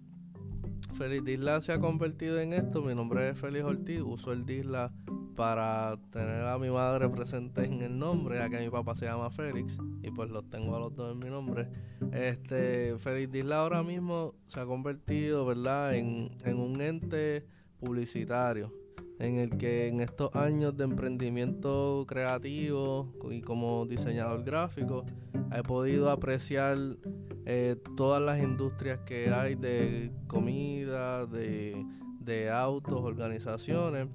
Feliz 1.01 1.23
Disla 1.23 1.59
se 1.61 1.73
ha 1.73 1.79
convertido 1.79 2.39
en 2.39 2.53
esto. 2.53 2.83
Mi 2.83 2.93
nombre 2.93 3.29
es 3.29 3.35
Félix 3.39 3.65
Ortiz. 3.65 4.01
Uso 4.01 4.31
el 4.33 4.45
Disla 4.45 4.93
para 5.35 5.97
tener 6.11 6.43
a 6.45 6.59
mi 6.59 6.69
madre 6.69 7.09
presente 7.09 7.65
en 7.65 7.81
el 7.81 7.97
nombre, 7.97 8.37
ya 8.37 8.51
que 8.51 8.59
mi 8.59 8.69
papá 8.69 8.93
se 8.93 9.05
llama 9.05 9.31
Félix 9.31 9.79
y 10.03 10.11
pues 10.11 10.29
los 10.29 10.47
tengo 10.51 10.75
a 10.75 10.79
los 10.79 10.95
dos 10.95 11.13
en 11.13 11.17
mi 11.17 11.31
nombre. 11.31 11.69
Este, 12.13 12.99
Félix 12.99 13.31
Disla 13.31 13.61
ahora 13.61 13.81
mismo 13.81 14.35
se 14.45 14.59
ha 14.59 14.67
convertido, 14.67 15.43
¿verdad?, 15.43 15.95
en, 15.95 16.37
en 16.45 16.59
un 16.59 16.79
ente 16.79 17.47
publicitario 17.79 18.71
en 19.21 19.37
el 19.37 19.55
que 19.57 19.87
en 19.87 20.01
estos 20.01 20.35
años 20.35 20.75
de 20.75 20.83
emprendimiento 20.83 22.05
creativo 22.07 23.13
y 23.29 23.41
como 23.41 23.85
diseñador 23.85 24.43
gráfico 24.43 25.05
he 25.55 25.61
podido 25.61 26.09
apreciar 26.09 26.77
eh, 27.45 27.75
todas 27.95 28.21
las 28.21 28.41
industrias 28.41 28.99
que 29.05 29.29
hay 29.29 29.53
de 29.53 30.11
comida, 30.27 31.27
de, 31.27 31.85
de 32.19 32.49
autos, 32.49 32.99
organizaciones, 32.99 34.07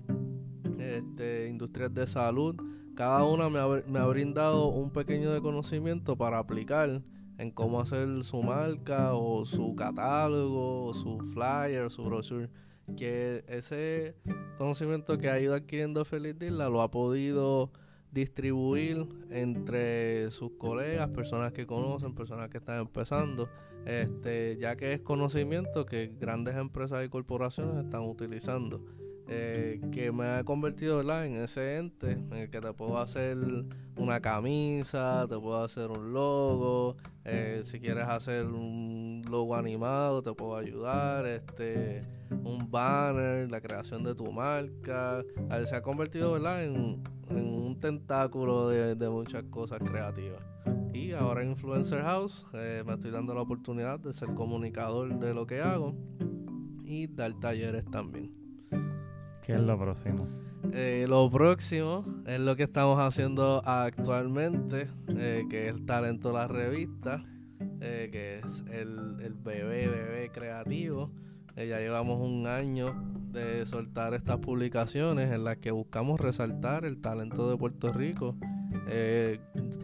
este, 0.79 1.49
industrias 1.49 1.95
de 1.95 2.09
salud. 2.09 2.57
Cada 2.97 3.23
una 3.23 3.49
me 3.49 3.61
ha, 3.61 3.67
me 3.87 4.01
ha 4.01 4.07
brindado 4.07 4.69
un 4.69 4.91
pequeño 4.91 5.31
de 5.31 5.41
conocimiento 5.41 6.17
para 6.17 6.39
aplicar 6.39 7.01
en 7.39 7.51
cómo 7.53 7.81
hacer 7.81 8.25
su 8.25 8.43
marca 8.43 9.15
o 9.15 9.45
su 9.47 9.77
catálogo 9.77 10.87
o 10.87 10.95
su 10.95 11.19
flyer, 11.33 11.93
su 11.93 12.03
brochure 12.03 12.51
que 12.97 13.45
ese 13.49 14.15
conocimiento 14.59 15.19
que 15.19 15.29
ha 15.29 15.41
ido 15.41 15.55
adquiriendo 15.55 16.05
Feliz 16.05 16.39
Dilla 16.39 16.69
lo 16.69 16.83
ha 16.83 16.91
podido 16.91 17.71
distribuir 18.13 19.07
entre 19.31 20.31
sus 20.31 20.53
colegas, 20.53 21.09
personas 21.11 21.53
que 21.53 21.67
conocen, 21.67 22.15
personas 22.15 22.49
que 22.49 22.59
están 22.59 22.81
empezando, 22.81 23.49
este, 23.85 24.57
ya 24.59 24.77
que 24.77 24.95
es 24.95 25.01
conocimiento 25.01 25.85
que 25.85 26.13
grandes 26.19 26.57
empresas 26.57 27.05
y 27.05 27.09
corporaciones 27.09 27.85
están 27.85 28.03
utilizando. 28.03 28.85
Eh, 29.29 29.81
que 29.91 30.13
me 30.13 30.25
ha 30.25 30.45
convertido 30.45 31.01
en 31.01 31.35
ese 31.35 31.79
ente 31.79 32.13
en 32.13 32.33
el 32.33 32.49
que 32.49 32.61
te 32.61 32.73
puedo 32.73 32.99
hacer 32.99 33.37
una 33.97 34.21
camisa, 34.21 35.27
te 35.29 35.37
puedo 35.37 35.65
hacer 35.65 35.91
un 35.91 36.13
logo, 36.13 36.97
eh, 37.25 37.63
si 37.65 37.81
quieres 37.81 38.05
hacer 38.05 38.47
un 38.47 39.25
logo 39.29 39.57
animado 39.57 40.23
te 40.23 40.33
puedo 40.33 40.57
ayudar, 40.57 41.27
este 41.27 42.03
un 42.31 42.71
banner, 42.71 43.51
la 43.51 43.61
creación 43.61 44.05
de 44.05 44.15
tu 44.15 44.31
marca. 44.31 45.25
Se 45.65 45.75
ha 45.75 45.83
convertido 45.83 46.37
En, 46.61 47.03
un 47.31 47.81
tentáculo 47.81 48.69
de, 48.69 49.09
muchas 49.09 49.43
cosas 49.45 49.81
creativas. 49.81 50.41
Y 50.93 51.13
ahora 51.13 51.43
en 51.43 51.51
Influencer 51.51 52.03
House 52.03 52.47
eh, 52.55 52.85
me 52.87 52.95
estoy 52.95 53.11
dando 53.11 53.35
la 53.35 53.43
oportunidad 53.43 53.99
de 53.99 54.13
ser 54.13 54.33
comunicador 54.35 55.19
de 55.19 55.35
lo 55.35 55.47
que 55.47 55.61
hago 55.61 55.97
y 56.85 57.09
dar 57.09 57.35
talleres 57.41 57.85
también. 57.91 58.46
¿Qué 59.47 59.55
es 59.55 59.61
lo 59.61 59.79
próximo? 59.79 60.27
Eh, 60.73 61.07
lo 61.09 61.31
próximo 61.31 62.05
es 62.27 62.41
lo 62.41 62.57
que 62.57 62.65
estamos 62.65 62.99
haciendo 62.99 63.63
actualmente, 63.65 64.89
eh, 65.17 65.45
que 65.49 65.69
es 65.69 65.73
el 65.73 65.87
talento 65.87 66.29
de 66.29 66.35
la 66.35 66.49
revista, 66.49 67.25
que 67.79 68.41
es 68.41 68.65
el, 68.73 69.21
el 69.21 69.35
bebé, 69.35 69.87
bebé 69.87 70.31
creativo. 70.33 71.13
Eh, 71.55 71.69
ya 71.69 71.79
llevamos 71.79 72.21
un 72.21 72.49
año 72.49 72.93
de 73.31 73.67
soltar 73.67 74.15
estas 74.15 74.39
publicaciones 74.39 75.31
en 75.33 75.45
las 75.45 75.59
que 75.59 75.71
buscamos 75.71 76.21
resaltar 76.21 76.85
el 76.85 77.01
talento 77.01 77.49
de 77.49 77.57
Puerto 77.57 77.93
Rico. 77.93 78.37
Eh, 78.89 79.39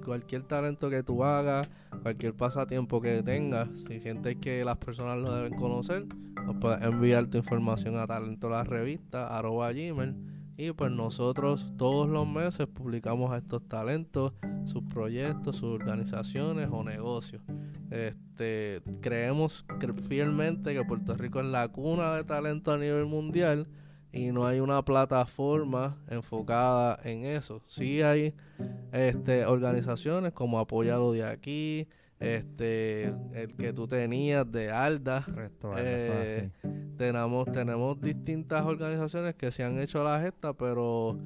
cualquier 0.04 0.42
talento 0.42 0.90
que 0.90 1.02
tú 1.02 1.24
hagas, 1.24 1.68
cualquier 2.02 2.34
pasatiempo 2.34 3.00
que 3.00 3.22
tengas, 3.22 3.68
si 3.88 4.00
sientes 4.00 4.36
que 4.36 4.64
las 4.64 4.76
personas 4.78 5.18
lo 5.18 5.34
deben 5.34 5.54
conocer, 5.54 6.04
nos 6.44 6.56
puedes 6.56 6.82
enviar 6.82 7.26
tu 7.26 7.38
información 7.38 7.96
a 7.96 8.06
talento 8.06 8.50
la 8.50 8.64
revista 8.64 9.40
gmail 9.42 10.16
y 10.56 10.72
pues 10.72 10.92
nosotros 10.92 11.72
todos 11.76 12.08
los 12.08 12.28
meses 12.28 12.66
publicamos 12.66 13.32
a 13.32 13.38
estos 13.38 13.66
talentos, 13.68 14.32
sus 14.64 14.82
proyectos, 14.84 15.56
sus 15.56 15.74
organizaciones 15.74 16.68
o 16.70 16.84
negocios. 16.84 17.42
Este, 17.90 18.82
creemos 19.00 19.64
fielmente 20.08 20.74
que 20.74 20.84
Puerto 20.84 21.16
Rico 21.16 21.40
es 21.40 21.46
la 21.46 21.68
cuna 21.68 22.14
de 22.14 22.24
talento 22.24 22.72
a 22.72 22.78
nivel 22.78 23.06
mundial 23.06 23.66
y 24.12 24.30
no 24.30 24.46
hay 24.46 24.60
una 24.60 24.84
plataforma 24.84 25.96
enfocada 26.08 27.00
en 27.02 27.24
eso. 27.24 27.62
Sí 27.66 28.02
hay 28.02 28.34
este, 28.92 29.46
organizaciones 29.46 30.32
como 30.32 30.58
Apoyalo 30.58 31.12
de 31.12 31.24
aquí, 31.24 31.88
este, 32.22 33.12
el 33.34 33.54
que 33.58 33.72
tú 33.72 33.88
tenías 33.88 34.50
de 34.50 34.70
Alda. 34.70 35.26
Eh, 35.76 36.50
tenemos, 36.96 37.50
tenemos 37.50 38.00
distintas 38.00 38.64
organizaciones 38.64 39.34
que 39.34 39.50
se 39.50 39.64
han 39.64 39.78
hecho 39.78 40.04
la 40.04 40.20
gesta, 40.20 40.52
pero 40.52 41.18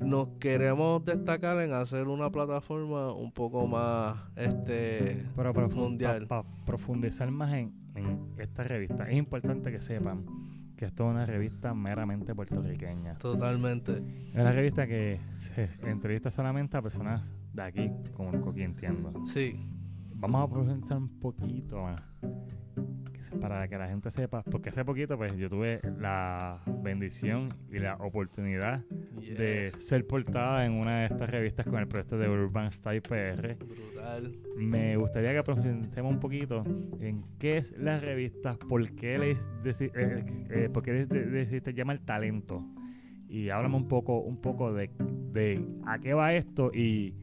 nos 0.00 0.28
queremos 0.38 1.04
destacar 1.04 1.60
en 1.60 1.72
hacer 1.72 2.06
una 2.06 2.30
plataforma 2.30 3.12
un 3.12 3.32
poco 3.32 3.66
más 3.66 4.16
este 4.36 5.26
mundial. 5.74 6.26
Para 6.28 6.44
profundizar 6.64 7.30
más 7.30 7.52
en, 7.52 7.72
en 7.96 8.20
esta 8.38 8.62
revista, 8.62 9.10
es 9.10 9.18
importante 9.18 9.72
que 9.72 9.80
sepan 9.80 10.24
que 10.76 10.86
esto 10.86 11.04
es 11.04 11.10
una 11.10 11.26
revista 11.26 11.74
meramente 11.74 12.34
puertorriqueña. 12.34 13.18
Totalmente. 13.18 14.00
Es 14.28 14.34
una 14.40 14.52
revista 14.52 14.86
que 14.86 15.20
se 15.34 15.68
entrevista 15.82 16.30
solamente 16.30 16.76
a 16.76 16.82
personas 16.82 17.34
de 17.52 17.62
aquí, 17.62 17.90
como 18.14 18.54
que 18.54 18.62
entiendo. 18.62 19.12
Sí. 19.26 19.60
Vamos 20.20 20.44
a 20.44 20.52
profundizar 20.52 20.98
un 20.98 21.08
poquito 21.18 21.80
más 21.82 21.98
para 23.40 23.66
que 23.68 23.78
la 23.78 23.88
gente 23.88 24.10
sepa, 24.10 24.42
porque 24.42 24.68
hace 24.68 24.84
poquito 24.84 25.16
pues 25.16 25.34
yo 25.38 25.48
tuve 25.48 25.80
la 25.98 26.60
bendición 26.82 27.48
y 27.72 27.78
la 27.78 27.96
oportunidad 27.96 28.84
de 29.14 29.70
ser 29.78 30.06
portada 30.06 30.66
en 30.66 30.72
una 30.72 31.00
de 31.00 31.06
estas 31.06 31.30
revistas 31.30 31.64
con 31.66 31.78
el 31.78 31.88
proyecto 31.88 32.18
de 32.18 32.28
Urban 32.28 32.70
Style 32.70 33.00
PR. 33.00 33.56
Brutal. 33.56 34.36
Me 34.58 34.94
gustaría 34.98 35.32
que 35.32 35.42
profundicemos 35.42 36.12
un 36.12 36.20
poquito 36.20 36.64
en 37.00 37.24
qué 37.38 37.56
es 37.56 37.74
la 37.78 37.98
revista, 37.98 38.58
por 38.68 38.94
qué, 38.94 39.18
le 39.18 39.30
eh, 39.30 40.46
eh, 40.50 40.68
por 40.70 40.82
qué 40.82 41.06
decidiste 41.06 41.72
llamar 41.72 41.98
talento 42.00 42.62
y 43.26 43.48
háblame 43.48 43.76
un 43.76 43.88
poco, 43.88 44.20
un 44.20 44.38
poco 44.38 44.74
de, 44.74 44.90
de 45.32 45.64
a 45.86 45.98
qué 45.98 46.12
va 46.12 46.34
esto 46.34 46.72
y 46.74 47.14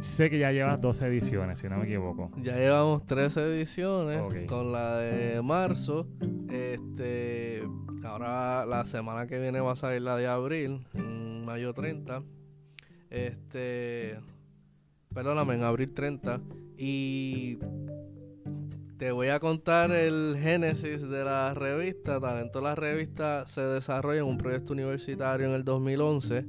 Sé 0.00 0.30
que 0.30 0.38
ya 0.38 0.52
llevas 0.52 0.80
12 0.80 1.06
ediciones, 1.06 1.58
si 1.58 1.68
no 1.68 1.78
me 1.78 1.84
equivoco. 1.84 2.30
Ya 2.36 2.56
llevamos 2.56 3.04
13 3.06 3.54
ediciones 3.54 4.22
con 4.46 4.72
la 4.72 4.96
de 4.96 5.42
marzo. 5.42 6.06
Este, 6.50 7.62
ahora 8.04 8.64
la 8.66 8.84
semana 8.84 9.26
que 9.26 9.40
viene 9.40 9.60
va 9.60 9.72
a 9.72 9.76
salir 9.76 10.02
la 10.02 10.16
de 10.16 10.26
abril, 10.26 10.86
en 10.94 11.44
mayo 11.44 11.74
30. 11.74 12.22
Este, 13.10 14.18
perdóname, 15.12 15.54
en 15.54 15.62
abril 15.64 15.92
30. 15.92 16.40
Y 16.76 17.58
te 18.98 19.12
voy 19.12 19.28
a 19.28 19.38
contar 19.38 19.90
el 19.92 20.36
génesis 20.40 21.08
de 21.08 21.24
la 21.24 21.54
revista. 21.54 22.20
Talento 22.20 22.60
la 22.60 22.74
revista 22.74 23.46
se 23.46 23.62
desarrolla 23.62 24.20
en 24.20 24.26
un 24.26 24.38
proyecto 24.38 24.72
universitario 24.72 25.46
en 25.46 25.54
el 25.54 25.64
2011 25.64 26.46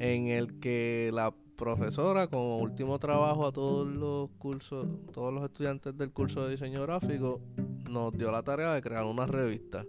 en 0.00 0.28
el 0.28 0.58
que 0.60 1.10
la 1.12 1.34
profesora 1.60 2.26
como 2.26 2.58
último 2.58 2.98
trabajo 2.98 3.46
a 3.46 3.52
todos 3.52 3.86
los 3.86 4.30
cursos, 4.38 4.86
todos 5.12 5.32
los 5.32 5.44
estudiantes 5.44 5.94
del 5.94 6.10
curso 6.10 6.42
de 6.42 6.52
diseño 6.52 6.80
gráfico, 6.82 7.38
nos 7.86 8.16
dio 8.16 8.32
la 8.32 8.42
tarea 8.42 8.72
de 8.72 8.80
crear 8.80 9.04
una 9.04 9.26
revista 9.26 9.84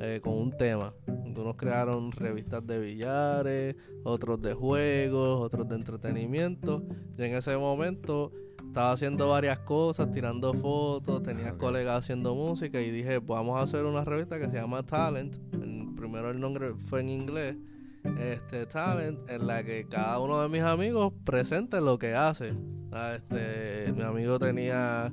eh, 0.00 0.20
con 0.20 0.34
un 0.34 0.50
tema. 0.50 0.92
Unos 1.06 1.54
crearon 1.54 2.10
revistas 2.10 2.66
de 2.66 2.80
billares, 2.80 3.76
otros 4.02 4.42
de 4.42 4.52
juegos, 4.52 5.40
otros 5.40 5.68
de 5.68 5.76
entretenimiento. 5.76 6.82
Y 7.16 7.22
en 7.22 7.36
ese 7.36 7.56
momento 7.56 8.32
estaba 8.66 8.90
haciendo 8.90 9.28
varias 9.28 9.60
cosas, 9.60 10.10
tirando 10.10 10.52
fotos, 10.54 11.22
tenía 11.22 11.56
colegas 11.56 12.00
haciendo 12.00 12.34
música 12.34 12.80
y 12.80 12.90
dije, 12.90 13.20
vamos 13.20 13.60
a 13.60 13.62
hacer 13.62 13.84
una 13.84 14.04
revista 14.04 14.40
que 14.40 14.46
se 14.46 14.56
llama 14.56 14.82
Talent. 14.82 15.36
primero 15.96 16.30
el 16.30 16.40
nombre 16.40 16.74
fue 16.74 17.00
en 17.00 17.10
inglés 17.10 17.56
este 18.18 18.66
talent 18.66 19.18
en 19.28 19.46
la 19.46 19.62
que 19.64 19.86
cada 19.86 20.18
uno 20.18 20.42
de 20.42 20.48
mis 20.48 20.62
amigos 20.62 21.12
presente 21.24 21.80
lo 21.80 21.98
que 21.98 22.14
hace. 22.14 22.54
Ah, 22.92 23.14
este, 23.16 23.92
mi 23.92 24.02
amigo 24.02 24.38
tenía 24.38 25.12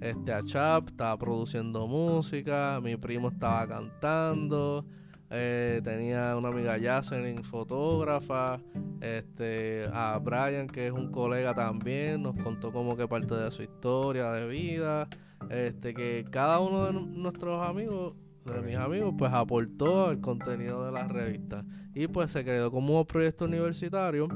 este 0.00 0.32
a 0.32 0.42
Chap, 0.42 0.88
estaba 0.88 1.16
produciendo 1.16 1.86
música, 1.86 2.80
mi 2.82 2.96
primo 2.96 3.28
estaba 3.28 3.66
cantando, 3.66 4.84
eh, 5.30 5.80
tenía 5.82 6.36
una 6.36 6.48
amiga 6.48 6.76
Yaselin, 6.76 7.42
fotógrafa, 7.42 8.60
este, 9.00 9.88
a 9.92 10.18
Brian, 10.18 10.66
que 10.66 10.88
es 10.88 10.92
un 10.92 11.10
colega 11.10 11.54
también, 11.54 12.22
nos 12.22 12.36
contó 12.36 12.72
como 12.72 12.96
que 12.96 13.08
parte 13.08 13.34
de 13.34 13.50
su 13.50 13.62
historia 13.62 14.30
de 14.32 14.46
vida, 14.46 15.08
este, 15.48 15.94
que 15.94 16.24
cada 16.30 16.60
uno 16.60 16.86
de 16.86 16.92
nuestros 16.92 17.66
amigos 17.66 18.14
de 18.44 18.62
mis 18.62 18.76
amigos, 18.76 19.14
pues 19.16 19.32
aportó 19.32 20.10
el 20.10 20.20
contenido 20.20 20.84
de 20.84 20.92
la 20.92 21.08
revista. 21.08 21.64
Y 21.94 22.08
pues 22.08 22.32
se 22.32 22.44
quedó 22.44 22.70
como 22.70 23.00
un 23.00 23.06
proyecto 23.06 23.46
universitario. 23.46 24.28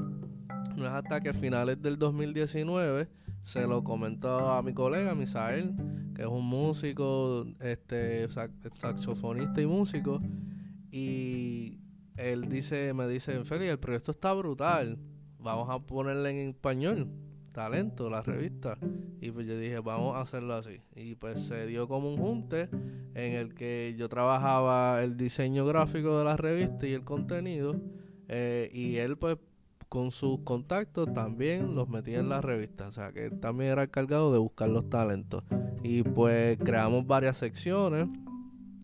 No 0.75 0.85
es 0.85 0.91
hasta 0.91 1.21
que 1.21 1.29
a 1.29 1.33
finales 1.33 1.81
del 1.81 1.97
2019 1.97 3.07
se 3.43 3.67
lo 3.67 3.83
comentó 3.83 4.51
a 4.51 4.61
mi 4.61 4.73
colega, 4.73 5.15
Misael, 5.15 5.75
que 6.15 6.23
es 6.23 6.27
un 6.27 6.45
músico, 6.45 7.45
este, 7.59 8.27
saxofonista 8.29 9.61
y 9.61 9.67
músico. 9.67 10.21
Y 10.91 11.79
él 12.17 12.49
dice, 12.49 12.93
me 12.93 13.07
dice, 13.07 13.43
Feli, 13.45 13.67
el 13.67 13.79
proyecto 13.79 14.11
está 14.11 14.33
brutal. 14.33 14.97
Vamos 15.37 15.69
a 15.69 15.79
ponerle 15.79 16.31
en 16.31 16.49
español 16.49 17.09
talento, 17.59 18.09
la 18.09 18.21
revista. 18.21 18.77
Y 19.19 19.31
pues 19.31 19.45
yo 19.45 19.59
dije, 19.59 19.79
vamos 19.79 20.15
a 20.15 20.21
hacerlo 20.21 20.53
así. 20.53 20.79
Y 20.95 21.15
pues 21.15 21.41
se 21.41 21.67
dio 21.67 21.89
como 21.89 22.09
un 22.09 22.17
junte 22.17 22.69
en 23.13 23.33
el 23.33 23.53
que 23.53 23.95
yo 23.97 24.07
trabajaba 24.07 25.03
el 25.03 25.17
diseño 25.17 25.65
gráfico 25.65 26.17
de 26.19 26.23
la 26.23 26.37
revista 26.37 26.87
y 26.87 26.93
el 26.93 27.03
contenido. 27.03 27.75
Eh, 28.29 28.69
y 28.73 28.95
él 28.95 29.17
pues 29.17 29.35
con 29.89 30.11
sus 30.11 30.39
contactos 30.45 31.11
también 31.13 31.75
los 31.75 31.89
metía 31.89 32.19
en 32.19 32.29
la 32.29 32.39
revista. 32.39 32.87
O 32.87 32.93
sea 32.93 33.11
que 33.11 33.25
él 33.25 33.41
también 33.41 33.73
era 33.73 33.83
encargado 33.83 34.31
de 34.31 34.39
buscar 34.39 34.69
los 34.69 34.89
talentos. 34.89 35.43
Y 35.83 36.03
pues 36.03 36.57
creamos 36.59 37.05
varias 37.05 37.39
secciones 37.39 38.07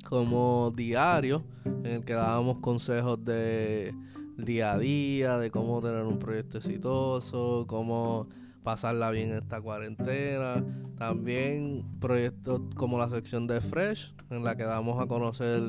como 0.10 0.74
diario 0.76 1.46
en 1.64 1.86
el 1.86 2.04
que 2.04 2.14
dábamos 2.14 2.58
consejos 2.58 3.24
de 3.24 3.96
día 4.38 4.74
a 4.74 4.78
día, 4.78 5.38
de 5.38 5.50
cómo 5.50 5.80
tener 5.80 6.04
un 6.04 6.20
proyecto 6.20 6.58
exitoso, 6.58 7.64
cómo 7.70 8.28
pasarla 8.66 9.12
bien 9.12 9.32
esta 9.32 9.62
cuarentena. 9.62 10.66
También 10.98 11.86
proyectos 12.02 12.62
como 12.76 12.98
la 12.98 13.08
sección 13.10 13.48
de 13.48 13.62
Fresh, 13.62 14.14
en 14.32 14.44
la 14.44 14.58
que 14.58 14.64
damos 14.64 15.02
a 15.02 15.08
conocer 15.08 15.62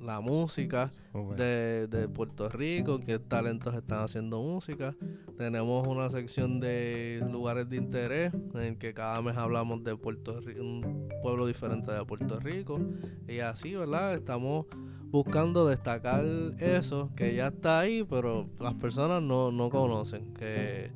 la 0.00 0.20
música 0.20 0.90
de, 1.36 1.88
de, 1.88 2.08
Puerto 2.08 2.48
Rico, 2.50 3.00
qué 3.00 3.18
talentos 3.18 3.74
están 3.74 4.04
haciendo 4.04 4.40
música. 4.40 4.94
Tenemos 5.36 5.86
una 5.86 6.10
sección 6.10 6.60
de 6.60 7.26
lugares 7.28 7.68
de 7.70 7.76
interés, 7.78 8.32
en 8.54 8.60
el 8.60 8.78
que 8.78 8.94
cada 8.94 9.20
mes 9.20 9.36
hablamos 9.36 9.82
de 9.82 9.96
Puerto 9.96 10.40
Rico, 10.40 10.60
un 10.62 11.08
pueblo 11.22 11.46
diferente 11.46 11.90
de 11.90 12.04
Puerto 12.04 12.38
Rico. 12.38 12.78
Y 13.26 13.40
así, 13.40 13.74
¿verdad? 13.74 14.14
Estamos 14.14 14.66
buscando 15.14 15.68
destacar 15.68 16.24
eso, 16.58 17.10
que 17.14 17.34
ya 17.36 17.46
está 17.46 17.80
ahí, 17.80 18.02
pero 18.02 18.48
las 18.58 18.74
personas 18.74 19.22
no, 19.22 19.52
no 19.52 19.70
conocen, 19.70 20.34
que 20.34 20.90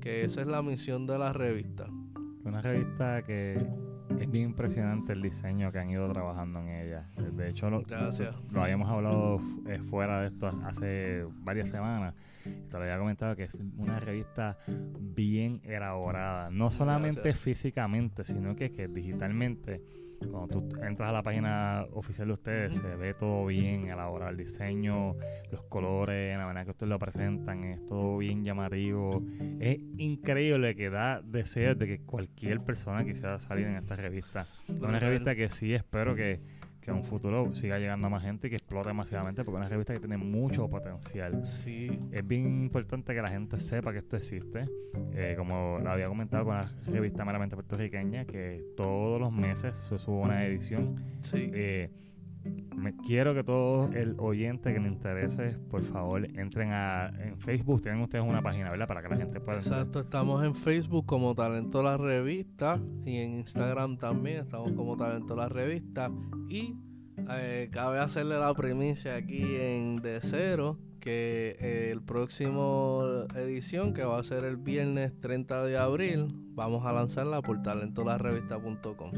que 0.00 0.24
esa 0.24 0.40
es 0.40 0.46
la 0.46 0.62
misión 0.62 1.06
de 1.06 1.18
la 1.18 1.32
revista. 1.32 1.86
Una 2.44 2.62
revista 2.62 3.22
que 3.22 3.54
es 3.54 4.30
bien 4.30 4.50
impresionante 4.50 5.12
el 5.12 5.22
diseño 5.22 5.70
que 5.70 5.78
han 5.78 5.90
ido 5.90 6.10
trabajando 6.10 6.58
en 6.60 6.68
ella. 6.68 7.06
De 7.16 7.50
hecho, 7.50 7.70
lo, 7.70 7.82
lo, 8.50 8.62
habíamos 8.62 8.88
hablado 8.88 9.40
eh, 9.68 9.78
fuera 9.78 10.22
de 10.22 10.28
esto 10.28 10.48
hace 10.64 11.24
varias 11.42 11.68
semanas. 11.68 12.14
Te 12.44 12.76
lo 12.76 12.82
había 12.82 12.98
comentado 12.98 13.36
que 13.36 13.44
es 13.44 13.58
una 13.76 14.00
revista 14.00 14.58
bien 14.66 15.60
elaborada. 15.64 16.50
No 16.50 16.70
solamente 16.70 17.32
físicamente, 17.34 18.24
sino 18.24 18.56
que, 18.56 18.72
que 18.72 18.88
digitalmente 18.88 19.82
cuando 20.28 20.48
tú 20.48 20.68
entras 20.82 21.08
a 21.08 21.12
la 21.12 21.22
página 21.22 21.86
oficial 21.92 22.28
de 22.28 22.34
ustedes, 22.34 22.74
se 22.74 22.96
ve 22.96 23.14
todo 23.14 23.46
bien 23.46 23.88
elaborado, 23.88 24.30
el 24.30 24.36
diseño, 24.36 25.14
los 25.50 25.62
colores, 25.64 26.36
la 26.36 26.44
manera 26.44 26.64
que 26.64 26.70
ustedes 26.72 26.90
lo 26.90 26.98
presentan, 26.98 27.64
es 27.64 27.84
todo 27.86 28.18
bien 28.18 28.44
llamativo. 28.44 29.22
Es 29.60 29.78
increíble 29.98 30.74
que 30.74 30.90
da 30.90 31.20
deseo 31.22 31.74
de 31.74 31.86
que 31.86 32.00
cualquier 32.00 32.60
persona 32.60 33.04
quisiera 33.04 33.38
salir 33.38 33.66
en 33.66 33.76
esta 33.76 33.96
revista. 33.96 34.46
Una 34.80 34.98
revista 34.98 35.34
que 35.34 35.48
sí 35.48 35.74
espero 35.74 36.14
que 36.14 36.40
que 36.80 36.90
en 36.90 36.96
un 36.96 37.04
futuro 37.04 37.52
siga 37.54 37.78
llegando 37.78 38.06
a 38.06 38.10
más 38.10 38.22
gente 38.22 38.46
y 38.46 38.50
que 38.50 38.56
explote 38.56 38.92
masivamente 38.92 39.44
porque 39.44 39.58
es 39.58 39.60
una 39.60 39.68
revista 39.68 39.92
que 39.92 40.00
tiene 40.00 40.16
mucho 40.16 40.68
potencial. 40.68 41.46
Sí. 41.46 41.98
Es 42.10 42.26
bien 42.26 42.62
importante 42.62 43.14
que 43.14 43.20
la 43.20 43.28
gente 43.28 43.58
sepa 43.58 43.92
que 43.92 43.98
esto 43.98 44.16
existe. 44.16 44.66
Eh, 45.14 45.34
como 45.36 45.78
lo 45.78 45.90
había 45.90 46.06
comentado 46.06 46.44
con 46.44 46.56
la 46.56 46.70
revista 46.86 47.24
meramente 47.24 47.54
puertorriqueña, 47.54 48.24
que 48.24 48.64
todos 48.76 49.20
los 49.20 49.32
meses 49.32 49.76
se 49.76 49.98
sube 49.98 50.22
una 50.22 50.44
edición. 50.46 50.96
Sí. 51.20 51.50
Eh, 51.52 51.90
me, 52.74 52.96
quiero 52.96 53.34
que 53.34 53.44
todo 53.44 53.90
el 53.92 54.14
oyente 54.18 54.72
que 54.72 54.80
le 54.80 54.88
interese, 54.88 55.56
por 55.70 55.82
favor, 55.82 56.24
entren 56.38 56.72
a 56.72 57.08
en 57.20 57.38
Facebook. 57.38 57.82
Tienen 57.82 58.00
ustedes 58.00 58.24
una 58.24 58.42
página, 58.42 58.70
¿verdad? 58.70 58.88
Para 58.88 59.02
que 59.02 59.08
la 59.08 59.16
gente 59.16 59.40
pueda. 59.40 59.58
Exacto, 59.58 60.00
estamos 60.00 60.44
en 60.44 60.54
Facebook 60.54 61.06
como 61.06 61.34
Talento 61.34 61.82
La 61.82 61.96
Revista 61.96 62.80
y 63.04 63.18
en 63.18 63.38
Instagram 63.40 63.96
también 63.98 64.40
estamos 64.42 64.72
como 64.72 64.96
Talento 64.96 65.36
La 65.36 65.48
Revista. 65.48 66.10
Y 66.48 66.74
eh, 67.30 67.68
cabe 67.70 67.98
hacerle 67.98 68.38
la 68.38 68.52
primicia 68.54 69.16
aquí 69.16 69.56
en 69.56 69.96
De 69.96 70.20
Cero 70.22 70.78
que 71.00 71.56
eh, 71.58 71.90
el 71.90 72.02
próximo 72.02 73.02
edición, 73.34 73.94
que 73.94 74.04
va 74.04 74.18
a 74.18 74.22
ser 74.22 74.44
el 74.44 74.56
viernes 74.56 75.18
30 75.20 75.64
de 75.64 75.78
abril, 75.78 76.28
vamos 76.54 76.84
a 76.86 76.92
lanzarla 76.92 77.42
por 77.42 77.62
talentolarrevista.com. 77.62 79.10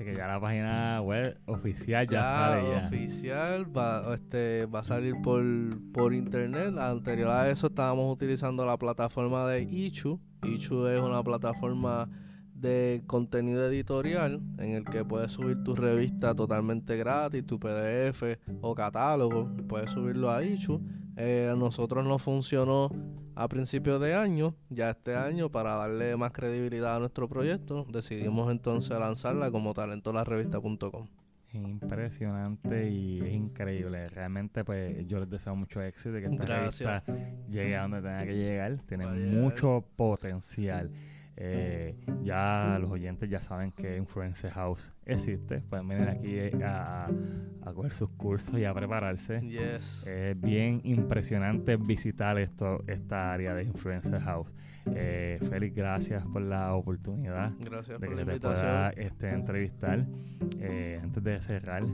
Así 0.00 0.08
que 0.08 0.16
ya 0.16 0.26
la 0.26 0.40
página 0.40 1.02
web 1.02 1.38
oficial 1.44 2.08
ya, 2.08 2.22
sale 2.22 2.70
ya. 2.70 2.86
oficial 2.86 3.76
va, 3.76 4.14
este, 4.14 4.64
va 4.64 4.80
a 4.80 4.82
salir 4.82 5.14
por, 5.22 5.42
por 5.92 6.14
internet. 6.14 6.74
Anterior 6.78 7.28
a 7.28 7.50
eso 7.50 7.66
estábamos 7.66 8.10
utilizando 8.10 8.64
la 8.64 8.78
plataforma 8.78 9.46
de 9.46 9.60
Ichu. 9.60 10.18
Ichu 10.42 10.86
es 10.86 11.00
una 11.00 11.22
plataforma 11.22 12.08
de 12.54 13.02
contenido 13.06 13.66
editorial 13.66 14.40
en 14.56 14.70
el 14.70 14.86
que 14.86 15.04
puedes 15.04 15.34
subir 15.34 15.62
tu 15.64 15.74
revista 15.74 16.34
totalmente 16.34 16.96
gratis, 16.96 17.44
tu 17.44 17.60
PDF 17.60 18.38
o 18.62 18.74
catálogo, 18.74 19.54
puedes 19.68 19.90
subirlo 19.90 20.30
a 20.30 20.42
Ichu. 20.42 20.80
Eh, 21.22 21.50
a 21.52 21.54
nosotros 21.54 22.02
nos 22.02 22.22
funcionó 22.22 22.88
a 23.34 23.46
principios 23.46 24.00
de 24.00 24.14
año, 24.14 24.54
ya 24.70 24.88
este 24.88 25.14
año, 25.14 25.50
para 25.50 25.76
darle 25.76 26.16
más 26.16 26.32
credibilidad 26.32 26.96
a 26.96 26.98
nuestro 26.98 27.28
proyecto, 27.28 27.84
decidimos 27.92 28.50
entonces 28.50 28.98
lanzarla 28.98 29.50
como 29.50 29.74
talentolarrevista.com. 29.74 31.08
Impresionante 31.52 32.88
y 32.88 33.20
es 33.20 33.34
increíble. 33.34 34.08
Realmente, 34.08 34.64
pues 34.64 35.06
yo 35.06 35.20
les 35.20 35.28
deseo 35.28 35.54
mucho 35.54 35.82
éxito 35.82 36.16
y 36.16 36.22
que 36.22 36.28
esta 36.28 36.46
revista 36.46 37.04
llegue 37.50 37.76
a 37.76 37.82
donde 37.82 38.00
tenga 38.00 38.24
que 38.24 38.34
llegar. 38.34 38.78
Tiene 38.88 39.06
mucho 39.06 39.84
potencial. 39.96 40.90
Eh, 41.42 41.96
ya 42.22 42.76
los 42.78 42.90
oyentes 42.90 43.30
ya 43.30 43.40
saben 43.40 43.72
que 43.72 43.96
Influence 43.96 44.50
House 44.50 44.92
existe. 45.06 45.62
Pueden 45.62 45.88
venir 45.88 46.08
aquí 46.08 46.38
a, 46.62 47.06
a, 47.62 47.72
coger 47.72 47.94
sus 47.94 48.10
cursos 48.10 48.58
y 48.58 48.66
a 48.66 48.74
prepararse. 48.74 49.40
Es 49.42 50.04
bien 50.38 50.82
impresionante 50.84 51.76
visitar 51.76 52.38
esto, 52.38 52.84
esta 52.86 53.32
área 53.32 53.54
de 53.54 53.64
Influencer 53.64 54.20
House. 54.20 54.54
Eh, 54.94 55.38
Félix, 55.48 55.74
gracias 55.74 56.26
por 56.26 56.42
la 56.42 56.74
oportunidad 56.74 57.52
gracias 57.58 58.00
de 58.00 58.08
que 58.08 58.14
te 58.14 58.20
invitación. 58.20 58.54
pueda 58.54 58.90
este, 58.90 59.30
entrevistar. 59.30 60.06
Eh, 60.58 61.00
antes 61.02 61.22
de 61.22 61.40
cerrar, 61.40 61.84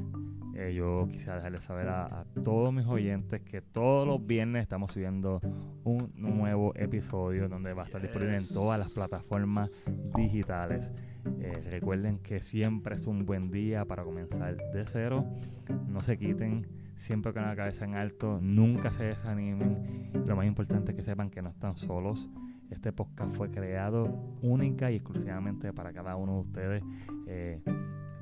eh, 0.59 0.72
yo 0.74 1.07
quisiera 1.12 1.36
dejarles 1.36 1.64
saber 1.64 1.88
a, 1.88 2.24
todos 2.42 2.72
mis 2.72 2.86
oyentes 2.86 3.42
que 3.42 3.61
todos 3.61 4.07
los 4.07 4.26
viernes 4.26 4.62
estamos 4.62 4.90
subiendo 4.90 5.40
un 5.84 6.11
nuevo 6.14 6.72
episodio 6.76 7.46
donde 7.50 7.74
va 7.74 7.82
a 7.82 7.84
estar 7.84 8.00
disponible 8.00 8.38
en 8.38 8.48
todas 8.48 8.78
las 8.78 8.90
plataformas 8.90 9.70
digitales. 10.16 10.92
Eh, 11.40 11.52
recuerden 11.70 12.20
que 12.20 12.40
siempre 12.40 12.94
es 12.94 13.07
un 13.07 13.26
buen 13.26 13.50
día 13.50 13.84
para 13.84 14.02
comenzar 14.02 14.57
de 14.57 14.86
cero. 14.86 15.26
No 15.88 16.00
se 16.00 16.16
quiten, 16.16 16.66
siempre 16.96 17.34
con 17.34 17.42
la 17.42 17.54
cabeza 17.54 17.84
en 17.84 17.94
alto, 17.94 18.38
nunca 18.40 18.92
se 18.92 19.04
desanimen. 19.04 20.11
Lo 20.26 20.36
más 20.36 20.46
importante 20.46 20.92
es 20.92 20.96
que 20.96 21.04
sepan 21.04 21.28
que 21.28 21.42
no 21.42 21.50
están 21.50 21.76
solos. 21.76 22.30
Este 22.70 22.92
podcast 22.92 23.34
fue 23.34 23.50
creado 23.50 24.07
única 24.40 24.90
y 24.90 24.96
exclusivamente 24.96 25.74
para 25.74 25.92
cada 25.92 26.16
uno 26.16 26.32
de 26.32 26.40
ustedes. 26.40 26.82
Eh, 27.26 27.61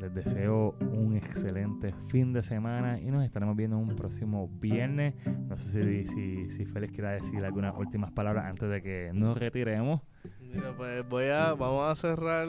les 0.05 0.14
deseo 0.14 0.76
un 0.80 1.16
excelente 1.16 1.94
fin 2.09 2.34
de 2.34 2.42
semana 2.42 3.00
y 3.00 3.07
nos 3.07 3.24
estaremos 3.24 3.57
viendo 3.57 3.78
un 3.78 3.88
próximo 3.96 4.48
viernes. 4.61 5.14
No 5.48 5.57
sé 5.57 5.82
si, 5.82 6.07
si, 6.09 6.50
si 6.50 6.66
Félix 6.66 6.92
quiera 6.92 7.12
decir 7.12 7.42
algunas 7.42 7.74
últimas 7.76 8.12
palabras 8.12 8.44
antes 8.44 8.68
de 8.68 8.82
que 8.82 9.11
nos 9.14 9.38
retiremos. 9.38 10.02
Mira, 10.40 10.76
pues 10.76 11.09
voy 11.09 11.28
a, 11.28 11.55
vamos 11.55 11.90
a 11.90 11.96
cerrar 11.96 12.46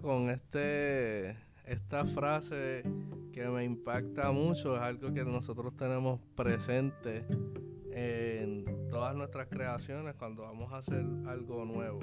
con 0.00 0.30
este 0.30 1.36
esta 1.64 2.04
frase 2.04 2.82
que 3.32 3.48
me 3.48 3.64
impacta 3.64 4.32
mucho, 4.32 4.74
es 4.74 4.80
algo 4.80 5.12
que 5.12 5.24
nosotros 5.24 5.76
tenemos 5.76 6.20
presente 6.34 7.24
en 7.92 8.88
todas 8.88 9.14
nuestras 9.14 9.46
creaciones 9.48 10.14
cuando 10.14 10.42
vamos 10.42 10.72
a 10.72 10.78
hacer 10.78 11.04
algo 11.26 11.64
nuevo 11.64 12.00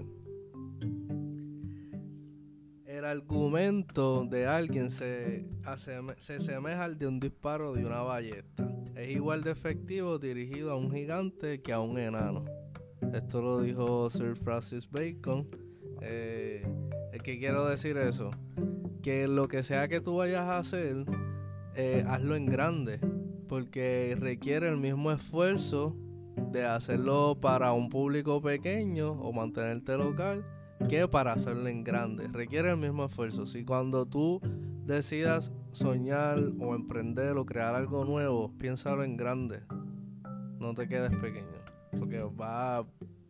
el 2.94 3.06
argumento 3.06 4.24
de 4.26 4.46
alguien 4.46 4.92
se, 4.92 5.48
se 6.20 6.40
semeja 6.40 6.84
al 6.84 7.00
de 7.00 7.08
un 7.08 7.20
disparo 7.20 7.74
de 7.74 7.84
una 7.84 8.02
ballesta. 8.02 8.72
Es 8.96 9.10
igual 9.10 9.42
de 9.44 9.50
efectivo 9.50 10.20
dirigido 10.20 10.72
a 10.72 10.76
un 10.76 10.92
gigante 10.92 11.60
que 11.64 11.74
a 11.74 11.80
un 11.80 11.98
enano. 11.98 12.46
Esto 13.12 13.42
lo 13.42 13.62
dijo 13.62 14.12
Sir 14.12 14.36
Francis 14.36 14.88
Bacon. 14.90 15.48
Eh, 16.02 16.68
¿Qué 17.24 17.40
quiero 17.40 17.66
decir 17.68 17.98
eso? 17.98 18.30
Que 19.02 19.28
lo 19.28 19.48
que 19.48 19.64
sea 19.64 19.88
que 19.88 20.00
tú 20.00 20.18
vayas 20.18 20.42
a 20.42 20.60
hacer, 20.60 21.06
eh, 21.76 22.06
hazlo 22.08 22.36
en 22.36 22.46
grande. 22.46 23.00
Porque 23.50 24.16
requiere 24.20 24.70
el 24.70 24.78
mismo 24.78 25.12
esfuerzo 25.12 25.96
de 26.52 26.66
hacerlo 26.66 27.40
para 27.42 27.74
un 27.74 27.90
público 27.90 28.40
pequeño 28.40 29.14
o 29.14 29.34
mantenerte 29.34 29.98
local 29.98 30.46
que 30.88 31.08
para 31.08 31.34
hacerlo 31.34 31.68
en 31.68 31.84
grande. 31.84 32.28
Requiere 32.28 32.72
el 32.72 32.78
mismo 32.78 33.06
esfuerzo. 33.06 33.46
Si 33.46 33.64
cuando 33.64 34.06
tú 34.06 34.42
decidas 34.86 35.52
soñar 35.72 36.40
o 36.60 36.76
emprender 36.76 37.38
o 37.38 37.46
crear 37.46 37.76
algo 37.76 38.06
nuevo, 38.06 38.52
piénsalo 38.58 39.04
en 39.04 39.18
grande. 39.18 39.62
No 40.60 40.74
te 40.74 40.88
quedes 40.88 41.16
pequeño. 41.18 41.48
Porque 41.98 42.24
va, 42.24 42.86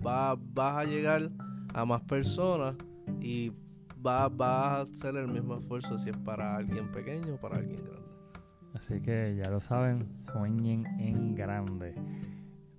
va, 0.05 0.35
vas 0.35 0.85
a 0.85 0.89
llegar 0.89 1.29
a 1.73 1.85
más 1.85 2.01
personas 2.01 2.75
y 3.19 3.51
vas 3.97 4.31
va 4.39 4.77
a 4.77 4.81
hacer 4.81 5.15
el 5.15 5.27
mismo 5.27 5.57
esfuerzo 5.57 5.97
si 5.97 6.09
es 6.09 6.17
para 6.17 6.55
alguien 6.55 6.91
pequeño 6.91 7.35
o 7.35 7.37
para 7.37 7.57
alguien 7.57 7.77
grande. 7.77 8.03
Así 8.73 8.99
que 9.01 9.39
ya 9.41 9.49
lo 9.51 9.61
saben, 9.61 10.07
sueñen 10.19 10.85
en 10.99 11.35
grande. 11.35 11.95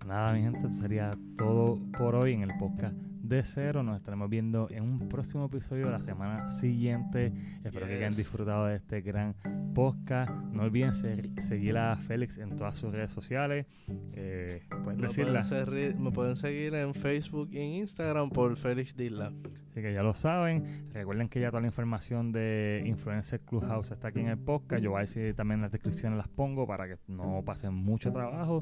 Nada, 0.07 0.33
mi 0.35 0.43
gente, 0.43 0.71
sería 0.73 1.11
todo 1.37 1.79
por 1.97 2.15
hoy 2.15 2.35
en 2.35 2.43
el 2.43 2.59
podcast 2.59 2.95
de 3.25 3.43
cero. 3.43 3.83
Nos 3.83 3.97
estaremos 3.97 4.29
viendo 4.29 4.69
en 4.71 4.85
un 4.85 5.09
próximo 5.09 5.47
episodio 5.47 5.91
la 5.91 6.01
semana 6.01 6.51
siguiente. 6.51 7.33
Espero 7.65 7.87
que 7.87 7.95
hayan 7.95 8.15
disfrutado 8.15 8.67
de 8.67 8.77
este 8.77 9.01
gran 9.01 9.35
podcast. 9.75 10.31
No 10.53 10.63
olviden 10.65 10.95
seguir 10.95 11.79
a 11.79 11.97
Félix 11.97 12.39
en 12.39 12.55
todas 12.57 12.75
sus 12.75 12.93
redes 12.93 13.11
sociales. 13.13 13.67
Eh, 14.13 14.63
me, 14.71 15.09
pueden 15.09 16.03
me 16.03 16.11
pueden 16.13 16.37
seguir 16.37 16.75
en 16.75 16.95
Facebook 16.95 17.49
y 17.51 17.59
en 17.59 17.69
Instagram 17.83 18.31
por 18.31 18.57
Félix 18.57 18.95
Dilla. 18.95 19.33
Así 19.71 19.81
que 19.81 19.93
ya 19.93 20.03
lo 20.03 20.15
saben. 20.15 20.91
Recuerden 20.93 21.29
que 21.29 21.41
ya 21.41 21.49
toda 21.49 21.63
la 21.63 21.67
información 21.67 22.31
de 22.31 22.83
Influencer 22.87 23.41
Clubhouse 23.41 23.91
está 23.91 24.09
aquí 24.09 24.21
en 24.21 24.29
el 24.29 24.39
podcast. 24.39 24.83
Yo 24.83 24.91
voy 24.91 24.99
a 24.99 25.01
decir 25.01 25.35
también 25.35 25.59
en 25.59 25.63
la 25.63 25.69
descripción 25.71 26.17
las 26.19 26.29
pongo 26.29 26.67
para 26.67 26.87
que 26.87 26.99
no 27.09 27.43
pasen 27.45 27.73
mucho 27.73 28.13
trabajo. 28.13 28.61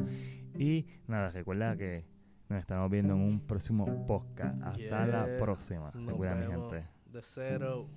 Y 0.57 0.87
nada, 1.09 1.31
recuerda 1.31 1.77
que 1.77 2.12
nos 2.53 2.61
estamos 2.61 2.91
viendo 2.91 3.15
en 3.15 3.21
un 3.21 3.41
próximo 3.41 3.87
podcast. 4.07 4.63
Hasta 4.63 4.77
yeah. 4.77 5.07
la 5.07 5.39
próxima. 5.39 5.91
Se 5.93 6.01
Nos 6.01 6.17
cuida, 6.17 6.35
mi 6.35 6.45
gente. 6.45 6.85
De 7.11 7.23
cero. 7.23 7.89